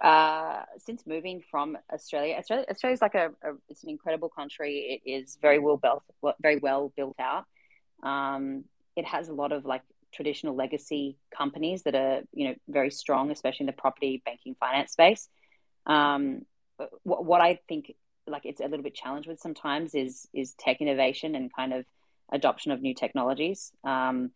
Uh, 0.02 0.64
since 0.80 1.06
moving 1.06 1.44
from 1.52 1.78
Australia, 1.92 2.36
Australia 2.36 2.66
Australia's 2.70 3.02
like 3.02 3.14
a, 3.16 3.28
a, 3.44 3.54
it's 3.70 3.84
an 3.84 3.90
incredible 3.90 4.28
country. 4.28 5.02
It 5.06 5.10
is 5.10 5.38
very 5.42 5.60
well 5.60 5.78
built, 5.78 6.04
very 6.42 6.58
well 6.58 6.92
built 6.96 7.16
out. 7.20 7.46
Um, 8.04 8.66
it 8.96 9.06
has 9.06 9.30
a 9.30 9.34
lot 9.34 9.52
of 9.52 9.66
like 9.66 9.82
traditional 10.12 10.56
legacy 10.56 11.18
companies 11.36 11.84
that 11.84 11.96
are 11.96 12.22
you 12.34 12.50
know 12.50 12.56
very 12.68 12.92
strong, 12.92 13.32
especially 13.32 13.64
in 13.64 13.68
the 13.68 13.74
property, 13.74 14.22
banking, 14.26 14.56
finance 14.60 14.92
space. 14.92 15.28
Um, 15.86 16.46
what, 17.04 17.26
what 17.26 17.42
I 17.42 17.60
think 17.68 17.94
like 18.28 18.46
it's 18.46 18.62
a 18.62 18.68
little 18.68 18.84
bit 18.84 18.96
challenged 18.96 19.28
with 19.28 19.40
sometimes 19.40 19.96
is 19.96 20.28
is 20.34 20.54
tech 20.54 20.82
innovation 20.82 21.36
and 21.36 21.54
kind 21.54 21.74
of 21.74 21.86
adoption 22.32 22.72
of 22.72 22.82
new 22.82 22.94
technologies. 22.94 23.72
Um, 23.84 24.32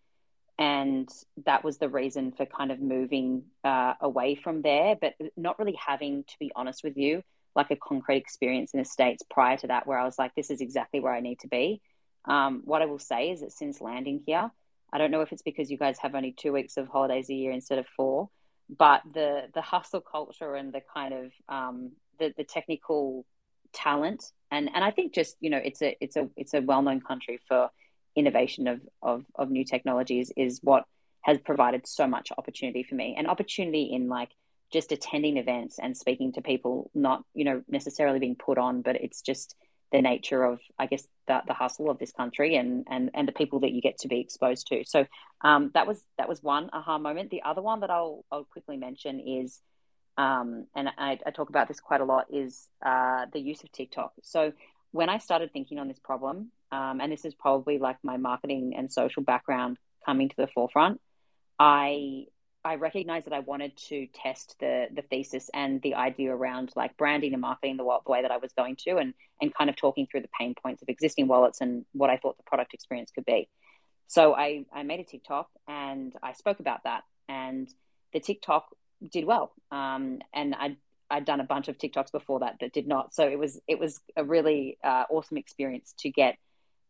and 0.60 1.08
that 1.45 1.63
was 1.63 1.77
the 1.77 1.89
reason 1.89 2.32
for 2.32 2.45
kind 2.45 2.71
of 2.71 2.80
moving 2.80 3.43
uh, 3.63 3.93
away 4.01 4.36
from 4.36 4.63
there, 4.63 4.95
but 4.99 5.13
not 5.36 5.60
really 5.60 5.77
having, 5.86 6.23
to 6.23 6.36
be 6.39 6.51
honest 6.56 6.84
with 6.84 6.97
you, 6.97 7.21
like 7.56 7.69
a 7.69 7.75
concrete 7.75 8.17
experience 8.17 8.73
in 8.73 8.80
the 8.80 8.86
States 8.86 9.23
prior 9.30 9.58
to 9.58 9.67
that, 9.67 9.86
where 9.86 9.99
I 9.99 10.06
was 10.06 10.17
like, 10.17 10.34
this 10.36 10.49
is 10.49 10.62
exactly 10.62 10.99
where 10.99 11.13
I 11.13 11.19
need 11.19 11.39
to 11.41 11.47
be. 11.47 11.82
Um, 12.27 12.61
what 12.65 12.81
I 12.81 12.85
will 12.85 12.99
say 12.99 13.31
is 13.31 13.41
that 13.41 13.51
since 13.51 13.81
landing 13.81 14.21
here, 14.25 14.51
I 14.91 14.97
don't 14.97 15.11
know 15.11 15.21
if 15.21 15.31
it's 15.31 15.41
because 15.41 15.71
you 15.71 15.77
guys 15.77 15.97
have 15.99 16.15
only 16.15 16.31
two 16.31 16.53
weeks 16.53 16.77
of 16.77 16.87
holidays 16.87 17.29
a 17.29 17.33
year 17.33 17.51
instead 17.51 17.79
of 17.79 17.87
four, 17.87 18.29
but 18.69 19.01
the 19.13 19.49
the 19.53 19.61
hustle 19.61 20.01
culture 20.01 20.55
and 20.55 20.73
the 20.73 20.81
kind 20.93 21.13
of 21.13 21.31
um, 21.49 21.91
the 22.19 22.33
the 22.37 22.43
technical 22.43 23.25
talent 23.73 24.31
and 24.51 24.69
and 24.73 24.83
I 24.83 24.91
think 24.91 25.13
just 25.13 25.35
you 25.39 25.49
know 25.49 25.59
it's 25.63 25.81
a 25.81 25.95
it's 25.99 26.15
a 26.15 26.29
it's 26.35 26.53
a 26.53 26.61
well 26.61 26.82
known 26.82 27.01
country 27.01 27.39
for 27.47 27.69
innovation 28.15 28.67
of, 28.67 28.82
of 29.01 29.25
of 29.36 29.51
new 29.51 29.63
technologies 29.63 30.32
is 30.36 30.59
what 30.63 30.86
has 31.21 31.38
provided 31.39 31.86
so 31.86 32.07
much 32.07 32.32
opportunity 32.38 32.84
for 32.84 32.95
me 32.95 33.15
and 33.17 33.28
opportunity 33.28 33.84
in 33.84 34.07
like 34.07 34.32
just 34.71 34.91
attending 34.91 35.38
events 35.38 35.80
and 35.80 35.95
speaking 35.95 36.32
to 36.34 36.41
people 36.41 36.89
not 36.93 37.23
you 37.34 37.43
know 37.43 37.61
necessarily 37.67 38.19
being 38.19 38.36
put 38.36 38.57
on 38.57 38.82
but 38.82 38.95
it's 38.95 39.21
just 39.21 39.55
the 39.91 40.01
nature 40.01 40.43
of, 40.43 40.59
I 40.77 40.85
guess, 40.85 41.07
the, 41.27 41.41
the 41.47 41.53
hustle 41.53 41.89
of 41.89 41.97
this 41.97 42.11
country 42.11 42.55
and, 42.55 42.85
and, 42.89 43.09
and 43.13 43.27
the 43.27 43.31
people 43.31 43.61
that 43.61 43.71
you 43.71 43.81
get 43.81 43.99
to 43.99 44.07
be 44.07 44.19
exposed 44.19 44.67
to. 44.67 44.83
So 44.85 45.05
um, 45.41 45.71
that 45.73 45.88
was 45.88 46.03
that 46.17 46.27
was 46.27 46.43
one 46.43 46.69
aha 46.73 46.97
moment. 46.97 47.29
The 47.29 47.43
other 47.43 47.61
one 47.61 47.81
that 47.81 47.89
I'll, 47.89 48.25
I'll 48.31 48.43
quickly 48.43 48.77
mention 48.77 49.19
is, 49.19 49.61
um, 50.17 50.65
and 50.75 50.89
I, 50.97 51.19
I, 51.25 51.31
talk 51.31 51.49
about 51.49 51.67
this 51.67 51.79
quite 51.79 52.01
a 52.01 52.05
lot, 52.05 52.25
is 52.33 52.67
uh, 52.83 53.27
the 53.31 53.39
use 53.39 53.63
of 53.63 53.71
TikTok. 53.71 54.13
So 54.23 54.51
when 54.91 55.09
I 55.09 55.19
started 55.19 55.53
thinking 55.53 55.79
on 55.79 55.88
this 55.88 55.99
problem, 55.99 56.51
um, 56.71 56.99
and 56.99 57.11
this 57.11 57.23
is 57.23 57.35
probably 57.35 57.77
like 57.77 57.97
my 58.03 58.17
marketing 58.17 58.73
and 58.75 58.91
social 58.91 59.21
background 59.21 59.77
coming 60.05 60.29
to 60.29 60.35
the 60.35 60.47
forefront, 60.47 60.99
I 61.59 62.25
I 62.68 62.76
recognized 62.76 63.28
that 63.28 63.34
I 63.34 63.39
wanted 63.39 63.78
to 63.88 64.07
test 64.07 64.57
the 64.59 64.88
the 64.93 65.01
thesis 65.01 65.49
and 65.53 65.82
the 65.82 65.95
idea 65.95 66.36
around 66.36 66.74
like 66.76 66.97
branding 66.97 67.32
and 67.32 67.41
marketing 67.41 67.78
the, 67.78 67.84
the 67.84 68.11
way 68.11 68.22
that 68.22 68.32
I 68.32 68.38
was 68.38 68.51
going 68.51 68.76
to, 68.88 68.97
and 68.97 69.13
and 69.41 69.55
kind 69.55 69.70
of 69.70 69.78
talking 69.78 70.05
through 70.05 70.22
the 70.22 70.30
pain 70.38 70.53
points 70.61 70.82
of 70.82 70.89
existing 70.89 71.28
wallets 71.30 71.61
and 71.61 71.86
what 71.93 72.09
I 72.09 72.18
thought 72.18 72.36
the 72.36 72.43
product 72.43 72.74
experience 72.74 73.11
could 73.11 73.26
be. 73.26 73.47
So 74.07 74.36
I 74.36 74.65
I 74.74 74.84
made 74.84 74.99
a 74.99 75.05
TikTok 75.05 75.47
and 75.68 76.13
I 76.22 76.34
spoke 76.34 76.59
about 76.59 76.84
that, 76.84 77.03
and 77.30 77.70
the 78.11 78.20
TikTok 78.20 78.68
did 79.11 79.24
well. 79.24 79.53
Um, 79.72 80.20
and 80.34 80.53
I 80.53 80.76
I'd 81.09 81.24
done 81.24 81.39
a 81.39 81.45
bunch 81.45 81.70
of 81.70 81.78
TikToks 81.78 82.11
before 82.11 82.41
that 82.41 82.57
that 82.59 82.74
did 82.74 82.86
not. 82.86 83.13
So 83.13 83.30
it 83.30 83.39
was 83.39 83.61
it 83.68 83.80
was 83.80 84.01
a 84.18 84.26
really 84.26 84.78
uh, 84.84 85.05
awesome 85.09 85.38
experience 85.38 85.93
to 85.99 86.09
get 86.09 86.38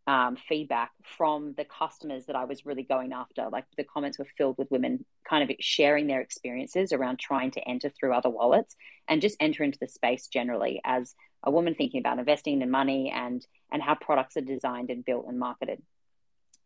um, 0.08 0.38
feedback 0.38 0.92
from 1.04 1.54
the 1.58 1.66
customers 1.66 2.26
that 2.26 2.36
I 2.36 2.46
was 2.46 2.66
really 2.66 2.84
going 2.84 3.12
after. 3.12 3.50
Like 3.52 3.66
the 3.76 3.84
comments 3.84 4.18
were 4.18 4.28
filled 4.38 4.58
with 4.58 4.72
women 4.72 5.06
kind 5.30 5.44
of 5.44 5.56
sharing 5.60 6.08
their 6.08 6.22
experiences 6.22 6.94
around 6.94 7.20
trying 7.20 7.52
to 7.52 7.68
enter 7.68 7.90
through 7.90 8.14
other 8.14 8.30
wallets 8.30 8.78
and 9.10 9.22
just 9.22 9.36
enter 9.42 9.64
into 9.64 9.78
the 9.80 9.88
space 9.88 10.28
generally 10.28 10.80
as 10.86 11.14
a 11.44 11.52
woman 11.52 11.76
thinking 11.76 12.00
about 12.00 12.20
investing 12.20 12.62
in 12.62 12.72
money 12.72 13.12
and 13.14 13.46
and 13.72 13.84
how 13.84 13.96
products 13.96 14.38
are 14.38 14.42
designed 14.42 14.90
and 14.90 15.04
built 15.04 15.26
and 15.28 15.38
marketed. 15.38 15.82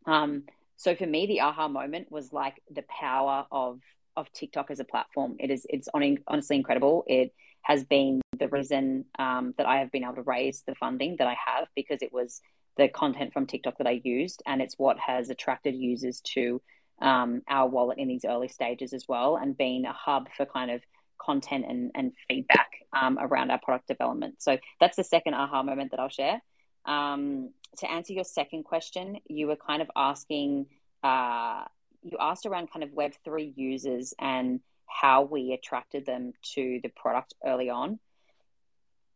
Um, 0.06 0.44
so 0.76 0.94
for 0.94 1.06
me, 1.06 1.26
the 1.26 1.40
aha 1.40 1.66
moment 1.66 2.10
was 2.12 2.32
like 2.32 2.62
the 2.70 2.84
power 2.88 3.46
of 3.50 3.80
of 4.16 4.32
TikTok 4.32 4.70
as 4.70 4.78
a 4.78 4.84
platform. 4.84 5.36
It 5.40 5.50
is 5.50 5.66
it's 5.68 5.88
on, 5.92 6.18
honestly 6.28 6.56
incredible. 6.56 7.04
It 7.08 7.34
has 7.62 7.82
been 7.84 8.20
the 8.38 8.48
reason 8.48 9.04
um, 9.18 9.54
that 9.56 9.66
I 9.66 9.78
have 9.78 9.90
been 9.90 10.04
able 10.04 10.14
to 10.14 10.22
raise 10.22 10.62
the 10.66 10.74
funding 10.76 11.16
that 11.18 11.26
I 11.26 11.36
have 11.46 11.68
because 11.74 12.02
it 12.02 12.12
was 12.12 12.40
the 12.76 12.88
content 12.88 13.32
from 13.32 13.46
TikTok 13.46 13.78
that 13.78 13.86
I 13.86 14.00
used, 14.02 14.42
and 14.46 14.62
it's 14.62 14.78
what 14.78 14.98
has 14.98 15.30
attracted 15.30 15.74
users 15.74 16.20
to 16.34 16.60
um, 17.00 17.42
our 17.48 17.68
wallet 17.68 17.98
in 17.98 18.08
these 18.08 18.24
early 18.24 18.48
stages 18.48 18.92
as 18.92 19.06
well, 19.08 19.36
and 19.36 19.56
being 19.56 19.84
a 19.84 19.92
hub 19.92 20.28
for 20.36 20.46
kind 20.46 20.70
of 20.70 20.82
content 21.18 21.64
and, 21.68 21.90
and 21.94 22.12
feedback 22.28 22.70
um, 22.92 23.18
around 23.20 23.50
our 23.50 23.58
product 23.58 23.88
development. 23.88 24.36
So 24.42 24.58
that's 24.80 24.96
the 24.96 25.04
second 25.04 25.34
aha 25.34 25.62
moment 25.62 25.90
that 25.90 26.00
I'll 26.00 26.08
share. 26.08 26.40
Um, 26.84 27.50
to 27.78 27.90
answer 27.90 28.12
your 28.12 28.24
second 28.24 28.64
question, 28.64 29.18
you 29.28 29.46
were 29.46 29.56
kind 29.56 29.82
of 29.82 29.90
asking, 29.96 30.66
uh, 31.02 31.64
you 32.02 32.16
asked 32.20 32.46
around 32.46 32.70
kind 32.70 32.82
of 32.82 32.90
Web3 32.90 33.52
users 33.56 34.14
and 34.18 34.60
how 34.86 35.22
we 35.22 35.52
attracted 35.52 36.04
them 36.04 36.32
to 36.54 36.80
the 36.82 36.88
product 36.88 37.34
early 37.44 37.70
on. 37.70 37.98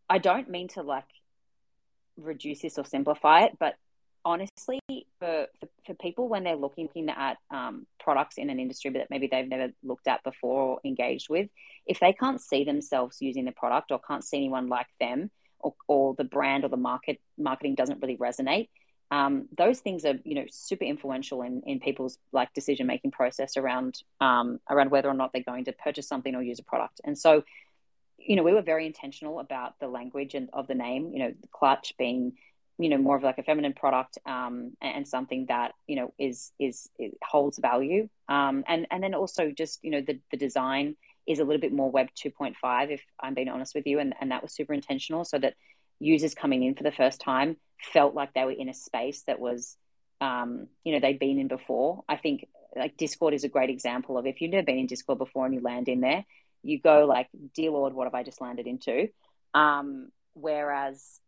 I 0.09 0.19
don't 0.19 0.49
mean 0.49 0.69
to 0.69 0.83
like 0.83 1.05
reduce 2.17 2.63
this 2.63 2.79
or 2.79 2.85
simplify 2.85 3.43
it, 3.43 3.53
but 3.59 3.75
honestly, 4.25 4.81
for, 5.21 5.47
for, 5.61 5.69
for 5.87 5.95
people 5.95 6.29
when 6.29 6.43
they're 6.43 6.57
looking, 6.57 6.87
looking 6.87 7.09
at 7.09 7.37
um, 7.51 7.87
products 8.01 8.39
in 8.39 8.51
an 8.51 8.59
industry 8.59 8.91
that 8.91 9.09
maybe 9.09 9.29
they've 9.31 9.49
never 9.49 9.73
looked 9.85 10.09
at 10.09 10.23
before 10.25 10.63
or 10.63 10.81
engaged 10.85 11.29
with, 11.31 11.49
if 11.87 12.01
they 12.01 12.13
can't 12.13 12.41
see 12.41 12.65
themselves 12.65 13.19
using 13.21 13.45
the 13.45 13.53
product 13.53 13.93
or 13.93 14.01
can't 14.01 14.25
see 14.25 14.39
anyone 14.39 14.69
like 14.69 14.89
them, 15.01 15.31
or, 15.61 15.75
or 15.89 16.15
the 16.15 16.25
brand 16.25 16.65
or 16.65 16.69
the 16.69 16.77
market 16.77 17.21
marketing 17.39 17.75
doesn't 17.75 18.01
really 18.03 18.17
resonate, 18.17 18.69
um, 19.11 19.49
those 19.57 19.79
things 19.81 20.05
are 20.05 20.15
you 20.25 20.35
know 20.35 20.45
super 20.51 20.85
influential 20.85 21.43
in, 21.43 21.63
in 21.65 21.79
people's 21.79 22.19
like 22.33 22.53
decision 22.55 22.87
making 22.87 23.13
process 23.13 23.57
around 23.57 24.03
um, 24.21 24.59
around 24.69 24.91
whether 24.91 25.09
or 25.09 25.15
not 25.15 25.33
they're 25.33 25.43
going 25.43 25.65
to 25.67 25.73
purchase 25.73 26.09
something 26.09 26.35
or 26.35 26.43
use 26.43 26.59
a 26.59 26.65
product. 26.65 27.01
And 27.05 27.17
so 27.17 27.45
you 28.27 28.37
know, 28.37 28.43
we 28.43 28.53
were 28.53 28.63
very 28.63 28.87
intentional 28.87 29.41
about 29.41 29.79
the 29.81 29.89
language 29.89 30.35
and 30.35 30.49
of 30.53 30.67
the 30.67 30.75
name. 30.75 31.13
You 31.13 31.19
know, 31.21 31.35
clutch 31.53 31.95
being, 31.99 32.33
you 32.79 32.89
know, 32.89 32.99
more 32.99 33.17
of 33.17 33.23
like 33.23 33.39
a 33.39 33.43
feminine 33.43 33.73
product 33.73 34.19
um, 34.27 34.73
and 34.81 35.07
something 35.07 35.47
that 35.47 35.73
you 35.87 35.97
know 35.97 36.13
is 36.19 36.53
is 36.59 36.89
holds 37.23 37.59
value. 37.59 38.09
Um, 38.29 38.65
and 38.67 38.87
and 38.91 39.03
then 39.03 39.15
also 39.15 39.51
just 39.51 39.81
you 39.83 39.91
know 39.91 40.01
the 40.01 40.19
the 40.31 40.37
design 40.37 40.97
is 41.27 41.39
a 41.39 41.45
little 41.45 41.61
bit 41.61 41.73
more 41.73 41.91
Web 41.91 42.09
2.5, 42.17 42.91
if 42.91 43.03
I'm 43.19 43.35
being 43.35 43.49
honest 43.49 43.75
with 43.75 43.87
you, 43.87 43.99
and 43.99 44.15
and 44.21 44.31
that 44.31 44.43
was 44.43 44.53
super 44.53 44.73
intentional, 44.73 45.25
so 45.25 45.39
that 45.39 45.55
users 45.99 46.35
coming 46.35 46.63
in 46.63 46.75
for 46.75 46.83
the 46.83 46.93
first 46.93 47.21
time 47.21 47.57
felt 47.93 48.15
like 48.15 48.35
they 48.35 48.45
were 48.45 48.53
in 48.53 48.69
a 48.69 48.75
space 48.75 49.23
that 49.27 49.39
was, 49.39 49.77
um, 50.21 50.69
you 50.85 50.93
know, 50.93 51.01
they'd 51.01 51.19
been 51.19 51.39
in 51.39 51.49
before. 51.49 52.05
I 52.09 52.17
think 52.17 52.47
like 52.77 52.97
Discord 52.97 53.35
is 53.35 53.45
a 53.45 53.49
great 53.49 53.71
example 53.71 54.19
of 54.19 54.27
if 54.27 54.41
you've 54.41 54.51
never 54.51 54.65
been 54.65 54.79
in 54.79 54.87
Discord 54.87 55.19
before 55.19 55.47
and 55.47 55.55
you 55.55 55.61
land 55.61 55.89
in 55.89 56.01
there, 56.01 56.25
you 56.67 56.81
go 56.81 57.07
like, 57.07 57.29
dear 57.55 57.71
Lord, 57.71 57.95
what 57.95 58.05
have 58.05 58.15
I 58.15 58.23
just 58.23 58.41
landed 58.41 58.67
into? 58.67 59.09
Um, 59.55 60.11
whereas, 60.35 61.21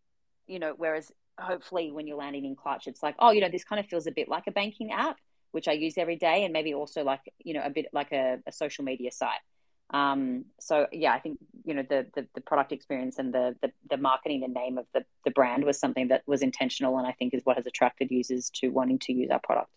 you 0.47 0.59
know, 0.59 0.75
whereas 0.77 1.11
hopefully 1.39 1.91
when 1.93 2.07
you're 2.07 2.17
landing 2.17 2.45
in 2.45 2.57
Clutch, 2.57 2.87
it's 2.87 3.03
like, 3.03 3.15
oh, 3.19 3.31
you 3.31 3.41
know, 3.41 3.49
this 3.49 3.65
kind 3.65 3.81
of 3.81 3.87
feels 3.87 4.07
a 4.07 4.13
bit 4.13 4.29
like 4.29 4.47
a 4.47 4.53
banking 4.53 4.93
app, 4.93 5.17
which 5.53 5.69
I 5.69 5.73
use 5.73 5.97
every 5.97 6.17
day, 6.17 6.45
and 6.45 6.53
maybe 6.53 6.75
also 6.75 7.05
like, 7.05 7.21
you 7.39 7.55
know, 7.55 7.63
a 7.65 7.71
bit 7.71 7.87
like 7.93 8.13
a, 8.13 8.39
a 8.47 8.53
social 8.53 8.85
media 8.85 9.13
site. 9.13 9.41
Um, 9.91 10.45
so 10.61 10.87
yeah, 10.93 11.15
I 11.15 11.19
think 11.19 11.39
you 11.65 11.73
know 11.73 11.83
the, 11.89 12.07
the, 12.15 12.27
the 12.35 12.43
product 12.43 12.73
experience 12.73 13.19
and 13.19 13.33
the, 13.33 13.57
the 13.63 13.73
the 13.89 13.97
marketing 13.97 14.45
and 14.45 14.53
name 14.53 14.77
of 14.77 14.85
the 14.93 15.05
the 15.25 15.31
brand 15.31 15.65
was 15.65 15.79
something 15.79 16.09
that 16.09 16.23
was 16.27 16.43
intentional, 16.43 16.99
and 16.99 17.07
I 17.07 17.13
think 17.13 17.33
is 17.33 17.41
what 17.45 17.57
has 17.57 17.67
attracted 17.67 18.11
users 18.11 18.51
to 18.57 18.69
wanting 18.69 18.99
to 19.01 19.15
use 19.15 19.31
our 19.31 19.41
product. 19.43 19.71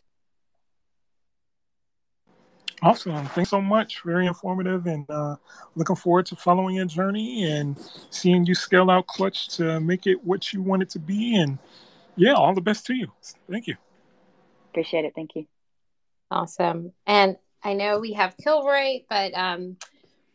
Awesome. 2.84 3.28
Thanks 3.28 3.52
so 3.52 3.62
much. 3.62 4.02
Very 4.04 4.26
informative 4.26 4.88
and 4.88 5.08
uh, 5.10 5.36
looking 5.76 5.96
forward 5.96 6.26
to 6.28 6.36
following 6.36 6.76
your 6.76 6.86
journey 6.86 7.52
and 7.52 7.78
seeing 8.10 8.44
you 8.46 8.56
scale 8.56 8.90
out 8.90 9.06
Clutch 9.06 9.50
to 9.58 9.80
make 9.80 10.08
it 10.08 10.24
what 10.24 10.52
you 10.52 10.64
want 10.64 10.82
it 10.82 10.90
to 10.92 11.00
be. 11.00 11.36
And 11.36 11.60
yeah, 12.16 12.34
all 12.34 12.56
the 12.56 12.62
best 12.62 12.88
to 12.88 12.96
you. 12.96 13.12
Thank 13.50 13.68
you. 13.68 13.76
Appreciate 14.72 15.06
it. 15.06 15.14
Thank 15.14 15.36
you. 15.36 15.46
Awesome. 16.32 16.92
And 17.06 17.38
I 17.64 17.74
know 17.74 18.00
we 18.00 18.14
have 18.14 18.36
Kilroy, 18.38 19.02
but 19.08 19.32
um, 19.36 19.78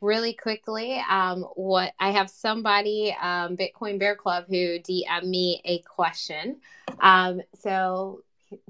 really 0.00 0.32
quickly, 0.32 1.02
um, 1.10 1.42
what 1.56 1.94
I 1.98 2.10
have 2.10 2.30
somebody, 2.30 3.16
um, 3.20 3.56
Bitcoin 3.56 3.98
Bear 3.98 4.14
Club, 4.14 4.44
who 4.48 4.78
DM 4.78 5.24
me 5.24 5.60
a 5.64 5.80
question. 5.80 6.58
Um, 7.00 7.40
so 7.60 8.20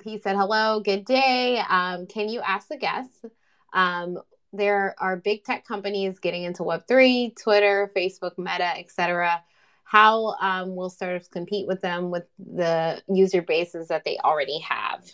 he 0.03 0.17
said, 0.17 0.37
Hello, 0.37 0.81
good 0.81 1.05
day. 1.05 1.59
Um, 1.69 2.07
can 2.07 2.31
you 2.31 2.41
ask 2.41 2.69
the 2.69 2.79
guests? 2.79 3.21
Um, 3.77 4.19
there 4.53 4.95
are 4.99 5.17
big 5.17 5.45
tech 5.45 5.67
companies 5.67 6.19
getting 6.19 6.45
into 6.45 6.63
Web3, 6.63 7.37
Twitter, 7.41 7.93
Facebook, 7.95 8.39
Meta, 8.39 8.77
etc. 8.79 9.43
How 9.85 10.35
um, 10.41 10.75
will 10.75 10.91
startups 10.91 11.29
compete 11.29 11.69
with 11.69 11.83
them 11.83 12.11
with 12.11 12.25
the 12.39 13.03
user 13.07 13.43
bases 13.43 13.89
that 13.89 14.05
they 14.05 14.19
already 14.25 14.59
have? 14.61 15.05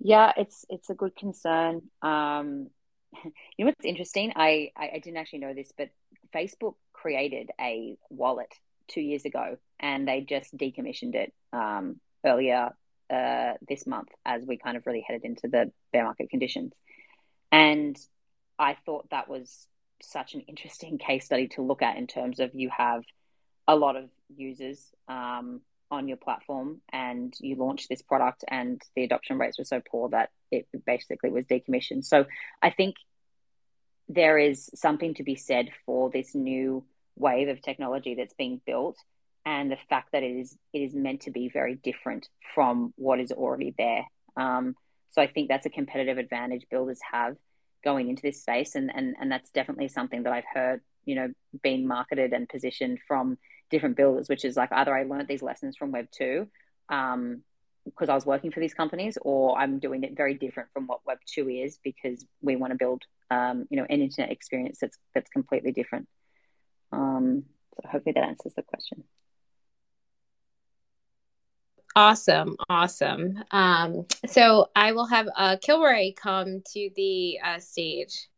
Yeah, 0.00 0.32
it's 0.36 0.66
it's 0.68 0.90
a 0.90 0.94
good 0.94 1.16
concern. 1.16 1.82
Um, 2.02 2.68
you 3.24 3.30
know 3.64 3.66
what's 3.66 3.84
interesting? 3.84 4.32
I, 4.34 4.72
I, 4.76 4.90
I 4.94 4.98
didn't 4.98 5.16
actually 5.16 5.40
know 5.40 5.54
this, 5.54 5.72
but 5.76 5.90
Facebook 6.34 6.74
created 6.92 7.50
a 7.60 7.96
wallet 8.10 8.52
two 8.88 9.00
years 9.00 9.24
ago, 9.24 9.56
and 9.78 10.06
they 10.06 10.20
just 10.20 10.56
decommissioned 10.56 11.14
it 11.14 11.32
um, 11.52 12.00
earlier 12.24 12.72
uh, 13.10 13.54
this 13.66 13.86
month 13.86 14.08
as 14.24 14.42
we 14.44 14.56
kind 14.56 14.76
of 14.76 14.86
really 14.86 15.04
headed 15.06 15.24
into 15.24 15.48
the 15.48 15.70
bear 15.92 16.04
market 16.04 16.30
conditions. 16.30 16.72
And 17.50 17.96
I 18.58 18.76
thought 18.86 19.10
that 19.10 19.28
was 19.28 19.66
such 20.02 20.34
an 20.34 20.42
interesting 20.42 20.98
case 21.06 21.24
study 21.24 21.48
to 21.48 21.62
look 21.62 21.82
at 21.82 21.96
in 21.96 22.06
terms 22.06 22.40
of 22.40 22.54
you 22.54 22.70
have 22.76 23.02
a 23.66 23.76
lot 23.76 23.96
of 23.96 24.08
users 24.34 24.90
um, 25.08 25.60
on 25.90 26.08
your 26.08 26.16
platform 26.16 26.80
and 26.92 27.34
you 27.40 27.56
launch 27.56 27.88
this 27.88 28.02
product 28.02 28.44
and 28.48 28.80
the 28.94 29.04
adoption 29.04 29.38
rates 29.38 29.58
were 29.58 29.64
so 29.64 29.80
poor 29.90 30.08
that 30.10 30.30
it 30.50 30.66
basically 30.86 31.30
was 31.30 31.46
decommissioned. 31.46 32.04
So 32.04 32.26
I 32.62 32.70
think 32.70 32.96
there 34.08 34.38
is 34.38 34.70
something 34.74 35.14
to 35.14 35.22
be 35.22 35.34
said 35.34 35.70
for 35.84 36.10
this 36.10 36.34
new 36.34 36.84
wave 37.16 37.48
of 37.48 37.60
technology 37.60 38.14
that's 38.14 38.32
being 38.34 38.60
built 38.64 38.96
and 39.48 39.70
the 39.70 39.78
fact 39.88 40.08
that 40.12 40.22
it 40.22 40.34
is 40.42 40.48
it 40.76 40.82
is 40.86 40.94
meant 40.94 41.20
to 41.22 41.30
be 41.30 41.48
very 41.60 41.76
different 41.88 42.28
from 42.54 42.92
what 42.96 43.18
is 43.24 43.32
already 43.32 43.74
there. 43.82 44.04
Um, 44.36 44.64
so 45.12 45.22
I 45.22 45.26
think 45.26 45.48
that's 45.48 45.68
a 45.70 45.70
competitive 45.70 46.18
advantage 46.18 46.64
builders 46.70 47.00
have 47.12 47.34
going 47.82 48.06
into 48.10 48.22
this 48.22 48.42
space, 48.42 48.72
and 48.78 48.90
and 48.94 49.16
and 49.20 49.32
that's 49.32 49.50
definitely 49.58 49.88
something 49.88 50.22
that 50.24 50.34
I've 50.36 50.50
heard, 50.58 50.80
you 51.08 51.14
know, 51.18 51.28
being 51.62 51.82
marketed 51.96 52.30
and 52.36 52.54
positioned 52.56 52.98
from 53.08 53.38
different 53.70 53.96
builders, 53.96 54.28
which 54.28 54.44
is 54.44 54.54
like 54.62 54.72
either 54.80 54.94
I 54.94 55.04
learned 55.04 55.28
these 55.28 55.46
lessons 55.50 55.76
from 55.78 55.92
Web 55.92 56.08
two, 56.18 56.36
um, 56.90 57.42
because 57.86 58.10
I 58.10 58.14
was 58.20 58.26
working 58.26 58.50
for 58.52 58.60
these 58.60 58.74
companies, 58.74 59.16
or 59.22 59.58
I'm 59.60 59.78
doing 59.78 60.04
it 60.04 60.14
very 60.22 60.34
different 60.44 60.68
from 60.74 60.86
what 60.86 61.06
Web 61.06 61.20
two 61.34 61.48
is 61.48 61.78
because 61.82 62.18
we 62.42 62.56
want 62.56 62.72
to 62.74 62.78
build, 62.84 63.02
um, 63.30 63.66
you 63.70 63.78
know, 63.78 63.86
an 63.88 64.00
internet 64.02 64.30
experience 64.30 64.78
that's 64.82 64.98
that's 65.14 65.30
completely 65.30 65.72
different. 65.72 66.06
Um, 66.92 67.44
so 67.76 67.88
hopefully 67.92 68.12
that 68.16 68.28
answers 68.32 68.54
the 68.54 68.62
question. 68.74 69.04
Awesome, 71.96 72.56
awesome. 72.68 73.42
Um, 73.50 74.06
so 74.26 74.68
I 74.74 74.92
will 74.92 75.06
have 75.06 75.28
uh, 75.36 75.56
Kilroy 75.60 76.12
come 76.16 76.62
to 76.72 76.90
the 76.94 77.38
uh, 77.44 77.58
stage. 77.58 78.28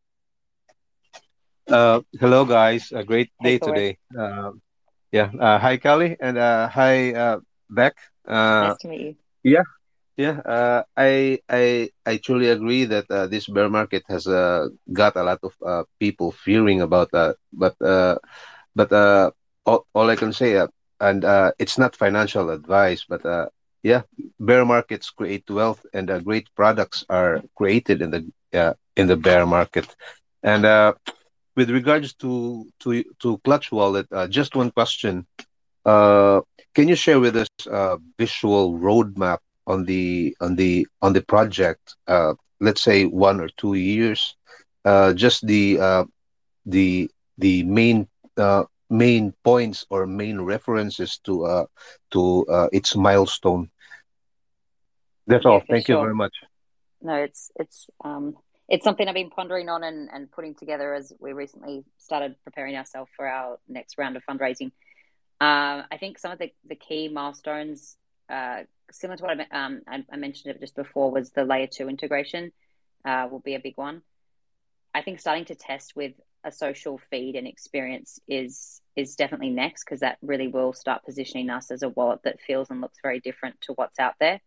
Uh, 1.69 2.01
hello, 2.21 2.45
guys. 2.45 2.93
A 2.93 3.05
great 3.05 3.31
day 3.43 3.59
today. 3.59 3.99
Uh, 4.17 4.53
yeah. 5.13 5.31
Uh, 5.39 5.59
hi, 5.59 5.77
Kelley, 5.77 6.17
and 6.21 6.39
uh, 6.39 6.69
hi, 6.69 7.13
uh, 7.15 7.39
Bec. 7.71 7.95
Uh, 8.27 8.75
nice 8.75 8.77
to 8.79 8.89
meet 8.89 9.01
you. 9.01 9.15
Yeah, 9.43 9.65
Yeah, 10.17 10.41
uh, 10.45 10.83
I 10.97 11.41
I 11.49 11.91
I 12.07 12.19
truly 12.19 12.49
agree 12.51 12.85
that 12.87 13.07
uh, 13.11 13.27
this 13.27 13.49
bear 13.49 13.69
market 13.69 14.05
has 14.09 14.27
uh, 14.27 14.69
got 14.93 15.17
a 15.17 15.23
lot 15.25 15.41
of 15.43 15.55
uh, 15.65 15.85
people 15.99 16.31
fearing 16.33 16.81
about 16.83 17.11
that. 17.13 17.37
But 17.53 17.75
uh, 17.83 18.17
but 18.75 18.93
uh, 18.93 19.31
all, 19.67 19.87
all 19.95 20.09
I 20.11 20.17
can 20.17 20.33
say, 20.33 20.57
uh, 20.57 20.69
and 21.01 21.25
uh, 21.25 21.53
it's 21.59 21.79
not 21.79 21.97
financial 21.97 22.51
advice, 22.51 23.05
but 23.09 23.25
uh, 23.25 23.47
yeah, 23.83 24.03
bear 24.41 24.65
markets 24.65 25.11
create 25.11 25.49
wealth, 25.51 25.85
and 25.93 26.11
uh, 26.11 26.21
great 26.21 26.49
products 26.57 27.05
are 27.09 27.43
created 27.57 28.03
in 28.03 28.11
the 28.11 28.59
uh, 28.59 28.75
in 28.97 29.07
the 29.09 29.17
bear 29.17 29.47
market. 29.47 29.95
And 30.43 30.65
uh, 30.65 30.95
with 31.57 31.71
regards 31.71 32.15
to 32.17 32.67
to 32.81 33.05
to 33.23 33.39
Clutch 33.45 33.73
Wallet, 33.73 34.07
uh, 34.13 34.27
just 34.29 34.57
one 34.57 34.71
question: 34.71 35.27
Can 35.85 36.89
you 36.89 36.97
share 36.97 37.21
with 37.21 37.37
us 37.37 37.49
a 37.67 37.99
visual 38.19 38.79
roadmap 38.79 39.39
on 39.67 39.85
the 39.85 40.37
on 40.41 40.57
the 40.57 40.87
on 41.03 41.13
the 41.13 41.23
project? 41.23 41.97
Let's 42.61 42.83
say 42.83 43.05
one 43.07 43.41
or 43.41 43.49
two 43.57 43.75
years. 43.75 44.37
Just 45.15 45.47
the 45.47 46.07
the 46.67 47.11
the 47.39 47.63
main 47.65 48.09
uh, 48.37 48.65
main 48.91 49.33
points 49.45 49.87
or 49.89 50.07
main 50.07 50.41
references 50.41 51.19
to 51.25 51.47
uh, 51.47 51.67
to 52.11 52.47
uh, 52.49 52.69
its 52.73 52.97
milestone. 52.97 53.71
That's 55.27 55.45
Yeah, 55.45 55.51
all. 55.53 55.63
Thank 55.69 55.89
you 55.89 55.97
very 55.97 56.15
much. 56.15 56.35
No, 57.01 57.15
it's 57.15 57.51
it's 57.57 57.89
um 58.05 58.37
it's 58.69 58.85
something 58.85 59.09
I've 59.09 59.15
been 59.15 59.31
pondering 59.31 59.69
on 59.69 59.83
and, 59.83 60.09
and 60.13 60.31
putting 60.31 60.55
together 60.55 60.95
as 60.95 61.13
we 61.19 61.33
recently 61.33 61.85
started 61.99 62.37
preparing 62.45 62.77
ourselves 62.77 63.11
for 63.17 63.27
our 63.27 63.59
next 63.69 63.99
round 63.99 64.17
of 64.17 64.25
fundraising. 64.25 64.71
Um, 65.41 65.85
I 65.91 65.97
think 65.99 66.19
some 66.19 66.31
of 66.31 66.39
the, 66.39 66.53
the 66.69 66.77
key 66.77 67.09
milestones, 67.09 67.97
uh, 68.29 68.63
similar 68.93 69.17
to 69.17 69.25
what 69.25 69.41
I, 69.41 69.65
um, 69.65 69.83
I, 69.89 70.05
I 70.13 70.17
mentioned 70.17 70.55
it 70.55 70.61
just 70.61 70.77
before, 70.77 71.11
was 71.11 71.31
the 71.31 71.45
layer 71.45 71.67
two 71.67 71.89
integration 71.89 72.53
uh, 73.05 73.27
will 73.29 73.41
be 73.41 73.57
a 73.57 73.61
big 73.61 73.77
one. 73.77 74.03
I 74.95 75.03
think 75.03 75.19
starting 75.19 75.47
to 75.47 75.55
test 75.57 75.97
with 75.97 76.13
a 76.45 76.53
social 76.53 76.99
feed 77.11 77.37
and 77.37 77.47
experience 77.47 78.19
is 78.27 78.81
is 78.97 79.17
definitely 79.17 79.51
next 79.51 79.85
because 79.85 80.01
that 80.01 80.19
really 80.23 80.49
will 80.49 80.73
start 80.73 81.05
positioning 81.05 81.51
us 81.51 81.71
as 81.71 81.83
a 81.83 81.89
wallet 81.89 82.21
that 82.25 82.41
feels 82.41 82.71
and 82.71 82.81
looks 82.81 82.99
very 83.03 83.21
different 83.21 83.61
to 83.61 83.73
what's 83.75 83.99
out 83.99 84.15
there. 84.21 84.41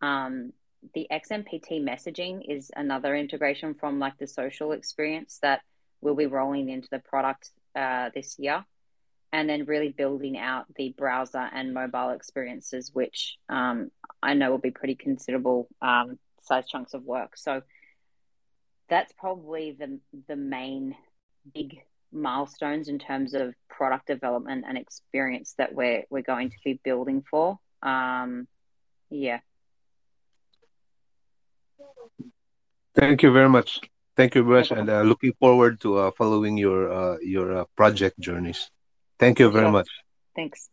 Um, 0.00 0.52
the 0.94 1.06
XMTP 1.10 1.82
messaging 1.82 2.42
is 2.48 2.70
another 2.76 3.14
integration 3.14 3.74
from 3.74 3.98
like 3.98 4.16
the 4.18 4.26
social 4.26 4.72
experience 4.72 5.38
that 5.42 5.60
we'll 6.00 6.14
be 6.14 6.26
rolling 6.26 6.68
into 6.68 6.88
the 6.90 7.00
product 7.00 7.50
uh, 7.74 8.10
this 8.14 8.36
year. 8.38 8.64
And 9.30 9.46
then 9.46 9.66
really 9.66 9.90
building 9.90 10.38
out 10.38 10.64
the 10.74 10.94
browser 10.96 11.46
and 11.52 11.74
mobile 11.74 12.10
experiences, 12.10 12.90
which 12.94 13.36
um, 13.50 13.90
I 14.22 14.32
know 14.32 14.50
will 14.50 14.58
be 14.58 14.70
pretty 14.70 14.94
considerable 14.94 15.68
um, 15.82 16.18
size 16.40 16.66
chunks 16.66 16.94
of 16.94 17.04
work. 17.04 17.36
So 17.36 17.60
that's 18.88 19.12
probably 19.12 19.76
the 19.78 20.00
the 20.28 20.36
main 20.36 20.96
big 21.54 21.80
milestones 22.12 22.88
in 22.88 22.98
terms 22.98 23.34
of 23.34 23.54
product 23.68 24.06
development 24.06 24.64
and 24.66 24.78
experience 24.78 25.54
that 25.58 25.74
we're 25.74 26.04
we're 26.10 26.22
going 26.22 26.50
to 26.50 26.56
be 26.64 26.80
building 26.82 27.22
for. 27.30 27.58
Um, 27.82 28.48
yeah. 29.10 29.40
Thank 32.94 33.22
you 33.22 33.32
very 33.32 33.48
much. 33.48 33.80
Thank 34.16 34.34
you 34.34 34.42
very 34.42 34.60
much, 34.60 34.72
and 34.72 34.90
uh, 34.90 35.02
looking 35.02 35.32
forward 35.38 35.80
to 35.82 35.98
uh, 35.98 36.10
following 36.18 36.56
your 36.56 36.90
uh, 36.90 37.16
your 37.22 37.58
uh, 37.58 37.64
project 37.76 38.18
journeys. 38.18 38.70
Thank 39.18 39.38
you 39.38 39.50
very 39.50 39.66
sure. 39.66 39.72
much. 39.72 39.88
Thanks. 40.34 40.70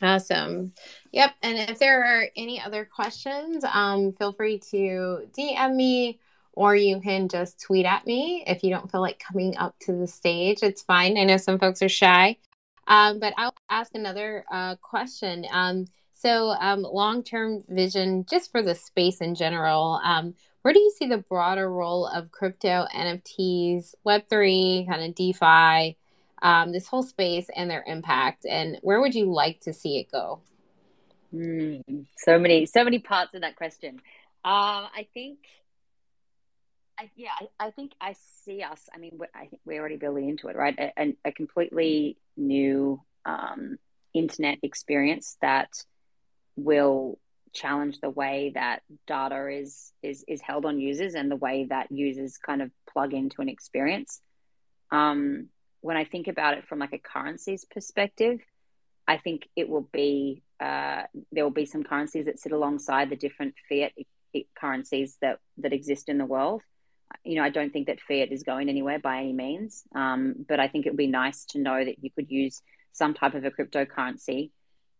Awesome. 0.00 0.72
Yep. 1.12 1.30
And 1.42 1.58
if 1.70 1.78
there 1.78 2.04
are 2.04 2.26
any 2.36 2.60
other 2.60 2.84
questions, 2.84 3.64
um, 3.64 4.12
feel 4.14 4.32
free 4.32 4.58
to 4.70 5.28
DM 5.36 5.74
me 5.76 6.18
or 6.52 6.76
you 6.76 7.00
can 7.00 7.28
just 7.28 7.60
tweet 7.60 7.86
at 7.86 8.06
me 8.06 8.44
if 8.46 8.62
you 8.62 8.70
don't 8.70 8.90
feel 8.90 9.00
like 9.00 9.18
coming 9.18 9.56
up 9.56 9.74
to 9.80 9.92
the 9.92 10.06
stage. 10.06 10.58
It's 10.62 10.82
fine. 10.82 11.16
I 11.16 11.24
know 11.24 11.36
some 11.36 11.58
folks 11.58 11.82
are 11.82 11.88
shy. 11.88 12.36
Um, 12.86 13.18
but 13.18 13.32
I'll 13.36 13.54
ask 13.70 13.94
another 13.94 14.44
uh, 14.50 14.76
question. 14.76 15.46
Um, 15.50 15.86
so, 16.14 16.50
um, 16.50 16.82
long 16.82 17.22
term 17.22 17.62
vision, 17.68 18.26
just 18.28 18.50
for 18.52 18.62
the 18.62 18.74
space 18.74 19.20
in 19.20 19.34
general, 19.34 20.00
um, 20.04 20.34
where 20.62 20.74
do 20.74 20.80
you 20.80 20.92
see 20.96 21.06
the 21.06 21.18
broader 21.18 21.70
role 21.70 22.06
of 22.06 22.30
crypto, 22.30 22.86
NFTs, 22.94 23.94
Web3, 24.06 24.88
kind 24.88 25.02
of 25.02 25.14
DeFi? 25.14 25.96
um, 26.42 26.72
this 26.72 26.88
whole 26.88 27.04
space 27.04 27.46
and 27.54 27.70
their 27.70 27.84
impact 27.86 28.44
and 28.44 28.76
where 28.82 29.00
would 29.00 29.14
you 29.14 29.32
like 29.32 29.60
to 29.60 29.72
see 29.72 29.98
it 29.98 30.10
go 30.10 30.40
Mm, 31.34 32.04
so 32.16 32.38
many, 32.38 32.66
so 32.66 32.84
many 32.84 32.98
parts 32.98 33.34
in 33.34 33.40
that 33.40 33.56
question. 33.56 33.94
Um, 34.44 34.84
I 34.94 35.06
think, 35.14 35.38
I, 36.98 37.10
yeah, 37.16 37.30
I, 37.40 37.66
I 37.66 37.70
think 37.70 37.92
I 38.00 38.14
see 38.44 38.62
us. 38.62 38.88
I 38.94 38.98
mean, 38.98 39.18
I 39.34 39.46
think 39.46 39.62
we're 39.64 39.80
already 39.80 39.96
building 39.96 40.28
into 40.28 40.48
it, 40.48 40.56
right? 40.56 40.74
A, 40.78 40.92
a, 40.98 41.16
a 41.26 41.32
completely 41.32 42.16
new 42.36 43.00
um, 43.24 43.78
internet 44.14 44.58
experience 44.62 45.36
that 45.40 45.70
will 46.56 47.18
challenge 47.52 48.00
the 48.00 48.10
way 48.10 48.52
that 48.54 48.82
data 49.06 49.48
is 49.48 49.92
is 50.02 50.24
is 50.26 50.40
held 50.40 50.64
on 50.64 50.80
users 50.80 51.14
and 51.14 51.30
the 51.30 51.36
way 51.36 51.66
that 51.68 51.92
users 51.92 52.38
kind 52.38 52.62
of 52.62 52.70
plug 52.90 53.12
into 53.14 53.42
an 53.42 53.48
experience. 53.48 54.20
Um, 54.90 55.48
when 55.80 55.96
I 55.96 56.04
think 56.04 56.28
about 56.28 56.56
it 56.56 56.66
from 56.66 56.78
like 56.78 56.92
a 56.92 56.98
currencies 56.98 57.64
perspective, 57.64 58.40
I 59.06 59.16
think 59.18 59.48
it 59.56 59.68
will 59.68 59.88
be 59.92 60.42
uh, 60.60 61.02
there 61.32 61.44
will 61.44 61.50
be 61.50 61.66
some 61.66 61.84
currencies 61.84 62.26
that 62.26 62.38
sit 62.38 62.52
alongside 62.52 63.10
the 63.10 63.16
different 63.16 63.54
fiat 63.68 63.92
currencies 64.54 65.18
that 65.20 65.38
that 65.58 65.72
exist 65.72 66.08
in 66.08 66.18
the 66.18 66.26
world. 66.26 66.62
You 67.24 67.36
know, 67.36 67.42
I 67.42 67.50
don't 67.50 67.72
think 67.72 67.86
that 67.86 68.00
fiat 68.00 68.32
is 68.32 68.42
going 68.42 68.68
anywhere 68.68 68.98
by 68.98 69.18
any 69.18 69.32
means, 69.32 69.82
um, 69.94 70.34
but 70.48 70.60
I 70.60 70.68
think 70.68 70.86
it 70.86 70.90
would 70.90 70.96
be 70.96 71.06
nice 71.06 71.44
to 71.46 71.58
know 71.58 71.84
that 71.84 72.02
you 72.02 72.10
could 72.10 72.30
use 72.30 72.62
some 72.92 73.14
type 73.14 73.34
of 73.34 73.44
a 73.44 73.50
cryptocurrency 73.50 74.50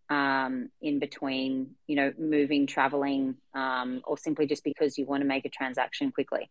um, 0.09 0.69
in 0.81 0.99
between, 0.99 1.73
you 1.87 1.97
know, 1.97 2.13
moving, 2.19 2.67
traveling, 2.67 3.37
um, 3.55 4.03
or 4.05 4.19
simply 4.19 4.47
just 4.47 4.65
because 4.65 4.99
you 4.99 5.07
want 5.07 5.23
to 5.23 5.27
make 5.27 5.45
a 5.45 5.51
transaction 5.51 6.13
quickly. 6.13 6.51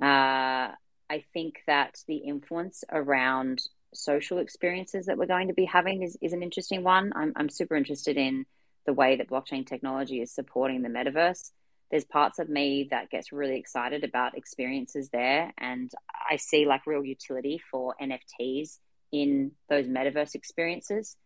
Uh, 0.00 0.72
I 1.10 1.24
think 1.32 1.62
that 1.66 1.96
the 2.06 2.16
influence 2.16 2.84
around 2.90 3.62
social 3.94 4.38
experiences 4.38 5.06
that 5.06 5.16
we're 5.16 5.26
going 5.26 5.48
to 5.48 5.54
be 5.54 5.64
having 5.64 6.02
is, 6.02 6.18
is 6.20 6.32
an 6.32 6.42
interesting 6.42 6.82
one. 6.82 7.12
I'm, 7.16 7.32
I'm 7.36 7.48
super 7.48 7.74
interested 7.74 8.16
in 8.16 8.44
the 8.86 8.92
way 8.92 9.16
that 9.16 9.30
blockchain 9.30 9.66
technology 9.66 10.20
is 10.20 10.32
supporting 10.32 10.82
the 10.82 10.88
metaverse. 10.88 11.50
There's 11.90 12.04
parts 12.04 12.38
of 12.38 12.48
me 12.48 12.88
that 12.90 13.10
gets 13.10 13.32
really 13.32 13.56
excited 13.56 14.04
about 14.04 14.36
experiences 14.36 15.08
there, 15.10 15.52
and 15.56 15.90
I 16.30 16.36
see 16.36 16.66
like 16.66 16.86
real 16.86 17.04
utility 17.04 17.60
for 17.70 17.94
NFTs 18.00 18.78
in 19.10 19.52
those 19.68 19.86
metaverse 19.86 20.34
experiences. 20.34 21.16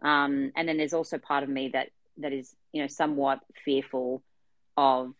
Um, 0.00 0.52
and 0.56 0.68
then 0.68 0.76
there's 0.76 0.94
also 0.94 1.18
part 1.18 1.42
of 1.42 1.48
me 1.48 1.70
that 1.72 1.88
that 2.18 2.32
is, 2.32 2.54
you 2.72 2.82
know, 2.82 2.88
somewhat 2.88 3.40
fearful 3.64 4.22
of 4.76 5.12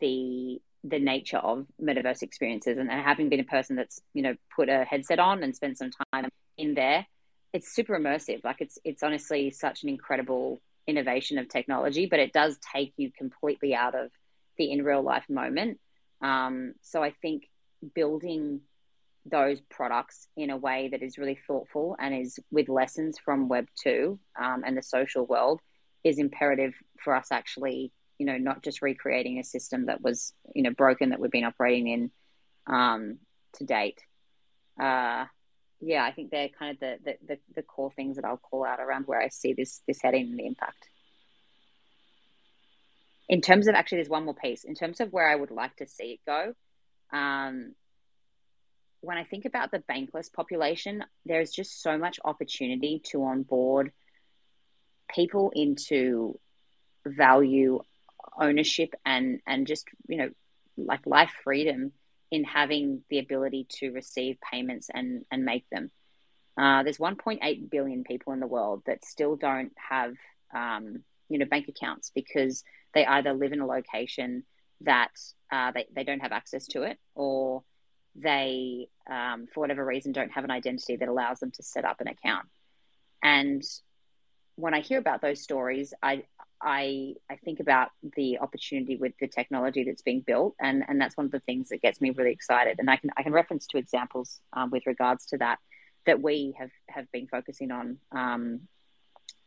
the 0.00 0.60
the 0.84 0.98
nature 0.98 1.38
of 1.38 1.66
metaverse 1.80 2.22
experiences 2.22 2.76
and, 2.76 2.90
and 2.90 3.00
having 3.00 3.28
been 3.28 3.40
a 3.40 3.44
person 3.44 3.76
that's 3.76 4.00
you 4.14 4.22
know 4.22 4.34
put 4.54 4.68
a 4.68 4.84
headset 4.84 5.20
on 5.20 5.42
and 5.42 5.54
spent 5.54 5.78
some 5.78 5.90
time 6.12 6.28
in 6.58 6.74
there 6.74 7.06
it's 7.52 7.72
super 7.72 7.96
immersive 7.96 8.42
like 8.42 8.56
it's 8.60 8.78
it's 8.84 9.02
honestly 9.02 9.50
such 9.50 9.84
an 9.84 9.88
incredible 9.88 10.60
innovation 10.86 11.38
of 11.38 11.48
technology 11.48 12.06
but 12.06 12.18
it 12.18 12.32
does 12.32 12.58
take 12.74 12.92
you 12.96 13.12
completely 13.16 13.74
out 13.74 13.94
of 13.94 14.10
the 14.56 14.70
in 14.70 14.84
real 14.84 15.02
life 15.02 15.24
moment. 15.28 15.78
Um, 16.20 16.74
so 16.82 17.02
i 17.02 17.10
think 17.10 17.48
building 17.94 18.60
those 19.24 19.60
products 19.70 20.26
in 20.36 20.50
a 20.50 20.56
way 20.56 20.88
that 20.90 21.02
is 21.02 21.18
really 21.18 21.38
thoughtful 21.46 21.96
and 21.98 22.14
is 22.14 22.38
with 22.50 22.68
lessons 22.68 23.18
from 23.24 23.48
web 23.48 23.66
2 23.82 24.18
um, 24.40 24.62
and 24.64 24.76
the 24.76 24.82
social 24.82 25.26
world 25.26 25.60
is 26.02 26.18
imperative 26.18 26.74
for 27.02 27.14
us 27.14 27.28
actually 27.30 27.92
you 28.18 28.26
know 28.26 28.36
not 28.36 28.62
just 28.62 28.82
recreating 28.82 29.38
a 29.38 29.44
system 29.44 29.86
that 29.86 30.02
was 30.02 30.32
you 30.54 30.62
know 30.62 30.70
broken 30.70 31.10
that 31.10 31.20
we've 31.20 31.30
been 31.30 31.44
operating 31.44 31.88
in 31.88 32.10
um, 32.66 33.18
to 33.54 33.64
date. 33.64 34.00
Uh, 34.80 35.26
yeah 35.80 36.04
i 36.04 36.12
think 36.12 36.30
they're 36.30 36.48
kind 36.48 36.74
of 36.74 36.80
the, 36.80 36.96
the, 37.04 37.16
the, 37.26 37.38
the 37.56 37.62
core 37.62 37.92
things 37.94 38.16
that 38.16 38.24
i'll 38.24 38.36
call 38.36 38.64
out 38.64 38.80
around 38.80 39.06
where 39.06 39.20
i 39.20 39.28
see 39.28 39.52
this 39.52 39.82
this 39.86 40.00
heading 40.00 40.30
and 40.30 40.38
the 40.38 40.46
impact 40.46 40.88
in 43.28 43.40
terms 43.40 43.68
of 43.68 43.74
actually 43.74 43.98
there's 43.98 44.08
one 44.08 44.24
more 44.24 44.34
piece. 44.34 44.64
In 44.64 44.74
terms 44.74 45.00
of 45.00 45.12
where 45.12 45.28
i 45.28 45.34
would 45.34 45.50
like 45.50 45.76
to 45.76 45.86
see 45.86 46.18
it 46.18 46.20
go 46.26 46.54
um, 47.16 47.74
when 49.00 49.16
i 49.16 49.24
think 49.24 49.44
about 49.44 49.70
the 49.70 49.82
bankless 49.90 50.32
population 50.32 51.04
there's 51.26 51.50
just 51.50 51.82
so 51.82 51.98
much 51.98 52.20
opportunity 52.24 53.00
to 53.04 53.24
onboard 53.24 53.92
people 55.14 55.52
into 55.54 56.38
value 57.06 57.80
ownership 58.40 58.94
and 59.04 59.40
and 59.46 59.66
just 59.66 59.86
you 60.08 60.16
know 60.16 60.30
like 60.76 61.06
life 61.06 61.32
freedom 61.44 61.92
in 62.30 62.44
having 62.44 63.02
the 63.10 63.18
ability 63.18 63.66
to 63.68 63.90
receive 63.90 64.38
payments 64.40 64.88
and 64.92 65.24
and 65.30 65.44
make 65.44 65.68
them. 65.70 65.90
Uh, 66.58 66.82
there's 66.82 66.98
1.8 66.98 67.70
billion 67.70 68.04
people 68.04 68.32
in 68.34 68.40
the 68.40 68.46
world 68.46 68.82
that 68.86 69.04
still 69.04 69.36
don't 69.36 69.72
have 69.76 70.14
um, 70.54 71.02
you 71.28 71.38
know 71.38 71.46
bank 71.46 71.68
accounts 71.68 72.10
because 72.14 72.64
they 72.94 73.06
either 73.06 73.32
live 73.32 73.52
in 73.52 73.60
a 73.60 73.66
location 73.66 74.44
that 74.82 75.12
uh, 75.50 75.70
they, 75.72 75.86
they 75.94 76.04
don't 76.04 76.20
have 76.20 76.32
access 76.32 76.66
to 76.68 76.82
it 76.82 76.98
or 77.14 77.62
they, 78.14 78.88
um, 79.10 79.46
for 79.52 79.60
whatever 79.60 79.84
reason, 79.84 80.12
don't 80.12 80.32
have 80.32 80.44
an 80.44 80.50
identity 80.50 80.96
that 80.96 81.08
allows 81.08 81.40
them 81.40 81.50
to 81.52 81.62
set 81.62 81.84
up 81.84 82.00
an 82.00 82.08
account. 82.08 82.46
And 83.22 83.62
when 84.56 84.74
I 84.74 84.80
hear 84.80 84.98
about 84.98 85.22
those 85.22 85.40
stories, 85.40 85.94
I, 86.02 86.24
I, 86.60 87.14
I 87.30 87.36
think 87.36 87.60
about 87.60 87.90
the 88.16 88.38
opportunity 88.38 88.96
with 88.96 89.12
the 89.18 89.28
technology 89.28 89.84
that's 89.84 90.02
being 90.02 90.20
built, 90.20 90.54
and, 90.60 90.84
and 90.86 91.00
that's 91.00 91.16
one 91.16 91.26
of 91.26 91.32
the 91.32 91.40
things 91.40 91.70
that 91.70 91.82
gets 91.82 92.00
me 92.00 92.10
really 92.10 92.32
excited. 92.32 92.76
And 92.78 92.88
I 92.88 92.96
can 92.96 93.10
I 93.16 93.22
can 93.24 93.32
reference 93.32 93.66
two 93.66 93.78
examples 93.78 94.40
um, 94.52 94.70
with 94.70 94.86
regards 94.86 95.26
to 95.26 95.38
that 95.38 95.58
that 96.06 96.22
we 96.22 96.54
have 96.58 96.70
have 96.88 97.10
been 97.10 97.26
focusing 97.26 97.72
on 97.72 97.98
um, 98.12 98.60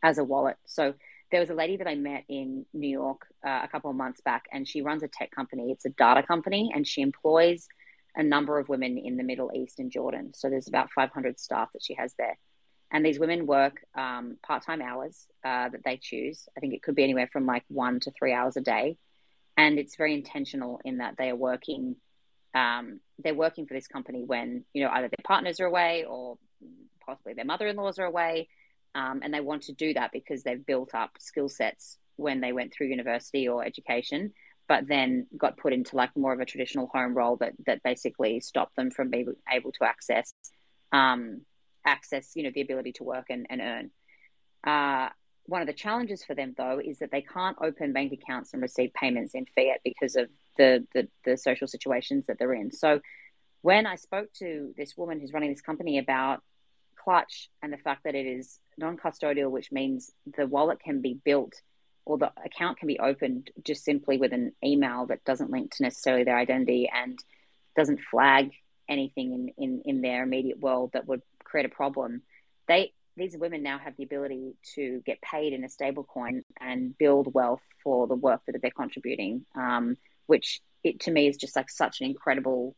as 0.02 0.18
a 0.18 0.24
wallet. 0.24 0.56
So 0.66 0.94
there 1.30 1.40
was 1.40 1.50
a 1.50 1.54
lady 1.54 1.76
that 1.76 1.88
I 1.88 1.96
met 1.96 2.24
in 2.28 2.66
New 2.72 2.88
York 2.88 3.26
uh, 3.44 3.60
a 3.64 3.68
couple 3.68 3.90
of 3.90 3.96
months 3.96 4.20
back, 4.20 4.44
and 4.52 4.66
she 4.66 4.82
runs 4.82 5.02
a 5.02 5.08
tech 5.08 5.30
company. 5.30 5.72
It's 5.72 5.84
a 5.84 5.90
data 5.90 6.22
company, 6.22 6.70
and 6.74 6.86
she 6.86 7.02
employs 7.02 7.68
a 8.14 8.22
number 8.22 8.58
of 8.58 8.68
women 8.68 8.96
in 8.96 9.16
the 9.16 9.22
Middle 9.22 9.50
East 9.54 9.78
and 9.78 9.90
Jordan. 9.90 10.32
So 10.34 10.48
there's 10.48 10.68
about 10.68 10.90
500 10.92 11.38
staff 11.38 11.68
that 11.72 11.82
she 11.82 11.94
has 11.94 12.14
there. 12.18 12.38
And 12.90 13.04
these 13.04 13.18
women 13.18 13.46
work 13.46 13.84
um, 13.96 14.38
part 14.46 14.64
time 14.64 14.80
hours 14.80 15.26
uh, 15.44 15.68
that 15.68 15.84
they 15.84 15.96
choose. 15.96 16.48
I 16.56 16.60
think 16.60 16.72
it 16.72 16.82
could 16.82 16.94
be 16.94 17.02
anywhere 17.02 17.28
from 17.32 17.44
like 17.44 17.64
one 17.68 18.00
to 18.00 18.12
three 18.12 18.32
hours 18.32 18.56
a 18.56 18.60
day. 18.60 18.96
And 19.56 19.78
it's 19.78 19.96
very 19.96 20.14
intentional 20.14 20.80
in 20.84 20.98
that 20.98 21.16
they 21.18 21.30
are 21.30 21.36
working. 21.36 21.96
Um, 22.54 23.00
they're 23.18 23.34
working 23.34 23.66
for 23.66 23.74
this 23.74 23.88
company 23.88 24.22
when 24.24 24.64
you 24.72 24.84
know 24.84 24.90
either 24.90 25.08
their 25.08 25.24
partners 25.24 25.60
are 25.60 25.66
away 25.66 26.04
or 26.08 26.38
possibly 27.04 27.34
their 27.34 27.44
mother-in-laws 27.44 27.98
are 27.98 28.04
away, 28.04 28.48
um, 28.96 29.20
and 29.22 29.32
they 29.32 29.40
want 29.40 29.62
to 29.64 29.72
do 29.72 29.92
that 29.94 30.10
because 30.10 30.42
they've 30.42 30.64
built 30.64 30.94
up 30.94 31.10
skill 31.18 31.48
sets 31.48 31.98
when 32.16 32.40
they 32.40 32.52
went 32.52 32.72
through 32.72 32.86
university 32.86 33.46
or 33.46 33.62
education, 33.62 34.32
but 34.68 34.88
then 34.88 35.26
got 35.36 35.58
put 35.58 35.74
into 35.74 35.96
like 35.96 36.16
more 36.16 36.32
of 36.32 36.40
a 36.40 36.46
traditional 36.46 36.88
home 36.92 37.14
role 37.14 37.36
that 37.36 37.52
that 37.66 37.82
basically 37.82 38.40
stopped 38.40 38.74
them 38.74 38.90
from 38.90 39.10
being 39.10 39.34
able 39.52 39.70
to 39.70 39.84
access 39.84 40.32
um, 40.92 41.42
access, 41.84 42.32
you 42.34 42.42
know, 42.42 42.50
the 42.54 42.62
ability 42.62 42.92
to 42.92 43.04
work 43.04 43.26
and, 43.28 43.46
and 43.50 43.60
earn. 43.60 43.90
Uh, 44.66 45.10
one 45.44 45.60
of 45.60 45.68
the 45.68 45.72
challenges 45.72 46.24
for 46.24 46.34
them, 46.34 46.54
though, 46.56 46.80
is 46.84 46.98
that 46.98 47.12
they 47.12 47.22
can't 47.22 47.56
open 47.60 47.92
bank 47.92 48.12
accounts 48.12 48.52
and 48.52 48.62
receive 48.62 48.92
payments 48.94 49.34
in 49.34 49.46
fiat 49.54 49.80
because 49.84 50.16
of 50.16 50.28
the, 50.56 50.84
the, 50.94 51.06
the 51.24 51.36
social 51.36 51.68
situations 51.68 52.26
that 52.26 52.38
they're 52.38 52.54
in. 52.54 52.72
So, 52.72 53.00
when 53.62 53.86
I 53.86 53.96
spoke 53.96 54.32
to 54.38 54.72
this 54.76 54.96
woman 54.96 55.20
who's 55.20 55.32
running 55.32 55.50
this 55.50 55.60
company 55.60 55.98
about 55.98 56.42
Clutch 57.06 57.48
and 57.62 57.72
the 57.72 57.78
fact 57.78 58.02
that 58.02 58.16
it 58.16 58.26
is 58.26 58.58
non 58.76 58.96
custodial, 58.96 59.50
which 59.50 59.70
means 59.70 60.10
the 60.36 60.46
wallet 60.46 60.80
can 60.80 61.00
be 61.00 61.14
built 61.24 61.54
or 62.04 62.18
the 62.18 62.32
account 62.44 62.78
can 62.78 62.88
be 62.88 62.98
opened 62.98 63.50
just 63.64 63.84
simply 63.84 64.18
with 64.18 64.32
an 64.32 64.52
email 64.64 65.06
that 65.06 65.24
doesn't 65.24 65.50
link 65.50 65.74
to 65.76 65.84
necessarily 65.84 66.24
their 66.24 66.36
identity 66.36 66.90
and 66.92 67.18
doesn't 67.76 68.00
flag 68.10 68.50
anything 68.88 69.32
in, 69.32 69.64
in, 69.64 69.82
in 69.84 70.00
their 70.00 70.24
immediate 70.24 70.58
world 70.58 70.90
that 70.94 71.06
would 71.06 71.22
create 71.44 71.66
a 71.66 71.68
problem. 71.68 72.22
They 72.66 72.92
these 73.16 73.36
women 73.36 73.62
now 73.62 73.78
have 73.78 73.96
the 73.96 74.04
ability 74.04 74.56
to 74.74 75.00
get 75.06 75.22
paid 75.22 75.52
in 75.54 75.64
a 75.64 75.70
stable 75.70 76.04
coin 76.04 76.42
and 76.60 76.96
build 76.98 77.32
wealth 77.32 77.62
for 77.82 78.06
the 78.06 78.14
work 78.14 78.42
that 78.46 78.60
they're 78.60 78.70
contributing, 78.70 79.46
um, 79.54 79.96
which 80.26 80.60
it 80.84 81.00
to 81.00 81.10
me 81.10 81.26
is 81.26 81.36
just 81.36 81.56
like 81.56 81.70
such 81.70 82.00
an 82.00 82.08
incredible. 82.08 82.74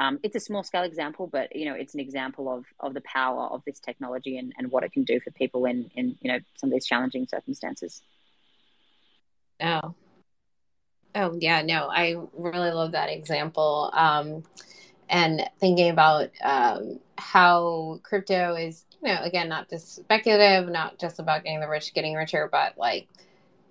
Um, 0.00 0.20
it's 0.22 0.36
a 0.36 0.40
small 0.40 0.62
scale 0.62 0.84
example, 0.84 1.26
but 1.26 1.54
you 1.54 1.64
know 1.64 1.74
it's 1.74 1.94
an 1.94 2.00
example 2.00 2.52
of 2.52 2.64
of 2.80 2.94
the 2.94 3.00
power 3.00 3.46
of 3.46 3.62
this 3.66 3.80
technology 3.80 4.38
and, 4.38 4.52
and 4.56 4.70
what 4.70 4.84
it 4.84 4.92
can 4.92 5.04
do 5.04 5.20
for 5.20 5.30
people 5.32 5.64
in 5.64 5.90
in 5.96 6.16
you 6.20 6.30
know 6.30 6.38
some 6.56 6.70
of 6.70 6.74
these 6.74 6.86
challenging 6.86 7.26
circumstances. 7.26 8.02
Oh, 9.60 9.94
oh 11.14 11.36
yeah, 11.40 11.62
no, 11.62 11.88
I 11.90 12.16
really 12.32 12.70
love 12.70 12.92
that 12.92 13.10
example. 13.10 13.90
Um, 13.92 14.44
and 15.08 15.48
thinking 15.58 15.90
about 15.90 16.30
um, 16.42 17.00
how 17.16 17.98
crypto 18.02 18.54
is, 18.54 18.84
you 19.02 19.08
know, 19.08 19.20
again, 19.22 19.48
not 19.48 19.68
just 19.68 19.96
speculative, 19.96 20.68
not 20.68 20.98
just 20.98 21.18
about 21.18 21.44
getting 21.44 21.60
the 21.60 21.68
rich 21.68 21.94
getting 21.94 22.14
richer, 22.14 22.48
but 22.50 22.76
like 22.76 23.08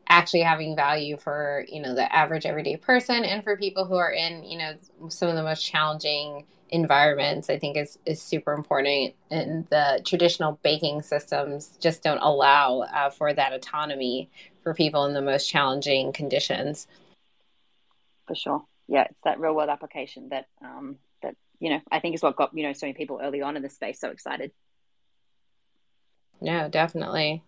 actually 0.09 0.41
having 0.41 0.75
value 0.75 1.17
for, 1.17 1.65
you 1.67 1.81
know, 1.81 1.93
the 1.93 2.13
average 2.13 2.45
everyday 2.45 2.77
person 2.77 3.23
and 3.23 3.43
for 3.43 3.57
people 3.57 3.85
who 3.85 3.95
are 3.95 4.11
in, 4.11 4.43
you 4.43 4.57
know, 4.57 4.73
some 5.09 5.29
of 5.29 5.35
the 5.35 5.43
most 5.43 5.63
challenging 5.63 6.45
environments, 6.69 7.49
I 7.49 7.57
think 7.57 7.77
is, 7.77 7.97
is 8.05 8.21
super 8.21 8.53
important. 8.53 9.13
And 9.31 9.67
the 9.67 10.01
traditional 10.05 10.59
banking 10.63 11.01
systems 11.01 11.77
just 11.79 12.03
don't 12.03 12.19
allow 12.19 12.81
uh, 12.81 13.09
for 13.09 13.33
that 13.33 13.53
autonomy 13.53 14.29
for 14.63 14.73
people 14.73 15.05
in 15.05 15.13
the 15.13 15.21
most 15.21 15.49
challenging 15.49 16.11
conditions. 16.11 16.87
For 18.27 18.35
sure. 18.35 18.63
Yeah, 18.87 19.05
it's 19.09 19.23
that 19.23 19.39
real 19.39 19.55
world 19.55 19.69
application 19.69 20.29
that 20.29 20.47
um, 20.61 20.97
that, 21.21 21.35
you 21.59 21.69
know, 21.69 21.81
I 21.91 21.99
think 21.99 22.15
is 22.15 22.23
what 22.23 22.35
got, 22.35 22.55
you 22.55 22.63
know, 22.63 22.73
so 22.73 22.85
many 22.85 22.93
people 22.93 23.19
early 23.21 23.41
on 23.41 23.57
in 23.57 23.63
the 23.63 23.69
space 23.69 23.99
so 23.99 24.09
excited. 24.09 24.51
No, 26.39 26.69
definitely. 26.69 27.43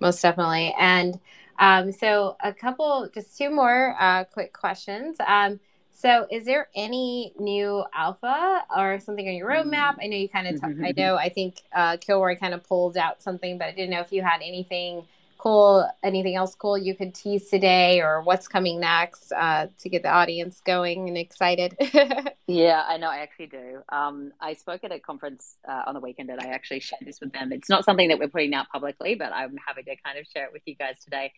Most 0.00 0.20
definitely. 0.20 0.74
And 0.78 1.18
um, 1.58 1.92
so 1.92 2.36
a 2.42 2.52
couple, 2.52 3.08
just 3.14 3.36
two 3.36 3.50
more 3.50 3.96
uh, 3.98 4.24
quick 4.24 4.52
questions. 4.52 5.16
Um, 5.26 5.60
so 5.92 6.26
is 6.30 6.44
there 6.44 6.68
any 6.74 7.32
new 7.38 7.84
alpha 7.94 8.64
or 8.76 8.98
something 8.98 9.28
on 9.28 9.34
your 9.34 9.48
roadmap? 9.48 9.96
I 10.02 10.06
know 10.08 10.16
you 10.16 10.28
kind 10.28 10.48
of, 10.48 10.60
t- 10.60 10.66
I 10.82 10.92
know, 10.96 11.16
I 11.16 11.28
think 11.28 11.62
uh, 11.72 11.96
Kilroy 11.98 12.36
kind 12.36 12.52
of 12.52 12.64
pulled 12.64 12.96
out 12.96 13.22
something, 13.22 13.58
but 13.58 13.68
I 13.68 13.72
didn't 13.72 13.90
know 13.90 14.00
if 14.00 14.12
you 14.12 14.22
had 14.22 14.42
anything 14.42 15.06
cool, 15.44 15.86
anything 16.02 16.36
else 16.36 16.54
cool 16.54 16.78
you 16.78 16.94
could 16.94 17.14
tease 17.14 17.50
today 17.50 18.00
or 18.00 18.22
what's 18.22 18.48
coming 18.48 18.80
next 18.80 19.30
uh, 19.30 19.66
to 19.78 19.90
get 19.90 20.02
the 20.02 20.08
audience 20.08 20.62
going 20.64 21.06
and 21.06 21.18
excited? 21.18 21.76
yeah, 22.46 22.82
I 22.88 22.96
know. 22.96 23.10
I 23.10 23.18
actually 23.18 23.48
do. 23.48 23.82
Um, 23.90 24.32
I 24.40 24.54
spoke 24.54 24.84
at 24.84 24.90
a 24.90 24.98
conference 24.98 25.56
uh, 25.68 25.82
on 25.86 25.92
the 25.92 26.00
weekend 26.00 26.30
and 26.30 26.40
I 26.40 26.46
actually 26.46 26.80
shared 26.80 27.02
this 27.04 27.20
with 27.20 27.34
them. 27.34 27.52
It's 27.52 27.68
not 27.68 27.84
something 27.84 28.08
that 28.08 28.18
we're 28.18 28.28
putting 28.28 28.54
out 28.54 28.68
publicly, 28.72 29.16
but 29.16 29.34
I'm 29.34 29.58
happy 29.58 29.82
to 29.82 29.96
kind 30.02 30.18
of 30.18 30.26
share 30.26 30.46
it 30.46 30.52
with 30.54 30.62
you 30.64 30.76
guys 30.76 30.96
today. 31.04 31.30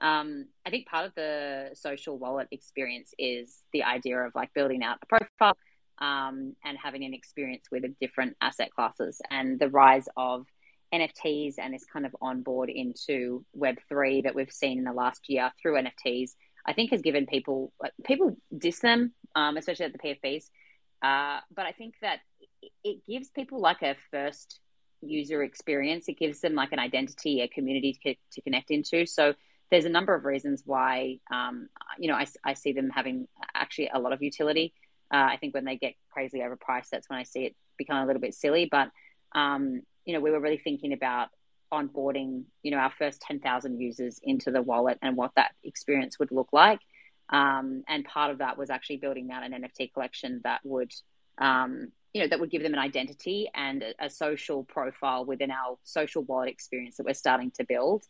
Um, 0.00 0.46
I 0.64 0.70
think 0.70 0.86
part 0.86 1.04
of 1.04 1.14
the 1.14 1.72
social 1.74 2.18
wallet 2.18 2.48
experience 2.52 3.12
is 3.18 3.58
the 3.74 3.82
idea 3.82 4.20
of 4.20 4.34
like 4.34 4.54
building 4.54 4.82
out 4.82 4.96
a 5.02 5.06
profile 5.06 5.58
um, 5.98 6.56
and 6.64 6.78
having 6.82 7.04
an 7.04 7.12
experience 7.12 7.66
with 7.70 7.84
different 8.00 8.38
asset 8.40 8.70
classes 8.74 9.20
and 9.30 9.60
the 9.60 9.68
rise 9.68 10.08
of 10.16 10.46
NFTs 10.92 11.54
and 11.58 11.72
this 11.72 11.84
kind 11.84 12.06
of 12.06 12.14
onboard 12.20 12.70
into 12.70 13.44
Web3 13.56 14.24
that 14.24 14.34
we've 14.34 14.52
seen 14.52 14.78
in 14.78 14.84
the 14.84 14.92
last 14.92 15.28
year 15.28 15.52
through 15.60 15.80
NFTs, 15.82 16.32
I 16.66 16.72
think 16.72 16.90
has 16.90 17.02
given 17.02 17.26
people, 17.26 17.72
people 18.04 18.36
diss 18.56 18.80
them, 18.80 19.12
um, 19.34 19.56
especially 19.56 19.86
at 19.86 19.92
the 19.92 19.98
PFPs. 19.98 20.44
Uh, 21.02 21.40
but 21.54 21.66
I 21.66 21.72
think 21.72 21.94
that 22.02 22.20
it 22.84 23.06
gives 23.06 23.30
people 23.30 23.60
like 23.60 23.82
a 23.82 23.96
first 24.10 24.60
user 25.00 25.42
experience. 25.42 26.08
It 26.08 26.18
gives 26.18 26.40
them 26.40 26.54
like 26.54 26.72
an 26.72 26.78
identity, 26.78 27.40
a 27.40 27.48
community 27.48 27.98
to, 28.04 28.14
to 28.32 28.42
connect 28.42 28.70
into. 28.70 29.06
So 29.06 29.34
there's 29.70 29.84
a 29.84 29.90
number 29.90 30.14
of 30.14 30.24
reasons 30.24 30.62
why, 30.66 31.20
um, 31.30 31.68
you 31.98 32.08
know, 32.08 32.16
I, 32.16 32.26
I 32.44 32.54
see 32.54 32.72
them 32.72 32.90
having 32.90 33.28
actually 33.54 33.90
a 33.92 33.98
lot 33.98 34.12
of 34.12 34.22
utility. 34.22 34.74
Uh, 35.12 35.28
I 35.30 35.38
think 35.38 35.54
when 35.54 35.64
they 35.64 35.76
get 35.76 35.94
crazily 36.10 36.42
overpriced, 36.42 36.88
that's 36.90 37.08
when 37.08 37.18
I 37.18 37.22
see 37.22 37.44
it 37.46 37.56
become 37.78 37.96
a 37.96 38.06
little 38.06 38.20
bit 38.20 38.34
silly. 38.34 38.68
But 38.70 38.90
um, 39.32 39.82
you 40.04 40.14
know, 40.14 40.20
we 40.20 40.30
were 40.30 40.40
really 40.40 40.58
thinking 40.58 40.92
about 40.92 41.28
onboarding, 41.72 42.44
you 42.62 42.70
know, 42.70 42.78
our 42.78 42.92
first 42.98 43.20
10,000 43.22 43.80
users 43.80 44.20
into 44.22 44.50
the 44.50 44.62
wallet 44.62 44.98
and 45.02 45.16
what 45.16 45.32
that 45.36 45.52
experience 45.62 46.18
would 46.18 46.32
look 46.32 46.48
like. 46.52 46.80
Um, 47.28 47.84
and 47.86 48.04
part 48.04 48.32
of 48.32 48.38
that 48.38 48.58
was 48.58 48.70
actually 48.70 48.96
building 48.96 49.30
out 49.30 49.44
an 49.44 49.52
NFT 49.52 49.92
collection 49.92 50.40
that 50.42 50.60
would, 50.64 50.92
um, 51.38 51.92
you 52.12 52.22
know, 52.22 52.28
that 52.28 52.40
would 52.40 52.50
give 52.50 52.62
them 52.62 52.72
an 52.74 52.80
identity 52.80 53.48
and 53.54 53.82
a, 53.84 54.06
a, 54.06 54.10
social 54.10 54.64
profile 54.64 55.24
within 55.24 55.52
our 55.52 55.78
social 55.84 56.24
wallet 56.24 56.48
experience 56.48 56.96
that 56.96 57.06
we're 57.06 57.14
starting 57.14 57.52
to 57.52 57.64
build. 57.64 58.02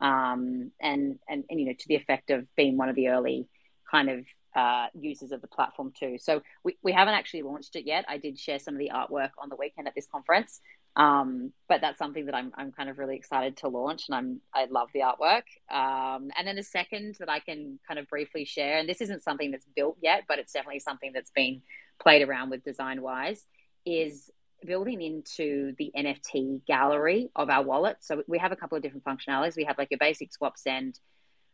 Um, 0.00 0.72
and, 0.80 1.18
and, 1.28 1.44
and, 1.50 1.60
you 1.60 1.66
know, 1.66 1.74
to 1.78 1.88
the 1.88 1.96
effect 1.96 2.30
of 2.30 2.46
being 2.56 2.78
one 2.78 2.88
of 2.88 2.96
the 2.96 3.08
early 3.08 3.46
kind 3.90 4.08
of 4.08 4.24
uh, 4.56 4.86
users 4.94 5.32
of 5.32 5.42
the 5.42 5.46
platform 5.48 5.92
too. 5.98 6.16
So 6.18 6.42
we, 6.64 6.76
we 6.82 6.92
haven't 6.92 7.14
actually 7.14 7.42
launched 7.42 7.76
it 7.76 7.86
yet. 7.86 8.04
I 8.08 8.18
did 8.18 8.38
share 8.38 8.58
some 8.58 8.74
of 8.74 8.78
the 8.78 8.90
artwork 8.94 9.30
on 9.38 9.48
the 9.48 9.56
weekend 9.56 9.86
at 9.86 9.94
this 9.94 10.06
conference. 10.10 10.60
Um, 10.94 11.52
but 11.68 11.80
that's 11.80 11.98
something 11.98 12.26
that 12.26 12.34
I'm, 12.34 12.52
I'm 12.54 12.70
kind 12.70 12.90
of 12.90 12.98
really 12.98 13.16
excited 13.16 13.56
to 13.58 13.68
launch 13.68 14.08
and 14.08 14.14
I'm, 14.14 14.40
I 14.54 14.66
love 14.66 14.88
the 14.92 15.00
artwork. 15.00 15.44
Um, 15.74 16.30
and 16.36 16.46
then 16.46 16.56
the 16.56 16.62
second 16.62 17.16
that 17.18 17.30
I 17.30 17.40
can 17.40 17.78
kind 17.88 17.98
of 17.98 18.06
briefly 18.08 18.44
share, 18.44 18.78
and 18.78 18.88
this 18.88 19.00
isn't 19.00 19.22
something 19.22 19.50
that's 19.50 19.66
built 19.74 19.96
yet, 20.02 20.24
but 20.28 20.38
it's 20.38 20.52
definitely 20.52 20.80
something 20.80 21.12
that's 21.14 21.30
been 21.30 21.62
played 22.00 22.26
around 22.28 22.50
with 22.50 22.62
design 22.62 23.00
wise 23.00 23.46
is 23.86 24.30
building 24.64 25.00
into 25.02 25.74
the 25.78 25.90
NFT 25.96 26.64
gallery 26.66 27.30
of 27.34 27.48
our 27.48 27.62
wallet. 27.62 27.96
So 28.00 28.22
we 28.26 28.38
have 28.38 28.52
a 28.52 28.56
couple 28.56 28.76
of 28.76 28.82
different 28.82 29.04
functionalities. 29.04 29.56
We 29.56 29.64
have 29.64 29.78
like 29.78 29.90
your 29.90 29.98
basic 29.98 30.32
swap 30.32 30.58
send 30.58 30.98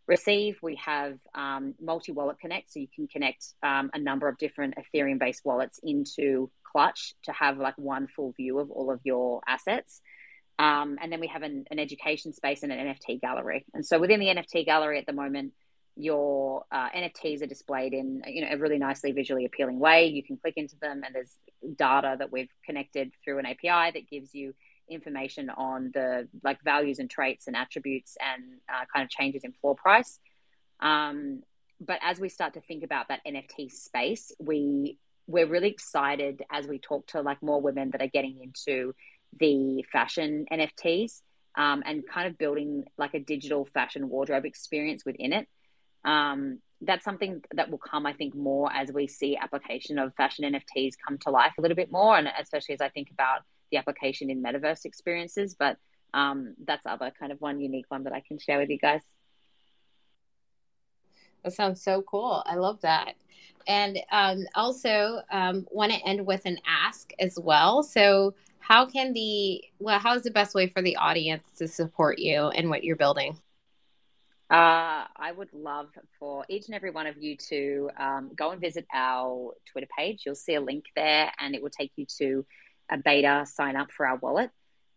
receive. 0.09 0.59
We 0.63 0.77
have 0.85 1.19
um, 1.35 1.75
multi 1.81 2.11
wallet 2.11 2.41
connect, 2.41 2.73
so 2.73 2.81
you 2.81 2.89
can 2.93 3.07
connect 3.07 3.47
um, 3.63 3.91
a 3.95 3.99
number 3.99 4.27
of 4.27 4.39
different 4.39 4.75
Ethereum 4.77 5.19
based 5.21 5.45
wallets 5.45 5.79
into 5.83 6.51
Clutch 6.65 7.15
to 7.25 7.33
have 7.33 7.59
like 7.59 7.77
one 7.77 8.09
full 8.09 8.33
view 8.33 8.59
of 8.59 8.71
all 8.71 8.91
of 8.91 9.01
your 9.05 9.43
assets. 9.47 10.01
Um, 10.59 10.99
and 11.01 11.13
then 11.13 11.21
we 11.21 11.29
have 11.29 11.43
an, 11.43 11.67
an, 11.71 11.79
education 11.79 12.33
space 12.33 12.65
and 12.65 12.73
an 12.73 12.89
NFT 12.89 13.21
gallery. 13.21 13.65
And 13.75 13.87
so 13.87 14.01
within 14.01 14.19
the 14.19 14.27
NFT 14.27 14.65
gallery 14.65 14.99
at 14.99 15.07
the 15.07 15.13
moment, 15.13 15.53
your 15.95 16.65
uh, 16.73 16.89
NFTs 16.91 17.43
are 17.43 17.47
displayed 17.47 17.93
in 17.93 18.23
you 18.27 18.43
know 18.43 18.49
a 18.53 18.57
really 18.57 18.79
nicely 18.79 19.13
visually 19.13 19.45
appealing 19.45 19.79
way. 19.79 20.07
You 20.07 20.23
can 20.23 20.37
click 20.37 20.55
into 20.57 20.77
them, 20.81 21.03
and 21.05 21.15
there's 21.15 21.37
data 21.77 22.17
that 22.19 22.33
we've 22.33 22.51
connected 22.65 23.13
through 23.25 23.39
an 23.39 23.47
API 23.47 23.93
that 23.93 24.09
gives 24.11 24.35
you 24.35 24.55
information 24.91 25.51
on 25.51 25.91
the 25.95 26.29
like 26.43 26.63
values 26.63 26.99
and 26.99 27.11
traits 27.11 27.47
and 27.47 27.57
attributes 27.57 28.17
and 28.21 28.43
uh, 28.69 28.85
kind 28.93 29.05
of 29.05 29.11
changes 29.11 29.45
in 29.45 29.53
floor 29.53 29.75
price. 29.75 30.19
Um, 30.81 31.43
but 31.81 31.99
as 32.03 32.19
we 32.19 32.29
start 32.29 32.55
to 32.55 32.61
think 32.61 32.83
about 32.83 33.09
that 33.09 33.21
NFT 33.27 33.71
space, 33.71 34.33
we 34.39 34.99
we're 35.27 35.47
really 35.47 35.69
excited 35.69 36.43
as 36.51 36.67
we 36.67 36.79
talk 36.79 37.07
to 37.09 37.21
like 37.21 37.43
more 37.43 37.61
women 37.61 37.91
that 37.91 38.01
are 38.01 38.09
getting 38.09 38.41
into 38.43 38.95
the 39.39 39.85
fashion 39.93 40.47
NFTs 40.51 41.21
um, 41.55 41.83
and 41.85 42.03
kind 42.09 42.27
of 42.27 42.39
building 42.39 42.85
like 42.97 43.15
a 43.15 43.21
digital 43.21 43.67
fashion 43.67 44.09
wardrobe 44.09 44.47
experience 44.47 45.05
within 45.05 45.33
it. 45.35 45.47
Um, 46.05 46.61
that's 46.81 47.05
something 47.05 47.43
that 47.55 47.71
will 47.71 47.79
come, 47.79 48.07
I 48.07 48.13
think, 48.13 48.35
more 48.35 48.73
as 48.73 48.93
we 48.93 49.07
see 49.07 49.37
application 49.37 49.99
of 49.99 50.15
fashion 50.15 50.45
NFTs 50.45 50.95
come 51.07 51.19
to 51.19 51.31
life 51.31 51.53
a 51.59 51.61
little 51.61 51.75
bit 51.75 51.91
more, 51.91 52.17
and 52.17 52.29
especially 52.41 52.75
as 52.75 52.81
I 52.81 52.89
think 52.89 53.11
about 53.11 53.43
the 53.71 53.77
application 53.77 54.31
in 54.31 54.43
metaverse 54.43 54.85
experiences. 54.85 55.55
But 55.59 55.77
um, 56.15 56.55
that's 56.65 56.87
other 56.87 57.13
kind 57.19 57.33
of 57.33 57.41
one 57.41 57.61
unique 57.61 57.87
one 57.89 58.05
that 58.05 58.13
I 58.13 58.21
can 58.21 58.39
share 58.39 58.59
with 58.59 58.71
you 58.71 58.79
guys. 58.79 59.03
That 61.45 61.53
sounds 61.53 61.83
so 61.83 62.03
cool. 62.03 62.43
I 62.47 62.57
love 62.57 62.81
that. 62.83 63.15
And 63.67 63.99
um, 64.11 64.45
also 64.55 65.21
um, 65.31 65.67
want 65.71 65.93
to 65.93 65.99
end 66.07 66.27
with 66.27 66.43
an 66.47 66.59
ask 66.67 67.11
as 67.19 67.39
well. 67.39 67.83
So, 67.83 68.35
how 68.61 68.87
can 68.87 69.13
the 69.13 69.63
well, 69.79 69.99
how 69.99 70.15
is 70.15 70.23
the 70.23 70.31
best 70.31 70.55
way 70.55 70.67
for 70.67 70.83
the 70.83 70.97
audience 70.97 71.45
to 71.59 71.69
support 71.69 72.19
you 72.19 72.49
and 72.49 72.69
what 72.69 72.85
you're 72.85 72.97
building? 72.97 73.39
Uh, 74.51 75.05
I 75.15 75.33
would 75.37 75.53
love 75.53 75.89
for 76.19 76.47
each 76.49 76.67
and 76.67 76.75
every 76.75 76.91
one 76.91 77.07
of 77.07 77.23
you 77.23 77.37
to 77.51 77.91
um, 77.99 78.31
go 78.35 78.51
and 78.51 78.61
visit 78.61 78.87
our 78.95 79.53
Twitter 79.71 79.89
page. 79.97 80.23
You'll 80.25 80.35
see 80.35 80.55
a 80.55 80.61
link 80.61 80.87
there, 80.97 81.31
and 81.39 81.55
it 81.55 81.63
will 81.63 81.71
take 81.71 81.93
you 81.97 82.07
to 82.19 82.47
a 82.91 82.99
beta 82.99 83.45
sign 83.47 83.77
up 83.77 83.93
for 83.93 84.07
our 84.07 84.17
wallet. 84.17 84.51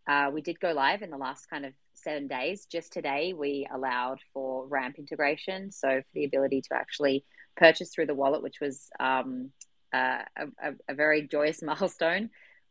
Uh, 0.08 0.30
we 0.34 0.42
did 0.42 0.60
go 0.60 0.72
live 0.72 1.02
in 1.02 1.12
the 1.12 1.18
last 1.18 1.50
kind 1.50 1.66
of 1.66 1.74
seven 1.94 2.28
days. 2.28 2.66
Just 2.66 2.92
today, 2.92 3.34
we 3.34 3.68
allowed 3.74 4.20
for 4.34 4.66
ramp 4.68 4.96
integration, 4.98 5.72
so 5.72 6.02
for 6.02 6.08
the 6.14 6.26
ability 6.26 6.62
to 6.62 6.76
actually 6.76 7.24
purchase 7.56 7.94
through 7.94 8.08
the 8.08 8.16
wallet, 8.16 8.42
which 8.42 8.60
was 8.60 8.90
um, 9.00 9.52
uh, 9.94 10.24
a, 10.38 10.74
a, 10.90 10.94
very 10.94 11.28
joyous 11.28 11.62
milestone. 11.64 12.30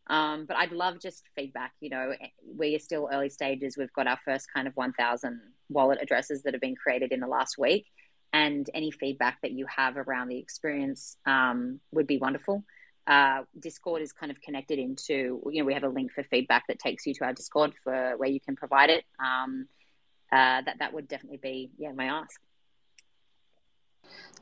Um, 0.08 0.46
but 0.46 0.56
I'd 0.56 0.72
love 0.72 1.00
just 1.00 1.22
feedback. 1.36 1.72
You 1.80 1.90
know, 1.90 2.12
we 2.56 2.74
are 2.74 2.80
still 2.80 3.08
early 3.12 3.30
stages. 3.30 3.76
We've 3.76 3.92
got 3.92 4.08
our 4.08 4.18
first 4.24 4.46
kind 4.52 4.66
of 4.66 4.76
1,000 4.76 5.40
wallet 5.68 5.98
addresses 6.02 6.42
that 6.42 6.54
have 6.54 6.60
been 6.60 6.74
created 6.74 7.12
in 7.12 7.20
the 7.20 7.28
last 7.28 7.56
week, 7.58 7.86
and 8.32 8.68
any 8.74 8.90
feedback 8.90 9.38
that 9.42 9.52
you 9.52 9.66
have 9.66 9.96
around 9.96 10.28
the 10.28 10.38
experience 10.38 11.16
um, 11.26 11.80
would 11.92 12.06
be 12.06 12.18
wonderful. 12.18 12.64
Uh, 13.06 13.42
Discord 13.58 14.02
is 14.02 14.12
kind 14.12 14.30
of 14.30 14.40
connected 14.40 14.78
into, 14.78 15.42
you 15.50 15.60
know, 15.60 15.64
we 15.64 15.74
have 15.74 15.84
a 15.84 15.88
link 15.88 16.12
for 16.12 16.22
feedback 16.24 16.66
that 16.68 16.78
takes 16.78 17.06
you 17.06 17.14
to 17.14 17.24
our 17.24 17.32
Discord 17.32 17.72
for 17.82 18.14
where 18.16 18.28
you 18.28 18.40
can 18.40 18.56
provide 18.56 18.90
it. 18.90 19.04
Um, 19.18 19.66
uh, 20.32 20.62
that 20.62 20.76
that 20.78 20.92
would 20.92 21.08
definitely 21.08 21.38
be, 21.38 21.70
yeah, 21.76 21.92
my 21.92 22.04
ask. 22.04 22.40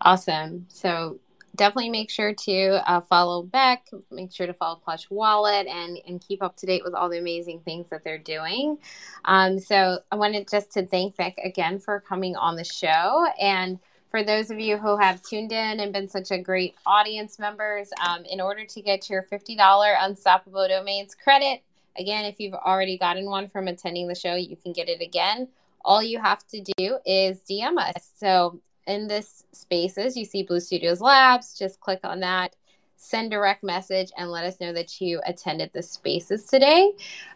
Awesome. 0.01 0.67
So 0.69 1.19
definitely 1.57 1.91
make 1.91 2.11
sure 2.11 2.33
to 2.33 2.91
uh, 2.91 3.01
follow 3.01 3.43
Bec. 3.43 3.89
Make 4.11 4.33
sure 4.33 4.47
to 4.47 4.55
follow 4.55 4.77
Clutch 4.77 5.11
Wallet 5.11 5.67
and 5.67 5.99
and 6.07 6.21
keep 6.21 6.43
up 6.43 6.57
to 6.59 6.67
date 6.67 6.83
with 6.85 6.95
all 6.95 7.09
the 7.09 7.19
amazing 7.19 7.61
things 7.61 7.89
that 7.91 8.05
they're 8.05 8.19
doing. 8.19 8.79
Um, 9.25 9.59
so 9.59 9.99
I 10.11 10.17
wanted 10.17 10.49
just 10.49 10.73
to 10.73 10.87
thank 10.87 11.17
Bec 11.17 11.37
again 11.45 11.79
for 11.79 12.01
coming 12.01 12.37
on 12.37 12.57
the 12.57 12.65
show 12.65 13.27
and 13.41 13.79
for 14.11 14.23
those 14.23 14.51
of 14.51 14.59
you 14.59 14.79
who 14.79 14.97
have 14.97 15.23
tuned 15.23 15.53
in 15.53 15.81
and 15.81 15.93
been 15.93 16.09
such 16.09 16.31
a 16.31 16.39
great 16.39 16.75
audience 16.87 17.39
members, 17.39 17.91
um, 18.07 18.25
in 18.25 18.41
order 18.41 18.65
to 18.65 18.81
get 18.81 19.11
your 19.11 19.23
$50 19.23 19.97
Unstoppable 20.01 20.67
Domains 20.67 21.15
credit, 21.15 21.63
again, 21.99 22.25
if 22.25 22.41
you've 22.41 22.55
already 22.55 22.97
gotten 22.97 23.27
one 23.27 23.49
from 23.49 23.69
attending 23.69 24.09
the 24.09 24.15
show, 24.15 24.35
you 24.35 24.57
can 24.57 24.73
get 24.73 24.89
it 24.89 25.03
again. 25.03 25.49
All 25.85 26.03
you 26.03 26.19
have 26.21 26.47
to 26.49 26.63
do 26.77 26.99
is 27.05 27.41
DM 27.49 27.77
us. 27.79 28.11
So 28.17 28.61
in 28.87 29.07
this 29.07 29.45
spaces, 29.53 30.17
you 30.17 30.25
see 30.25 30.43
Blue 30.43 30.61
Studios 30.61 31.01
Labs, 31.01 31.59
just 31.59 31.81
click 31.81 32.01
on 32.05 32.21
that 32.21 32.57
send 32.99 33.31
direct 33.31 33.63
message 33.63 34.11
and 34.19 34.31
let 34.31 34.45
us 34.45 34.61
know 34.61 34.73
that 34.73 35.01
you 35.01 35.23
attended 35.25 35.71
the 35.73 35.83
spaces 35.83 36.45
today. 36.45 36.93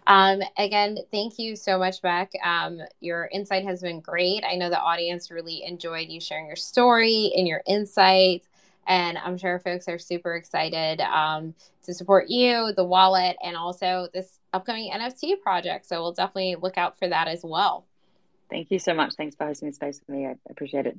Um, 0.09 0.43
again, 0.59 0.99
thank 1.13 1.39
you 1.39 1.55
so 1.55 1.79
much, 1.79 2.03
Bec. 2.03 2.33
Um, 2.45 2.81
your 3.01 3.29
insight 3.33 3.65
has 3.65 3.81
been 3.81 4.01
great. 4.01 4.45
I 4.45 4.57
know 4.57 4.69
the 4.69 4.81
audience 4.81 5.31
really 5.31 5.63
enjoyed 5.65 6.09
you 6.09 6.21
sharing 6.21 6.47
your 6.47 6.57
story 6.57 7.33
and 7.37 7.47
your 7.47 7.63
insights. 7.67 8.49
And 8.89 9.17
I'm 9.17 9.39
sure 9.39 9.61
folks 9.61 9.89
are 9.89 9.99
super 9.99 10.35
excited 10.35 11.01
um, 11.01 11.55
to 11.85 11.95
support 11.95 12.29
you, 12.29 12.73
the 12.77 12.85
wallet, 12.85 13.37
and 13.43 13.57
also 13.57 14.09
this 14.13 14.41
upcoming 14.53 14.91
NFT 14.93 15.41
project. 15.41 15.87
So 15.87 16.03
we'll 16.03 16.13
definitely 16.13 16.57
look 16.61 16.77
out 16.77 16.99
for 16.99 17.07
that 17.09 17.29
as 17.29 17.43
well. 17.45 17.87
Thank 18.51 18.73
you 18.73 18.81
so 18.81 18.93
much. 18.93 19.15
Thanks 19.15 19.37
for 19.37 19.47
hosting 19.47 19.69
the 19.69 19.75
space 19.75 20.01
with 20.01 20.15
me. 20.15 20.27
I 20.27 20.35
appreciate 20.51 20.87
it. 20.87 20.99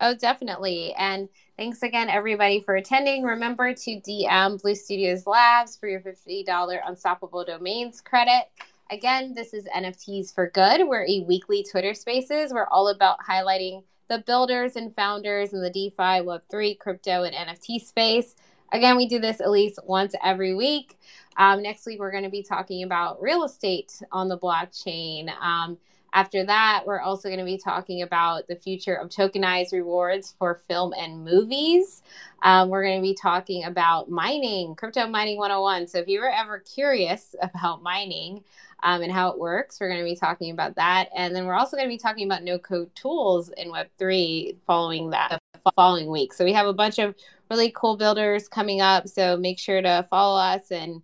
Oh, 0.00 0.14
definitely. 0.14 0.92
And 0.94 1.28
thanks 1.56 1.82
again, 1.82 2.08
everybody, 2.08 2.60
for 2.60 2.76
attending. 2.76 3.22
Remember 3.22 3.72
to 3.72 4.00
DM 4.00 4.60
Blue 4.60 4.74
Studios 4.74 5.26
Labs 5.26 5.76
for 5.76 5.88
your 5.88 6.00
$50 6.00 6.80
Unstoppable 6.84 7.44
Domains 7.44 8.00
credit. 8.00 8.50
Again, 8.90 9.34
this 9.34 9.54
is 9.54 9.66
NFTs 9.66 10.34
for 10.34 10.50
Good. 10.50 10.86
We're 10.86 11.06
a 11.06 11.20
weekly 11.20 11.64
Twitter 11.64 11.94
spaces. 11.94 12.52
We're 12.52 12.66
all 12.66 12.88
about 12.88 13.18
highlighting 13.20 13.84
the 14.08 14.18
builders 14.18 14.76
and 14.76 14.94
founders 14.94 15.52
in 15.52 15.62
the 15.62 15.70
DeFi, 15.70 15.96
Web3, 15.96 16.78
crypto, 16.78 17.22
and 17.22 17.34
NFT 17.34 17.80
space. 17.80 18.34
Again, 18.72 18.96
we 18.96 19.06
do 19.06 19.20
this 19.20 19.40
at 19.40 19.50
least 19.50 19.78
once 19.84 20.14
every 20.22 20.54
week. 20.54 20.98
Um, 21.36 21.62
next 21.62 21.86
week, 21.86 22.00
we're 22.00 22.10
going 22.10 22.24
to 22.24 22.30
be 22.30 22.42
talking 22.42 22.82
about 22.82 23.22
real 23.22 23.44
estate 23.44 24.02
on 24.12 24.28
the 24.28 24.38
blockchain. 24.38 25.30
Um, 25.40 25.78
after 26.14 26.44
that, 26.44 26.84
we're 26.86 27.00
also 27.00 27.28
going 27.28 27.40
to 27.40 27.44
be 27.44 27.58
talking 27.58 28.02
about 28.02 28.46
the 28.48 28.56
future 28.56 28.94
of 28.94 29.10
tokenized 29.10 29.72
rewards 29.72 30.34
for 30.38 30.62
film 30.66 30.94
and 30.96 31.24
movies. 31.24 32.02
Um, 32.42 32.70
we're 32.70 32.84
going 32.84 33.00
to 33.00 33.02
be 33.02 33.14
talking 33.14 33.64
about 33.64 34.08
mining, 34.08 34.76
crypto 34.76 35.06
mining 35.06 35.38
101. 35.38 35.88
So 35.88 35.98
if 35.98 36.08
you 36.08 36.20
were 36.20 36.30
ever 36.30 36.60
curious 36.60 37.34
about 37.42 37.82
mining, 37.82 38.44
um, 38.84 39.00
and 39.00 39.10
how 39.10 39.30
it 39.30 39.38
works. 39.38 39.80
We're 39.80 39.88
going 39.88 40.00
to 40.00 40.04
be 40.04 40.14
talking 40.14 40.50
about 40.50 40.76
that. 40.76 41.08
And 41.16 41.34
then 41.34 41.46
we're 41.46 41.54
also 41.54 41.74
going 41.74 41.88
to 41.88 41.94
be 41.94 41.98
talking 41.98 42.26
about 42.26 42.44
no 42.44 42.58
code 42.58 42.94
tools 42.94 43.48
in 43.56 43.72
Web3 43.72 44.56
following 44.66 45.10
that 45.10 45.38
following 45.74 46.10
week. 46.10 46.34
So 46.34 46.44
we 46.44 46.52
have 46.52 46.66
a 46.66 46.74
bunch 46.74 46.98
of 46.98 47.14
really 47.50 47.72
cool 47.74 47.96
builders 47.96 48.46
coming 48.46 48.82
up. 48.82 49.08
So 49.08 49.38
make 49.38 49.58
sure 49.58 49.80
to 49.80 50.06
follow 50.10 50.38
us 50.38 50.70
and 50.70 51.02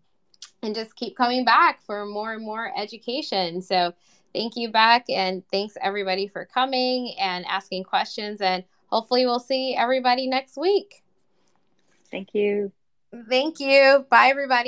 and 0.63 0.75
just 0.75 0.95
keep 0.95 1.17
coming 1.17 1.43
back 1.43 1.83
for 1.83 2.05
more 2.05 2.35
and 2.35 2.45
more 2.45 2.71
education. 2.77 3.63
So 3.63 3.95
thank 4.35 4.57
you 4.57 4.71
Bec 4.71 5.05
and 5.09 5.43
thanks 5.51 5.77
everybody 5.81 6.29
for 6.29 6.45
coming 6.45 7.15
and 7.19 7.45
asking 7.47 7.85
questions 7.85 8.41
and 8.41 8.65
hopefully 8.87 9.27
we'll 9.27 9.41
see 9.41 9.75
everybody 9.75 10.27
next 10.27 10.57
week. 10.57 11.03
Thank 12.11 12.35
you. 12.35 12.73
Thank 13.29 13.61
you. 13.61 14.07
Bye 14.11 14.29
everybody 14.29 14.59